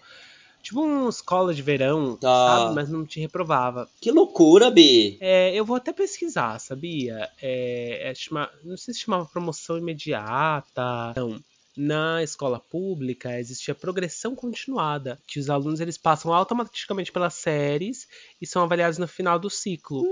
Tipo 0.65 0.81
uma 0.81 1.09
escola 1.11 1.53
de 1.55 1.61
verão, 1.63 2.17
Tá. 2.17 2.29
sabe? 2.29 2.75
Mas 2.75 2.89
não 2.89 3.05
te 3.07 3.21
reprovava. 3.21 3.89
Que 4.01 4.11
loucura, 4.11 4.71
Bi. 4.71 5.19
É, 5.21 5.55
eu 5.55 5.65
vou 5.65 5.77
até 5.77 5.93
pesquisar, 5.93 6.59
sabia? 6.59 7.29
É, 7.41 8.11
é 8.11 8.15
chama- 8.15 8.51
não 8.65 8.77
sei 8.77 8.95
se 8.95 9.01
chamava 9.01 9.27
promoção 9.27 9.77
imediata. 9.79 11.13
Não. 11.17 11.39
Na 11.77 12.23
escola 12.23 12.61
pública 12.61 13.39
existia 13.39 13.75
progressão 13.75 14.35
continuada, 14.37 15.19
que 15.27 15.41
os 15.41 15.51
alunos 15.51 15.81
eles 15.81 15.99
passam 15.99 16.33
automaticamente 16.33 17.11
pelas 17.11 17.35
séries 17.35 18.07
e 18.41 18.47
são 18.47 18.63
avaliados 18.63 18.97
no 18.97 19.09
final 19.09 19.39
do 19.41 19.51
ciclo. 19.51 20.03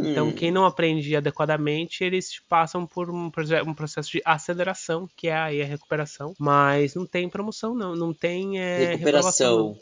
Então, 0.00 0.28
Hum. 0.28 0.32
quem 0.32 0.50
não 0.50 0.64
aprende 0.64 1.14
adequadamente, 1.16 2.04
eles 2.04 2.40
passam 2.48 2.86
por 2.86 3.10
um, 3.10 3.30
um 3.66 3.74
processo 3.74 4.10
de 4.10 4.22
aceleração, 4.24 5.08
que 5.16 5.28
é 5.28 5.36
aí 5.36 5.62
a 5.62 5.64
recuperação. 5.66 6.34
Mas 6.38 6.94
não 6.94 7.04
tem 7.06 7.28
promoção, 7.28 7.74
não. 7.74 7.94
Não 7.96 8.12
tem 8.14 8.60
é, 8.60 8.78
não. 8.78 8.86
Recuperação. 8.92 9.78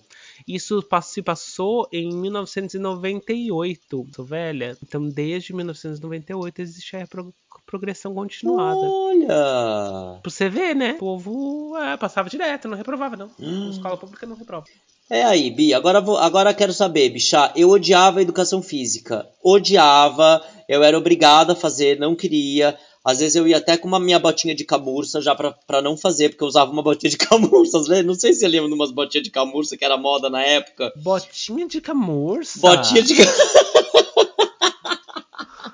Isso 0.47 0.83
se 1.03 1.23
passou 1.23 1.89
em 1.93 2.13
1998. 2.15 4.07
Sou 4.15 4.25
velha. 4.25 4.77
Então, 4.83 5.09
desde 5.09 5.53
1998 5.55 6.61
existe 6.63 6.97
a 6.97 7.07
pro- 7.07 7.35
progressão 7.65 8.15
continuada. 8.15 8.79
Olha! 8.81 10.21
Pra 10.23 10.31
você 10.31 10.49
ver, 10.49 10.75
né? 10.75 10.93
O 10.93 10.99
povo 10.99 11.77
é, 11.79 11.97
passava 11.97 12.29
direto, 12.29 12.69
não 12.69 12.77
reprovava, 12.77 13.17
não. 13.17 13.31
A 13.41 13.71
escola 13.71 13.97
pública 13.97 14.27
não 14.27 14.37
reprova. 14.37 14.67
É 15.09 15.23
aí, 15.23 15.51
Bi, 15.51 15.73
agora, 15.73 16.01
vou, 16.01 16.17
agora 16.17 16.53
quero 16.53 16.73
saber, 16.73 17.09
bichá. 17.11 17.53
Eu 17.55 17.71
odiava 17.71 18.19
a 18.19 18.23
educação 18.23 18.61
física. 18.61 19.25
Odiava, 19.43 20.43
eu 20.69 20.83
era 20.83 20.99
obrigada 20.99 21.53
a 21.53 21.57
fazer, 21.57 21.99
não 21.99 22.17
queria. 22.17 22.77
Às 23.05 23.21
vezes 23.21 23.37
eu 23.37 23.47
ia 23.47 23.59
até 23.59 23.77
com 23.77 23.87
uma 23.87 24.01
minha 24.01 24.19
botinha 24.19 24.53
de 24.53 24.65
camurça 24.65 25.23
já 25.23 25.33
pra, 25.33 25.53
pra 25.65 25.81
não 25.81 25.97
fazer, 25.97 26.31
porque 26.31 26.43
eu 26.43 26.49
usava 26.49 26.73
uma 26.73 26.83
botinha 26.83 27.09
de 27.09 27.17
camurça. 27.25 27.81
né? 27.83 28.03
Não 28.03 28.15
sei 28.15 28.33
se 28.35 28.41
você 28.41 28.49
lembra 28.49 28.69
de 28.69 28.75
umas 28.75 28.91
botinhas 28.91 29.23
de 29.23 29.31
camurça 29.31 29.77
que 29.77 29.85
era 29.85 29.97
moda 29.97 30.29
na 30.29 30.43
época. 30.43 30.93
Botinha 30.97 31.69
de 31.69 31.81
camurça. 31.81 32.59
Botinha 32.59 33.03
de 33.03 33.15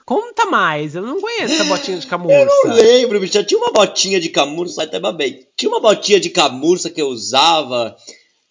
Conta 0.05 0.45
mais, 0.47 0.95
eu 0.95 1.01
não 1.01 1.19
conheço 1.21 1.55
essa 1.55 1.65
botinha 1.65 1.97
de 1.97 2.07
camurça. 2.09 2.37
Eu 2.37 2.45
não 2.45 2.75
lembro, 2.75 3.19
bicho. 3.19 3.43
Tinha 3.45 3.59
uma 3.59 3.73
botinha 3.73 4.21
de 4.21 4.29
camurça, 4.29 4.83
até 4.83 5.01
babei. 5.01 5.47
Tinha 5.57 5.71
uma 5.71 5.81
botinha 5.81 6.21
de 6.21 6.29
camurça 6.29 6.91
que 6.91 7.01
eu 7.01 7.09
usava. 7.09 7.97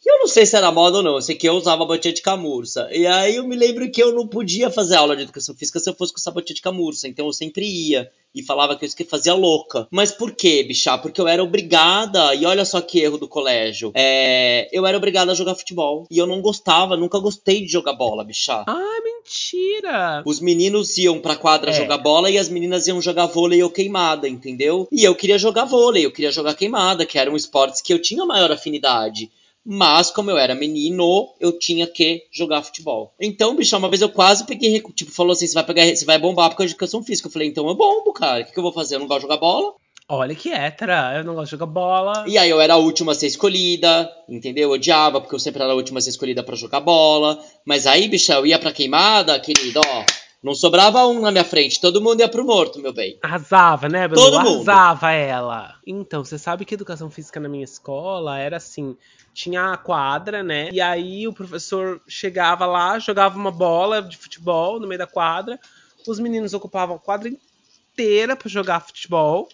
Eu 0.05 0.19
não 0.19 0.27
sei 0.27 0.45
se 0.45 0.55
era 0.55 0.71
moda 0.71 0.97
ou 0.97 1.03
não. 1.03 1.15
Eu 1.15 1.21
sei 1.21 1.35
que 1.35 1.47
eu 1.47 1.53
usava 1.53 1.85
botinha 1.85 2.13
de 2.13 2.21
camurça. 2.21 2.89
E 2.91 3.05
aí 3.05 3.35
eu 3.35 3.47
me 3.47 3.55
lembro 3.55 3.89
que 3.91 4.01
eu 4.01 4.11
não 4.13 4.27
podia 4.27 4.69
fazer 4.71 4.95
aula 4.95 5.15
de 5.15 5.23
educação 5.23 5.53
física 5.55 5.79
se 5.79 5.89
eu 5.89 5.93
fosse 5.93 6.11
com 6.11 6.19
essa 6.19 6.31
botinha 6.31 6.55
de 6.55 6.61
camurça. 6.61 7.07
Então 7.07 7.27
eu 7.27 7.33
sempre 7.33 7.65
ia. 7.65 8.09
E 8.33 8.41
falava 8.41 8.75
que 8.77 8.85
eu 8.85 8.89
que 8.89 9.03
fazia 9.03 9.33
louca. 9.33 9.87
Mas 9.91 10.11
por 10.11 10.31
quê, 10.31 10.63
bichá? 10.63 10.97
Porque 10.97 11.19
eu 11.19 11.27
era 11.27 11.43
obrigada. 11.43 12.33
E 12.33 12.45
olha 12.45 12.65
só 12.65 12.81
que 12.81 12.99
erro 12.99 13.17
do 13.17 13.27
colégio. 13.27 13.91
É, 13.93 14.69
eu 14.71 14.87
era 14.87 14.97
obrigada 14.97 15.33
a 15.33 15.35
jogar 15.35 15.53
futebol. 15.53 16.07
E 16.09 16.17
eu 16.17 16.25
não 16.25 16.41
gostava, 16.41 16.95
nunca 16.97 17.19
gostei 17.19 17.61
de 17.61 17.67
jogar 17.71 17.93
bola, 17.93 18.23
bichá. 18.23 18.63
Ah, 18.67 18.99
mentira! 19.03 20.23
Os 20.25 20.39
meninos 20.39 20.97
iam 20.97 21.19
pra 21.19 21.35
quadra 21.35 21.71
É. 21.71 21.73
jogar 21.73 21.97
bola 21.97 22.29
e 22.29 22.37
as 22.37 22.49
meninas 22.49 22.87
iam 22.87 23.01
jogar 23.01 23.27
vôlei 23.27 23.61
ou 23.61 23.69
queimada, 23.69 24.27
entendeu? 24.27 24.87
E 24.91 25.03
eu 25.03 25.13
queria 25.13 25.37
jogar 25.37 25.65
vôlei, 25.65 26.05
eu 26.05 26.11
queria 26.11 26.31
jogar 26.31 26.55
queimada, 26.55 27.05
que 27.05 27.19
eram 27.19 27.35
esportes 27.35 27.81
que 27.81 27.93
eu 27.93 28.01
tinha 28.01 28.25
maior 28.25 28.51
afinidade. 28.51 29.29
Mas, 29.65 30.09
como 30.09 30.31
eu 30.31 30.37
era 30.37 30.55
menino, 30.55 31.29
eu 31.39 31.57
tinha 31.57 31.85
que 31.85 32.23
jogar 32.31 32.63
futebol. 32.63 33.13
Então, 33.19 33.55
bicho, 33.55 33.77
uma 33.77 33.89
vez 33.89 34.01
eu 34.01 34.09
quase 34.09 34.45
peguei, 34.45 34.81
tipo, 34.95 35.11
falou 35.11 35.33
assim: 35.33 35.47
você 35.47 35.53
vai 35.53 35.63
pegar, 35.63 35.85
você 35.85 36.05
vai 36.05 36.17
bombar 36.17 36.49
por 36.49 36.57
causa 36.57 36.67
de 36.67 36.73
educação 36.73 37.03
física. 37.03 37.27
Eu 37.27 37.31
falei, 37.31 37.47
então 37.47 37.67
eu 37.67 37.75
bombo, 37.75 38.11
cara. 38.11 38.41
O 38.41 38.45
que, 38.45 38.51
que 38.51 38.59
eu 38.59 38.63
vou 38.63 38.73
fazer? 38.73 38.95
Eu 38.95 38.99
não 38.99 39.07
gosto 39.07 39.19
de 39.19 39.23
jogar 39.23 39.37
bola. 39.37 39.73
Olha 40.13 40.35
que 40.35 40.51
hétera, 40.51 41.13
eu 41.15 41.23
não 41.23 41.35
gosto 41.35 41.45
de 41.45 41.51
jogar 41.51 41.67
bola. 41.67 42.25
E 42.27 42.37
aí 42.37 42.49
eu 42.49 42.59
era 42.59 42.73
a 42.73 42.77
última 42.77 43.13
a 43.13 43.15
ser 43.15 43.27
escolhida, 43.27 44.11
entendeu? 44.27 44.63
Eu 44.63 44.75
odiava, 44.75 45.21
porque 45.21 45.33
eu 45.33 45.39
sempre 45.39 45.61
era 45.63 45.71
a 45.71 45.75
última 45.75 45.99
a 45.99 46.01
ser 46.01 46.09
escolhida 46.09 46.43
pra 46.43 46.55
jogar 46.55 46.81
bola. 46.81 47.39
Mas 47.63 47.87
aí, 47.87 48.09
bicho, 48.09 48.33
eu 48.33 48.45
ia 48.45 48.59
pra 48.59 48.73
queimada, 48.73 49.39
querido, 49.39 49.79
ó. 49.85 50.03
Não 50.43 50.55
sobrava 50.55 51.05
um 51.05 51.21
na 51.21 51.31
minha 51.31 51.43
frente, 51.43 51.79
todo 51.79 52.01
mundo 52.01 52.19
ia 52.19 52.27
pro 52.27 52.43
morto, 52.43 52.79
meu 52.79 52.91
bem. 52.91 53.19
Arrasava, 53.21 53.87
né, 53.87 54.07
Belu? 54.07 54.19
Todo 54.19 54.41
mundo. 54.41 54.69
Arrasava 54.69 55.11
ela. 55.11 55.75
Então, 55.85 56.23
você 56.23 56.37
sabe 56.39 56.65
que 56.65 56.73
educação 56.73 57.11
física 57.11 57.39
na 57.39 57.47
minha 57.47 57.63
escola 57.63 58.39
era 58.39 58.57
assim: 58.57 58.97
tinha 59.33 59.71
a 59.71 59.77
quadra, 59.77 60.41
né? 60.41 60.69
E 60.71 60.81
aí 60.81 61.27
o 61.27 61.33
professor 61.33 62.01
chegava 62.07 62.65
lá, 62.65 62.97
jogava 62.97 63.37
uma 63.37 63.51
bola 63.51 64.01
de 64.01 64.17
futebol 64.17 64.79
no 64.79 64.87
meio 64.87 64.99
da 64.99 65.07
quadra. 65.07 65.59
Os 66.07 66.19
meninos 66.19 66.55
ocupavam 66.55 66.95
a 66.95 66.99
quadra 66.99 67.29
inteira 67.29 68.35
pra 68.35 68.49
jogar 68.49 68.79
futebol. 68.79 69.47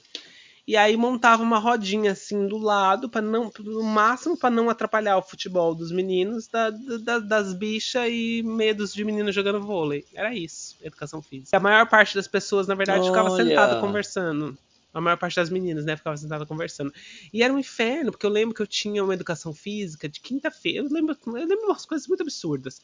E 0.68 0.76
aí 0.76 0.98
montava 0.98 1.42
uma 1.42 1.58
rodinha 1.60 2.12
assim 2.12 2.46
do 2.46 2.58
lado, 2.58 3.10
para 3.10 3.22
não, 3.22 3.50
no 3.60 3.84
máximo 3.84 4.38
para 4.38 4.50
não 4.50 4.70
atrapalhar 4.70 5.18
o 5.18 5.22
futebol 5.22 5.74
dos 5.74 5.94
meninos, 5.94 6.48
da- 6.48 6.70
da- 6.70 7.20
das 7.20 7.54
bichas 7.54 8.08
e 8.10 8.44
medos 8.44 8.94
de 8.94 9.06
meninos 9.06 9.34
jogando 9.34 9.62
vôlei. 9.62 10.04
Era 10.14 10.36
isso, 10.36 10.76
educação 10.82 11.22
física. 11.22 11.56
A 11.56 11.60
maior 11.60 11.88
parte 11.88 12.14
das 12.16 12.28
pessoas, 12.28 12.68
na 12.68 12.76
verdade, 12.76 13.08
ficava 13.08 13.30
Olha. 13.30 13.46
sentada 13.46 13.80
conversando. 13.80 14.58
A 14.94 15.00
maior 15.00 15.16
parte 15.18 15.36
das 15.36 15.50
meninas, 15.50 15.86
né, 15.86 15.96
ficava 15.96 16.18
sentada 16.18 16.46
conversando. 16.46 16.92
E 17.32 17.44
era 17.44 17.54
um 17.54 17.60
inferno, 17.60 18.12
porque 18.12 18.26
eu 18.26 18.30
lembro 18.32 18.56
que 18.56 18.62
eu 18.62 18.68
tinha 18.68 19.04
uma 19.04 19.14
educação 19.14 19.54
física 19.54 20.10
de 20.10 20.20
quinta-feira. 20.20 20.80
Eu 20.86 20.92
lembro, 20.92 21.16
eu 21.28 21.34
lembro 21.34 21.66
umas 21.66 21.86
coisas 21.86 22.08
muito 22.08 22.24
absurdas. 22.24 22.82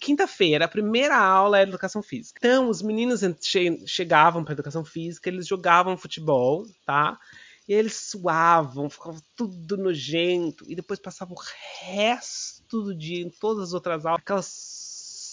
Quinta-feira, 0.00 0.66
a 0.66 0.68
primeira 0.68 1.16
aula 1.16 1.58
era 1.58 1.68
educação 1.68 2.02
física. 2.02 2.38
Então, 2.38 2.68
os 2.68 2.82
meninos 2.82 3.20
che- 3.40 3.82
chegavam 3.86 4.44
para 4.44 4.52
educação 4.52 4.84
física, 4.84 5.28
eles 5.30 5.46
jogavam 5.46 5.96
futebol, 5.96 6.66
tá? 6.84 7.18
E 7.66 7.72
eles 7.72 7.94
suavam, 8.10 8.90
ficava 8.90 9.18
tudo 9.34 9.76
nojento. 9.78 10.64
E 10.68 10.74
depois 10.76 11.00
passava 11.00 11.32
o 11.32 11.40
resto 11.80 12.82
do 12.82 12.94
dia 12.94 13.24
em 13.24 13.30
todas 13.30 13.68
as 13.68 13.72
outras 13.72 14.04
aulas. 14.04 14.20
Aquela 14.20 14.42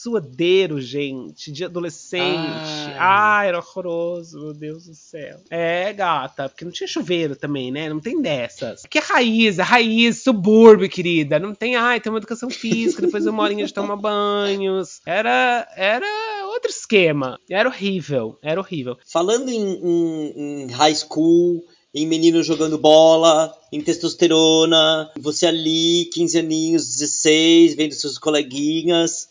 suadeiro, 0.01 0.81
gente, 0.81 1.51
de 1.51 1.63
adolescente. 1.65 2.23
Ai. 2.25 2.95
Ai, 2.97 3.47
era 3.49 3.59
horroroso, 3.59 4.39
meu 4.39 4.53
Deus 4.53 4.85
do 4.85 4.93
céu. 4.95 5.39
É, 5.49 5.91
gata, 5.93 6.49
porque 6.49 6.65
não 6.65 6.71
tinha 6.71 6.87
chuveiro 6.87 7.35
também, 7.35 7.71
né? 7.71 7.89
Não 7.89 7.99
tem 7.99 8.21
dessas. 8.21 8.81
Porque 8.81 8.97
é 8.97 9.01
raiz, 9.01 9.59
é 9.59 9.63
raiz, 9.63 10.23
subúrbio, 10.23 10.89
querida. 10.89 11.39
Não 11.39 11.53
tem, 11.53 11.75
ai, 11.75 11.99
tem 11.99 12.11
uma 12.11 12.19
educação 12.19 12.49
física, 12.49 13.01
depois 13.01 13.25
uma 13.25 13.43
horinha 13.43 13.65
de 13.65 13.73
tomar 13.73 13.95
banhos. 13.95 15.01
Era, 15.05 15.67
era 15.75 16.05
outro 16.47 16.69
esquema. 16.71 17.39
Era 17.49 17.69
horrível, 17.69 18.37
era 18.41 18.59
horrível. 18.59 18.97
Falando 19.05 19.49
em, 19.49 19.73
em- 19.73 20.63
em 20.63 20.67
high 20.71 20.95
school 20.95 21.63
em 21.93 22.07
menino 22.07 22.41
jogando 22.41 22.77
bola, 22.77 23.53
em 23.69 23.81
testosterona, 23.81 25.11
você 25.19 25.45
ali, 25.45 26.05
15 26.13 26.39
aninhos, 26.39 26.87
16, 26.87 27.75
vendo 27.75 27.93
seus 27.93 28.17
coleguinhas. 28.17 29.27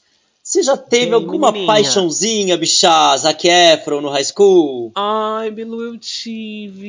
Você 0.51 0.65
já 0.65 0.77
teve 0.77 1.07
Sim, 1.07 1.13
alguma 1.13 1.53
menininha. 1.53 1.73
paixãozinha, 1.73 2.57
bichá, 2.57 3.17
Zac 3.17 3.47
Efron 3.47 4.01
no 4.01 4.09
high 4.09 4.25
school? 4.25 4.91
Ai, 4.97 5.49
Bilu, 5.53 5.81
eu 5.81 5.97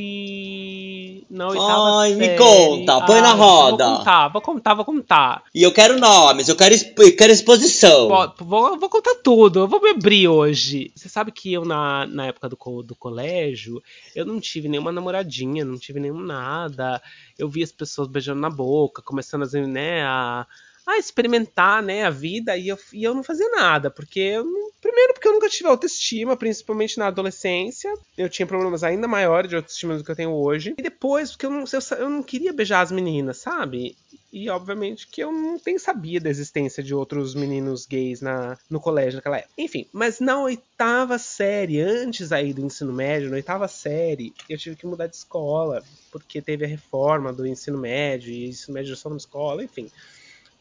tive. 0.01 1.24
Na 1.30 1.47
oitava 1.49 1.99
Ai, 1.99 2.16
me 2.16 2.26
série. 2.26 2.39
conta, 2.39 3.01
põe 3.01 3.22
na 3.22 3.34
Ai, 3.34 3.38
roda. 3.38 3.86
Vou 3.88 3.97
contar, 3.99 4.28
vou 4.30 4.41
contar, 4.41 4.74
vou 4.74 4.84
contar. 4.84 5.43
E 5.53 5.62
eu 5.62 5.72
quero 5.72 5.99
nomes, 5.99 6.49
eu 6.49 6.55
quero, 6.55 6.74
eu 6.74 7.16
quero 7.16 7.32
exposição. 7.32 8.07
Vou, 8.07 8.34
vou, 8.39 8.80
vou 8.80 8.89
contar 8.89 9.14
tudo, 9.24 9.59
eu 9.59 9.68
vou 9.68 9.80
me 9.80 9.91
abrir 9.91 10.28
hoje. 10.28 10.91
Você 10.95 11.07
sabe 11.07 11.32
que 11.32 11.53
eu, 11.53 11.64
na, 11.64 12.07
na 12.07 12.26
época 12.26 12.49
do, 12.49 12.57
do 12.82 12.95
colégio, 12.95 13.80
eu 14.16 14.26
não 14.26 14.39
tive 14.39 14.68
nenhuma 14.70 14.91
namoradinha, 14.91 15.64
não 15.64 15.78
tive 15.78 15.99
nenhum 15.99 16.20
nada. 16.20 16.99
Eu 17.38 17.47
vi 17.47 17.62
as 17.62 17.72
pessoas 17.72 18.07
beijando 18.07 18.41
na 18.41 18.49
boca, 18.49 19.03
começando 19.03 19.43
a, 19.43 19.68
né, 19.68 20.03
a, 20.03 20.47
a 20.88 20.97
experimentar 20.97 21.82
né, 21.82 22.03
a 22.03 22.09
vida, 22.09 22.57
e 22.57 22.67
eu, 22.67 22.77
e 22.93 23.03
eu 23.03 23.13
não 23.13 23.23
fazia 23.23 23.49
nada, 23.49 23.89
porque 23.89 24.41
Primeiro 24.82 25.13
porque 25.13 25.27
eu 25.27 25.34
nunca 25.34 25.47
tive 25.47 25.69
autoestima, 25.69 26.36
principalmente 26.36 26.97
na 26.97 27.05
adolescência. 27.05 27.93
Eu 28.17 28.27
tinha 28.27 28.47
problemas 28.47 28.84
ainda 28.84 29.07
maiores 29.07 29.47
de 29.47 29.55
autoestima 29.55 29.95
do 29.95 30.03
que 30.03 30.09
eu 30.09 30.15
tenho 30.15 30.32
hoje. 30.32 30.73
E 30.75 30.82
depois, 30.82 31.32
porque 31.32 31.45
eu 31.45 31.51
não, 31.51 31.63
eu, 31.71 31.97
eu 31.97 32.09
não 32.09 32.23
queria 32.23 32.51
beijar 32.51 32.82
as 32.82 32.91
meninas, 32.91 33.38
sabe? 33.38 33.95
E 34.34 34.49
obviamente 34.49 35.07
que 35.07 35.21
eu 35.21 35.32
não 35.32 35.61
nem 35.63 35.77
sabia 35.77 36.19
da 36.19 36.32
existência 36.32 36.82
de 36.82 36.95
outros 36.95 37.36
meninos 37.36 37.86
gays 37.86 38.21
na, 38.21 38.57
no 38.67 38.79
colégio 38.79 39.17
naquela 39.17 39.38
época. 39.38 39.53
Enfim, 39.55 39.86
mas 39.93 40.19
na 40.19 40.41
oitava 40.41 41.19
série, 41.19 41.79
antes 41.79 42.32
aí 42.32 42.51
do 42.51 42.65
ensino 42.65 42.91
médio, 42.91 43.29
na 43.29 43.36
oitava 43.36 43.67
série, 43.67 44.34
eu 44.49 44.57
tive 44.57 44.75
que 44.75 44.88
mudar 44.88 45.05
de 45.05 45.15
escola, 45.15 45.84
porque 46.11 46.41
teve 46.41 46.65
a 46.65 46.67
reforma 46.67 47.32
do 47.32 47.45
ensino 47.45 47.77
médio, 47.77 48.32
e 48.32 48.47
ensino 48.47 48.73
médio 48.73 48.95
só 48.95 49.09
numa 49.09 49.17
escola, 49.17 49.63
enfim. 49.63 49.91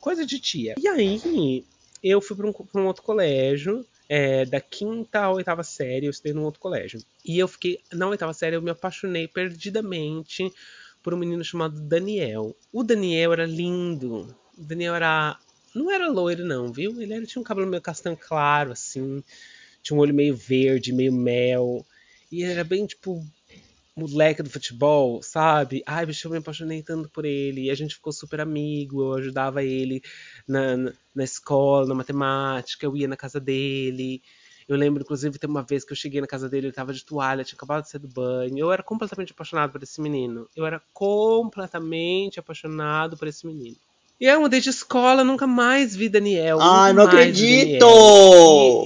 Coisa 0.01 0.24
de 0.24 0.38
tia. 0.38 0.74
E 0.80 0.88
aí, 0.88 1.64
eu 2.03 2.20
fui 2.20 2.36
para 2.36 2.46
um, 2.46 2.55
um 2.74 2.86
outro 2.86 3.03
colégio, 3.03 3.84
é, 4.09 4.44
da 4.44 4.61
quinta 4.61 5.20
à 5.20 5.30
oitava 5.30 5.62
série, 5.62 6.07
eu 6.07 6.11
estudei 6.11 6.32
num 6.32 6.44
outro 6.44 6.61
colégio. 6.61 7.01
E 7.24 7.38
eu 7.38 7.46
fiquei, 7.46 7.78
na 7.92 8.09
oitava 8.09 8.32
série, 8.32 8.57
eu 8.57 8.62
me 8.62 8.70
apaixonei 8.70 9.28
perdidamente 9.28 10.53
por 11.03 11.14
um 11.14 11.16
menino 11.16 11.44
chamado 11.44 11.80
Daniel. 11.80 12.57
O 12.72 12.82
Daniel 12.82 13.32
era 13.32 13.46
lindo. 13.46 14.34
O 14.59 14.64
Daniel 14.64 14.94
era. 14.94 15.38
Não 15.74 15.90
era 15.90 16.09
loiro, 16.09 16.44
não, 16.44 16.72
viu? 16.72 17.01
Ele 17.01 17.14
era, 17.14 17.24
tinha 17.24 17.40
um 17.40 17.44
cabelo 17.44 17.68
meio 17.68 17.82
castanho 17.82 18.16
claro, 18.16 18.72
assim. 18.72 19.22
Tinha 19.82 19.96
um 19.96 20.01
olho 20.01 20.12
meio 20.12 20.34
verde, 20.34 20.92
meio 20.92 21.12
mel. 21.12 21.86
E 22.32 22.42
era 22.42 22.64
bem, 22.64 22.86
tipo, 22.86 23.24
moleque 23.97 24.43
do 24.43 24.51
futebol, 24.51 25.22
sabe? 25.22 25.82
Ai, 25.86 26.07
bicho, 26.07 26.26
eu 26.26 26.32
me 26.32 26.38
apaixonei 26.38 26.82
tanto 26.82 27.09
por 27.11 27.24
ele. 27.24 27.64
E 27.64 27.70
a 27.70 27.74
gente 27.74 27.95
ficou 27.95 28.12
super 28.12 28.41
amigo. 28.41 29.03
Eu 29.03 29.14
ajudava 29.14 29.62
ele 29.62 30.03
na, 30.47 30.76
na, 31.14 31.24
escola, 31.24 31.86
na 31.86 31.95
matemática. 31.95 32.86
Eu 32.86 32.97
ia 32.97 33.09
na 33.09 33.16
casa 33.16 33.41
dele. 33.41 34.22
Eu 34.68 34.76
lembro, 34.76 35.03
inclusive, 35.03 35.38
ter 35.38 35.49
uma 35.49 35.62
vez 35.62 35.84
que 35.84 35.93
eu 35.93 35.97
cheguei 35.97 36.20
na 36.20 36.26
casa 36.26 36.49
dele, 36.49 36.68
ele 36.68 36.72
tava 36.72 36.93
de 36.93 37.05
toalha, 37.05 37.43
tinha 37.45 37.57
acabado 37.57 37.82
de 37.82 37.91
sair 37.91 38.01
do 38.01 38.09
banho. 38.09 38.59
Eu 38.59 38.72
era 38.72 38.82
completamente 38.82 39.32
apaixonado 39.32 39.72
por 39.72 39.82
esse 39.82 40.01
menino. 40.01 40.49
Eu 40.55 40.64
era 40.64 40.80
completamente 40.93 42.38
apaixonado 42.38 43.16
por 43.16 43.26
esse 43.26 43.47
menino. 43.47 43.76
E 44.20 44.26
eu 44.26 44.38
mudei 44.38 44.60
de 44.60 44.68
escola, 44.68 45.24
nunca 45.24 45.46
mais 45.46 45.96
vi 45.96 46.06
Daniel. 46.06 46.60
Ai, 46.60 46.92
nunca 46.92 47.04
não 47.04 47.10
acredito! 47.10 47.86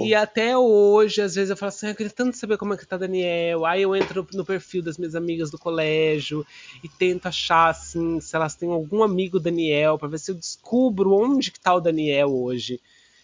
E, 0.05 0.11
e 0.11 0.15
até 0.15 0.57
hoje, 0.57 1.21
às 1.21 1.35
vezes 1.35 1.51
eu 1.51 1.57
falo 1.57 1.71
assim, 1.71 1.87
"Ah, 1.87 1.91
eu 1.91 1.95
queria 1.97 2.13
tanto 2.13 2.37
saber 2.37 2.57
como 2.57 2.73
é 2.73 2.77
que 2.77 2.87
tá 2.87 2.97
Daniel. 2.97 3.67
Aí 3.67 3.83
eu 3.83 3.97
entro 3.97 4.25
no 4.33 4.45
perfil 4.45 4.81
das 4.81 4.97
minhas 4.97 5.17
amigas 5.17 5.51
do 5.51 5.59
colégio 5.59 6.47
e 6.85 6.89
tento 6.89 7.27
achar, 7.27 7.71
assim, 7.71 8.21
se 8.21 8.37
elas 8.37 8.55
têm 8.55 8.71
algum 8.71 9.03
amigo 9.03 9.41
Daniel, 9.41 9.99
pra 9.99 10.07
ver 10.07 10.21
se 10.21 10.31
eu 10.31 10.37
descubro 10.37 11.13
onde 11.13 11.51
que 11.51 11.59
tá 11.59 11.75
o 11.75 11.81
Daniel 11.81 12.29
hoje. 12.33 12.81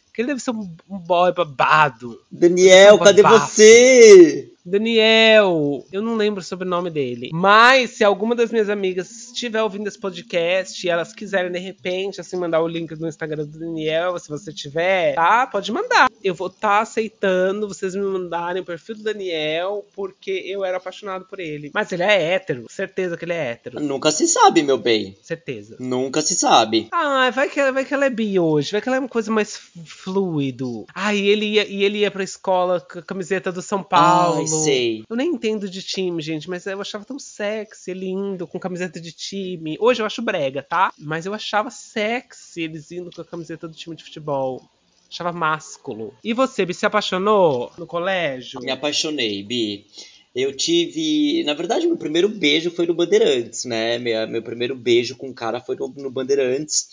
Porque 0.07 0.23
ele 0.23 0.29
deve 0.29 0.41
ser 0.41 0.51
um, 0.51 0.69
um 0.89 0.99
boy 0.99 1.33
babado. 1.33 2.21
Daniel, 2.29 2.97
Esse 2.97 3.05
cadê 3.05 3.23
bafo. 3.23 3.47
você? 3.55 4.53
Daniel, 4.65 5.85
eu 5.93 6.03
não 6.03 6.17
lembro 6.17 6.43
sobre 6.43 6.67
o 6.67 6.71
nome 6.71 6.91
dele. 6.91 7.31
Mas 7.33 7.91
se 7.91 8.05
alguma 8.05 8.35
das 8.35 8.51
minhas 8.51 8.69
amigas 8.69 9.11
estiver 9.29 9.63
ouvindo 9.63 9.87
esse 9.87 9.99
podcast 9.99 10.87
e 10.87 10.91
elas 10.91 11.13
quiserem 11.13 11.51
de 11.51 11.59
repente 11.59 12.21
assim 12.21 12.37
mandar 12.37 12.61
o 12.61 12.69
link 12.69 12.95
do 12.95 13.07
Instagram 13.09 13.47
do 13.47 13.59
Daniel, 13.59 14.19
se 14.19 14.29
você 14.29 14.53
tiver, 14.53 15.15
tá? 15.15 15.47
Pode 15.47 15.73
mandar. 15.73 16.09
Eu 16.23 16.35
vou 16.35 16.49
estar 16.49 16.81
aceitando 16.81 17.69
vocês 17.69 17.95
me 17.95 18.03
mandarem 18.03 18.63
o 18.63 18.65
perfil 18.65 18.97
do 18.97 19.03
Daniel 19.03 19.85
porque 19.95 20.31
eu 20.31 20.65
era 20.65 20.77
apaixonado 20.77 21.25
por 21.25 21.41
ele. 21.41 21.71
Mas 21.73 21.91
ele 21.93 22.03
é 22.03 22.33
hétero, 22.35 22.67
certeza 22.69 23.17
que 23.17 23.25
ele 23.25 23.33
é 23.33 23.51
hétero, 23.53 23.81
Nunca 23.81 24.11
se 24.11 24.27
sabe, 24.29 24.63
meu 24.63 24.79
bem. 24.79 25.17
certeza. 25.23 25.77
Nunca 25.79 26.21
se 26.21 26.35
sabe. 26.35 26.89
Ah, 26.93 27.31
vai 27.31 27.49
que, 27.49 27.73
vai 27.73 27.85
que 27.85 27.95
ela 27.95 28.07
é 28.07 28.11
bi 28.11 28.39
hoje, 28.39 28.73
vai 28.73 28.81
que 28.81 28.89
ela 28.89 28.97
é 28.97 29.01
uma 29.01 29.09
coisa 29.09 29.31
mais 29.31 29.57
fluido. 29.85 30.85
Ah, 30.95 31.15
e 31.15 31.29
ele 31.29 31.47
ia, 31.47 31.67
e 31.67 31.85
ele 31.85 31.99
ia 31.99 32.11
pra 32.11 32.23
escola 32.23 32.81
com 32.81 32.99
a 32.99 33.03
camiseta 33.03 33.51
do 33.51 33.63
São 33.63 33.83
Paulo. 33.83 34.39
Ai, 34.39 34.47
sei. 34.59 35.05
Eu 35.09 35.17
nem 35.17 35.31
entendo 35.31 35.69
de 35.69 35.83
time, 35.83 36.21
gente, 36.23 36.49
mas 36.49 36.67
eu 36.67 36.81
achava 36.81 37.05
tão 37.05 37.19
sexy, 37.19 37.93
lindo, 37.95 38.47
com 38.47 38.59
camiseta 38.59 39.01
de 39.01 39.13
time. 39.13 39.77
Hoje 39.81 40.03
eu 40.03 40.07
acho 40.07 40.23
brega, 40.23 40.63
tá? 40.63 40.93
Mas 40.99 41.27
eu 41.27 41.35
achava 41.35 41.71
sexy 41.71 42.63
eles 42.63 42.91
indo 42.91 43.11
com 43.11 43.23
a 43.23 43.25
camiseta 43.25 43.67
do 43.67 43.75
time 43.75 43.97
de 43.97 44.05
futebol. 44.05 44.63
Achava 45.11 45.33
másculo. 45.33 46.15
E 46.23 46.33
você, 46.33 46.65
Bi, 46.65 46.73
se 46.73 46.87
apaixonou 46.87 47.73
no 47.77 47.87
colégio? 47.87 48.61
Me 48.61 48.71
apaixonei, 48.71 49.43
Bi. 49.43 49.87
Eu 50.35 50.57
tive. 50.57 51.43
Na 51.45 51.55
verdade, 51.55 51.87
meu 51.87 51.97
primeiro 51.97 52.29
beijo 52.29 52.71
foi 52.71 52.87
no 52.87 52.95
Bandeirantes, 52.95 53.65
né? 53.65 53.99
Meu, 53.99 54.29
meu 54.29 54.43
primeiro 54.43 54.77
beijo 54.77 55.17
com 55.17 55.29
um 55.29 55.33
cara 55.33 55.61
foi 55.61 55.75
no, 55.75 55.89
no 55.89 56.11
Bandeirantes. 56.11 56.89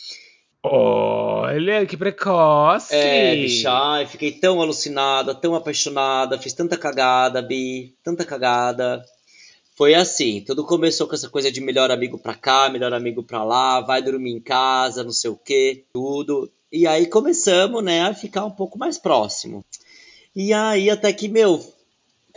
Olha, 0.69 1.85
que 1.85 1.95
precoce! 1.95 2.93
É, 2.93 3.35
bicha, 3.35 3.71
ai, 3.71 4.05
fiquei 4.05 4.31
tão 4.31 4.61
alucinada, 4.61 5.33
tão 5.33 5.55
apaixonada, 5.55 6.37
fiz 6.37 6.53
tanta 6.53 6.77
cagada, 6.77 7.41
Bi, 7.41 7.93
tanta 8.03 8.25
cagada. 8.25 9.03
Foi 9.75 9.93
assim, 9.93 10.41
tudo 10.41 10.65
começou 10.65 11.07
com 11.07 11.13
essa 11.13 11.29
coisa 11.29 11.51
de 11.51 11.61
melhor 11.61 11.91
amigo 11.91 12.17
pra 12.17 12.33
cá, 12.33 12.67
melhor 12.69 12.93
amigo 12.93 13.21
pra 13.21 13.43
lá, 13.43 13.79
vai 13.79 14.01
dormir 14.01 14.31
em 14.31 14.39
casa, 14.39 15.03
não 15.03 15.11
sei 15.11 15.29
o 15.29 15.35
que, 15.35 15.83
tudo. 15.93 16.51
E 16.71 16.87
aí 16.87 17.05
começamos, 17.05 17.83
né, 17.83 18.01
a 18.01 18.13
ficar 18.13 18.43
um 18.43 18.51
pouco 18.51 18.77
mais 18.77 18.97
próximo. 18.97 19.63
E 20.35 20.51
aí 20.51 20.89
até 20.89 21.13
que, 21.13 21.27
meu, 21.27 21.63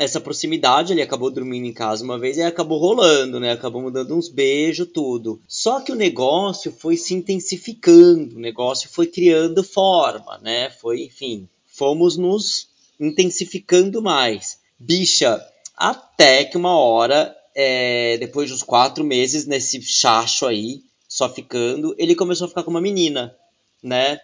essa 0.00 0.18
proximidade, 0.18 0.94
ele 0.94 1.02
acabou 1.02 1.30
dormindo 1.30 1.66
em 1.66 1.74
casa 1.74 2.02
uma 2.02 2.18
vez 2.18 2.38
e 2.38 2.42
acabou 2.42 2.78
rolando, 2.78 3.38
né? 3.38 3.52
Acabamos 3.52 3.92
dando 3.92 4.16
uns 4.16 4.30
beijos, 4.30 4.88
tudo. 4.94 5.38
Só 5.46 5.78
que 5.78 5.92
o 5.92 5.94
negócio 5.94 6.72
foi 6.72 6.96
se 6.96 7.12
intensificando, 7.12 8.36
o 8.36 8.40
negócio 8.40 8.88
foi 8.88 9.06
criando 9.06 9.62
forma, 9.62 10.38
né? 10.38 10.70
Foi, 10.70 11.02
enfim, 11.02 11.46
fomos 11.66 12.16
nos 12.16 12.68
intensificando 12.98 14.00
mais. 14.00 14.58
Bicha, 14.78 15.38
até 15.76 16.46
que 16.46 16.56
uma 16.56 16.78
hora, 16.78 17.36
é, 17.54 18.16
depois 18.16 18.48
de 18.48 18.54
uns 18.54 18.62
quatro 18.62 19.04
meses 19.04 19.44
nesse 19.44 19.82
chacho 19.82 20.46
aí, 20.46 20.80
só 21.06 21.28
ficando, 21.28 21.94
ele 21.98 22.14
começou 22.14 22.46
a 22.46 22.48
ficar 22.48 22.62
com 22.62 22.70
uma 22.70 22.80
menina, 22.80 23.36
né? 23.82 24.18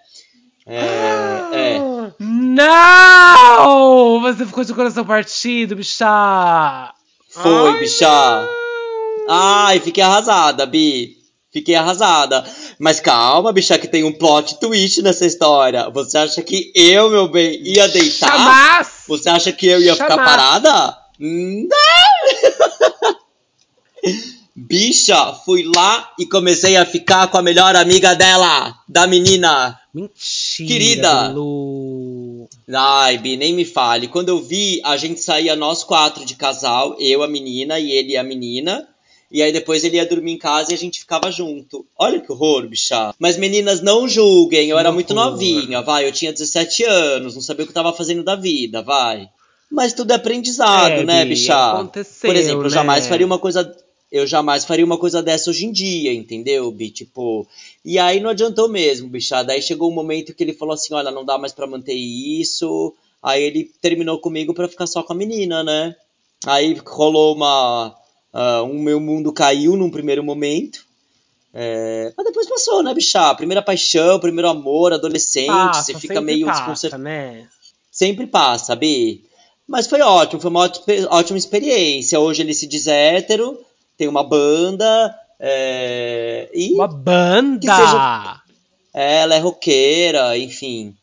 É, 0.66 0.80
é. 1.52 1.80
Não! 2.18 4.20
Você 4.22 4.44
ficou 4.44 4.64
de 4.64 4.74
coração 4.74 5.04
partido, 5.04 5.76
bicha! 5.76 6.92
Foi, 7.30 7.70
Ai, 7.70 7.78
bicha. 7.78 8.08
não! 8.08 8.48
Ai, 9.28 9.80
fiquei 9.80 10.02
arrasada, 10.02 10.66
Bi. 10.66 11.16
Fiquei 11.52 11.74
arrasada. 11.74 12.44
Mas 12.78 13.00
calma, 13.00 13.52
bicha, 13.52 13.78
que 13.78 13.88
tem 13.88 14.04
um 14.04 14.12
plot 14.12 14.58
twist 14.58 15.00
nessa 15.02 15.24
história. 15.24 15.88
Você 15.90 16.18
acha 16.18 16.42
que 16.42 16.70
eu, 16.74 17.10
meu 17.10 17.28
bem, 17.28 17.60
ia 17.62 17.88
deitar? 17.88 18.30
Chamás! 18.30 18.88
Você 19.06 19.28
acha 19.28 19.52
que 19.52 19.66
eu 19.66 19.80
ia 19.80 19.94
ficar 19.94 20.16
parada? 20.16 20.96
Não! 21.18 21.68
Bicha, 24.58 25.34
fui 25.44 25.64
lá 25.64 26.10
e 26.18 26.24
comecei 26.24 26.76
a 26.78 26.86
ficar 26.86 27.28
com 27.28 27.36
a 27.36 27.42
melhor 27.42 27.76
amiga 27.76 28.14
dela, 28.14 28.74
da 28.88 29.06
menina. 29.06 29.78
Mentira, 29.92 30.66
Querida. 30.66 31.28
Bilu. 31.28 32.48
Ai, 32.72 33.18
Bi, 33.18 33.36
nem 33.36 33.52
me 33.52 33.66
fale. 33.66 34.08
Quando 34.08 34.30
eu 34.30 34.42
vi, 34.42 34.80
a 34.82 34.96
gente 34.96 35.20
saía 35.20 35.54
nós 35.54 35.84
quatro 35.84 36.24
de 36.24 36.34
casal, 36.34 36.96
eu, 36.98 37.22
a 37.22 37.28
menina 37.28 37.78
e 37.78 37.90
ele 37.92 38.16
a 38.16 38.22
menina. 38.22 38.88
E 39.30 39.42
aí 39.42 39.52
depois 39.52 39.84
ele 39.84 39.96
ia 39.96 40.06
dormir 40.06 40.32
em 40.32 40.38
casa 40.38 40.70
e 40.70 40.74
a 40.74 40.78
gente 40.78 41.00
ficava 41.00 41.30
junto. 41.30 41.84
Olha 41.98 42.18
que 42.20 42.32
horror, 42.32 42.66
bicha. 42.66 43.12
Mas 43.18 43.36
meninas, 43.36 43.82
não 43.82 44.08
julguem. 44.08 44.70
Eu 44.70 44.78
era 44.78 44.90
muito 44.90 45.12
novinha, 45.12 45.82
vai. 45.82 46.06
Eu 46.06 46.12
tinha 46.12 46.32
17 46.32 46.84
anos, 46.84 47.34
não 47.34 47.42
sabia 47.42 47.64
o 47.64 47.66
que 47.66 47.72
eu 47.72 47.74
tava 47.74 47.92
fazendo 47.92 48.22
da 48.24 48.36
vida, 48.36 48.80
vai. 48.82 49.28
Mas 49.70 49.92
tudo 49.92 50.12
é 50.12 50.14
aprendizado, 50.14 50.92
É, 50.92 51.04
né, 51.04 51.24
Bi, 51.24 51.30
bicha? 51.30 51.72
aconteceu, 51.72 52.30
Por 52.30 52.36
exemplo, 52.36 52.60
eu 52.60 52.64
né? 52.64 52.70
jamais 52.70 53.06
faria 53.06 53.26
uma 53.26 53.38
coisa. 53.38 53.76
Eu 54.16 54.26
jamais 54.26 54.64
faria 54.64 54.84
uma 54.84 54.98
coisa 54.98 55.22
dessa 55.22 55.50
hoje 55.50 55.66
em 55.66 55.72
dia, 55.72 56.12
entendeu, 56.12 56.70
Bi? 56.70 56.90
Tipo. 56.90 57.46
E 57.84 57.98
aí 57.98 58.20
não 58.20 58.30
adiantou 58.30 58.68
mesmo, 58.68 59.08
bicha. 59.08 59.42
Daí 59.42 59.62
chegou 59.62 59.90
um 59.90 59.94
momento 59.94 60.34
que 60.34 60.42
ele 60.42 60.52
falou 60.52 60.74
assim: 60.74 60.94
olha, 60.94 61.10
não 61.10 61.24
dá 61.24 61.38
mais 61.38 61.52
pra 61.52 61.66
manter 61.66 61.94
isso. 61.94 62.94
Aí 63.22 63.42
ele 63.42 63.70
terminou 63.80 64.18
comigo 64.18 64.54
pra 64.54 64.68
ficar 64.68 64.86
só 64.86 65.02
com 65.02 65.12
a 65.12 65.16
menina, 65.16 65.62
né? 65.62 65.94
Aí 66.44 66.74
rolou 66.86 67.34
uma. 67.34 67.94
Uh, 68.32 68.64
o 68.64 68.78
meu 68.78 69.00
mundo 69.00 69.32
caiu 69.32 69.76
num 69.76 69.90
primeiro 69.90 70.22
momento. 70.22 70.84
É, 71.58 72.12
mas 72.14 72.26
depois 72.26 72.46
passou, 72.46 72.82
né, 72.82 72.92
bichá? 72.92 73.34
Primeira 73.34 73.62
paixão, 73.62 74.20
primeiro 74.20 74.48
amor, 74.50 74.92
adolescente, 74.92 75.46
Passa, 75.46 75.84
você 75.84 75.98
fica 75.98 76.20
meio 76.20 76.44
passa, 76.44 76.60
desconcertado. 76.60 77.02
né? 77.02 77.48
Sempre 77.90 78.26
passa, 78.26 78.76
Bi. 78.76 79.24
Mas 79.66 79.86
foi 79.86 80.02
ótimo, 80.02 80.40
foi 80.40 80.50
uma 80.50 80.70
ótima 81.08 81.38
experiência. 81.38 82.20
Hoje 82.20 82.42
ele 82.42 82.52
se 82.52 82.66
diz 82.66 82.86
hétero, 82.86 83.58
tem 83.96 84.08
uma 84.08 84.22
banda. 84.24 85.14
é, 85.38 86.48
e 86.54 86.72
Uma 86.74 86.88
banda! 86.88 87.60
Que 87.60 87.66
seja- 87.66 88.40
ela 88.94 89.34
é 89.34 89.38
roqueira, 89.38 90.36
enfim. 90.38 90.94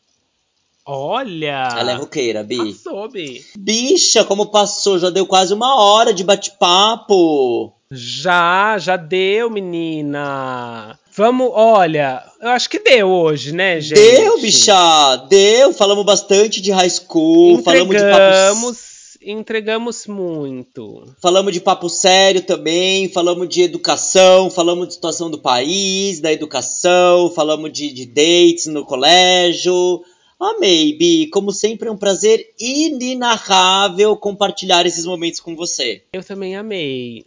Olha! 0.86 1.68
Ela 1.78 1.92
é 1.92 1.94
roqueira, 1.94 2.42
Bi. 2.42 2.56
Passou, 2.74 3.08
Bi. 3.08 3.42
Bicha, 3.56 4.24
como 4.24 4.46
passou? 4.46 4.98
Já 4.98 5.08
deu 5.10 5.26
quase 5.26 5.54
uma 5.54 5.76
hora 5.80 6.12
de 6.12 6.22
bate-papo. 6.24 7.72
Já, 7.90 8.76
já 8.78 8.96
deu, 8.96 9.48
menina. 9.48 10.98
Vamos, 11.16 11.50
olha, 11.54 12.22
eu 12.42 12.50
acho 12.50 12.68
que 12.68 12.80
deu 12.80 13.08
hoje, 13.08 13.52
né, 13.52 13.80
gente? 13.80 13.94
Deu, 14.00 14.40
bicha, 14.40 15.16
deu. 15.28 15.72
Falamos 15.72 16.04
bastante 16.04 16.60
de 16.60 16.72
high 16.72 16.90
school, 16.90 17.62
falamos 17.62 17.96
de 17.96 18.02
papo, 18.02 18.76
Entregamos, 19.24 20.06
muito. 20.06 21.14
falamos 21.20 21.52
de 21.52 21.60
papo 21.60 21.88
sério 21.88 22.42
também, 22.42 23.08
falamos 23.08 23.48
de 23.48 23.62
educação, 23.62 24.50
falamos 24.50 24.88
de 24.88 24.94
situação 24.94 25.30
do 25.30 25.38
país, 25.38 26.20
da 26.20 26.32
educação, 26.32 27.30
falamos 27.30 27.72
de, 27.72 27.92
de 27.92 28.06
dates 28.06 28.66
no 28.66 28.84
colégio. 28.84 30.04
Amei, 30.38 30.92
Bi. 30.92 31.28
Como 31.28 31.52
sempre, 31.52 31.88
é 31.88 31.92
um 31.92 31.96
prazer 31.96 32.52
inenarrável 32.60 34.16
compartilhar 34.16 34.84
esses 34.84 35.06
momentos 35.06 35.40
com 35.40 35.56
você. 35.56 36.02
Eu 36.12 36.22
também 36.22 36.54
amei. 36.54 37.24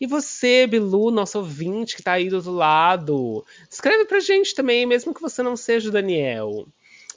E 0.00 0.06
você, 0.06 0.66
Bilu, 0.66 1.10
nosso 1.10 1.38
ouvinte 1.38 1.96
que 1.96 2.02
tá 2.02 2.12
aí 2.12 2.28
do 2.28 2.36
outro 2.36 2.52
lado, 2.52 3.44
escreve 3.70 4.04
pra 4.04 4.18
gente 4.18 4.54
também, 4.54 4.84
mesmo 4.84 5.14
que 5.14 5.22
você 5.22 5.42
não 5.42 5.56
seja 5.56 5.88
o 5.88 5.92
Daniel. 5.92 6.66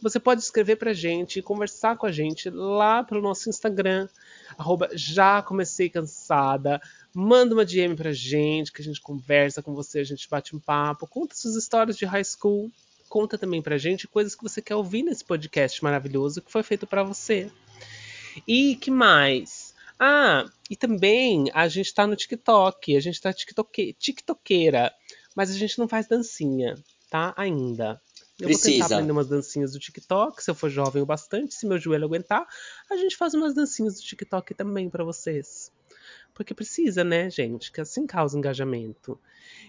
Você 0.01 0.19
pode 0.19 0.41
escrever 0.41 0.75
pra 0.75 0.93
gente 0.93 1.39
e 1.39 1.41
conversar 1.41 1.97
com 1.97 2.05
a 2.05 2.11
gente 2.11 2.49
lá 2.49 3.03
pelo 3.03 3.21
nosso 3.21 3.49
Instagram, 3.49 4.07
arroba 4.57 4.89
já 4.93 5.41
comecei 5.41 5.89
cansada. 5.89 6.81
Manda 7.13 7.53
uma 7.53 7.65
DM 7.65 7.95
pra 7.95 8.11
gente, 8.11 8.71
que 8.71 8.81
a 8.81 8.85
gente 8.85 9.01
conversa 9.01 9.63
com 9.63 9.73
você, 9.73 9.99
a 9.99 10.03
gente 10.03 10.29
bate 10.29 10.55
um 10.55 10.59
papo, 10.59 11.07
conta 11.07 11.35
suas 11.35 11.55
histórias 11.55 11.97
de 11.97 12.05
high 12.05 12.23
school. 12.23 12.71
Conta 13.07 13.37
também 13.37 13.61
pra 13.61 13.77
gente 13.77 14.07
coisas 14.07 14.35
que 14.35 14.43
você 14.43 14.61
quer 14.61 14.75
ouvir 14.75 15.03
nesse 15.03 15.23
podcast 15.23 15.81
maravilhoso 15.83 16.41
que 16.41 16.51
foi 16.51 16.63
feito 16.63 16.85
pra 16.85 17.03
você. 17.03 17.49
E 18.47 18.75
que 18.75 18.91
mais? 18.91 19.73
Ah, 19.99 20.45
e 20.69 20.75
também 20.75 21.49
a 21.53 21.67
gente 21.67 21.93
tá 21.93 22.05
no 22.05 22.15
TikTok, 22.15 22.95
a 22.95 22.99
gente 22.99 23.21
tá 23.21 23.31
tiktoque, 23.31 23.93
tiktokeira, 23.93 24.93
mas 25.33 25.49
a 25.49 25.53
gente 25.53 25.79
não 25.79 25.87
faz 25.87 26.07
dancinha, 26.07 26.75
tá? 27.09 27.33
Ainda. 27.37 28.01
Eu 28.39 28.49
vou 28.49 28.57
tentar 28.57 28.63
Precisa. 28.63 28.95
aprender 28.95 29.11
umas 29.11 29.27
dancinhas 29.29 29.71
do 29.71 29.79
TikTok, 29.79 30.43
se 30.43 30.51
eu 30.51 30.55
for 30.55 30.69
jovem 30.69 31.01
o 31.01 31.05
bastante, 31.05 31.53
se 31.55 31.65
meu 31.65 31.77
joelho 31.77 32.05
aguentar, 32.05 32.45
a 32.91 32.97
gente 32.97 33.15
faz 33.15 33.33
umas 33.33 33.53
dancinhas 33.53 33.95
do 33.95 34.01
TikTok 34.01 34.53
também 34.53 34.89
pra 34.89 35.05
vocês. 35.05 35.71
Porque 36.33 36.53
precisa, 36.53 37.01
né, 37.01 37.29
gente? 37.29 37.71
Que 37.71 37.79
assim 37.79 38.05
causa 38.05 38.37
engajamento. 38.37 39.17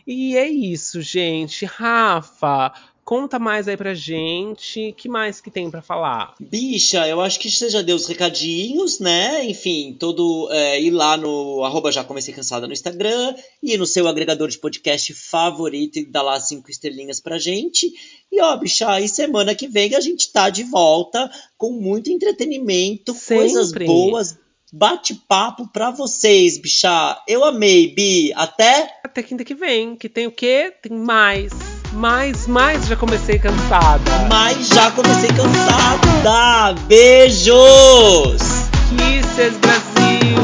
E 0.05 0.37
é 0.37 0.49
isso, 0.49 1.01
gente. 1.01 1.64
Rafa, 1.64 2.73
conta 3.07 3.39
mais 3.39 3.69
aí 3.69 3.77
pra 3.77 3.95
gente. 3.95 4.93
que 4.99 5.09
mais 5.09 5.41
que 5.41 5.49
tem 5.49 5.71
pra 5.71 5.81
falar? 5.81 6.35
Bicha, 6.41 7.07
eu 7.07 7.21
acho 7.21 7.39
que 7.39 7.49
você 7.49 7.71
já 7.71 7.81
deu 7.81 7.95
os 7.95 8.07
recadinhos, 8.07 8.99
né? 8.99 9.45
Enfim, 9.47 9.97
todo. 9.99 10.49
É, 10.51 10.81
ir 10.81 10.91
lá 10.91 11.17
no 11.17 11.63
arroba 11.65 11.93
já 11.93 12.03
comecei 12.03 12.35
cansada 12.35 12.67
no 12.67 12.73
Instagram 12.73 13.35
e 13.63 13.79
no 13.79 13.87
seu 13.87 14.09
agregador 14.09 14.49
de 14.49 14.59
podcast 14.59 15.15
favorito 15.15 16.01
e 16.01 16.05
dar 16.05 16.23
lá 16.23 16.39
cinco 16.41 16.69
estrelinhas 16.69 17.21
pra 17.21 17.39
gente. 17.39 17.91
E 18.31 18.43
ó, 18.43 18.57
bicha, 18.57 18.91
aí 18.91 19.09
semana 19.09 19.55
que 19.55 19.69
vem 19.69 19.95
a 19.95 20.01
gente 20.01 20.33
tá 20.33 20.51
de 20.51 20.65
volta 20.65 21.31
com 21.57 21.71
muito 21.71 22.11
entretenimento, 22.11 23.15
coisas 23.15 23.69
Sempre. 23.69 23.87
boas, 23.87 24.37
bate-papo 24.73 25.69
pra 25.73 25.93
vocês, 25.93 26.59
bicha. 26.59 27.23
Eu 27.29 27.45
amei, 27.45 27.95
Bi. 27.95 28.33
Até. 28.35 28.99
Até 29.05 29.23
quinta 29.23 29.45
que 29.45 29.55
vem, 29.55 29.95
que 29.95 30.09
tem 30.09 30.27
o 30.27 30.33
quê? 30.33 30.75
Tem 30.83 30.93
mais. 30.93 31.53
Mais, 31.97 32.47
mais, 32.47 32.87
já 32.87 32.95
comecei 32.95 33.39
cansada. 33.39 34.03
Mas 34.29 34.69
já 34.69 34.91
comecei 34.91 35.31
cansada. 35.31 36.79
Beijos! 36.87 38.43
Kisses 38.91 39.57
Brasil! 39.57 40.37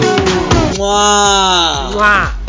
Mua! 0.78 1.90
Mua! 1.92 2.41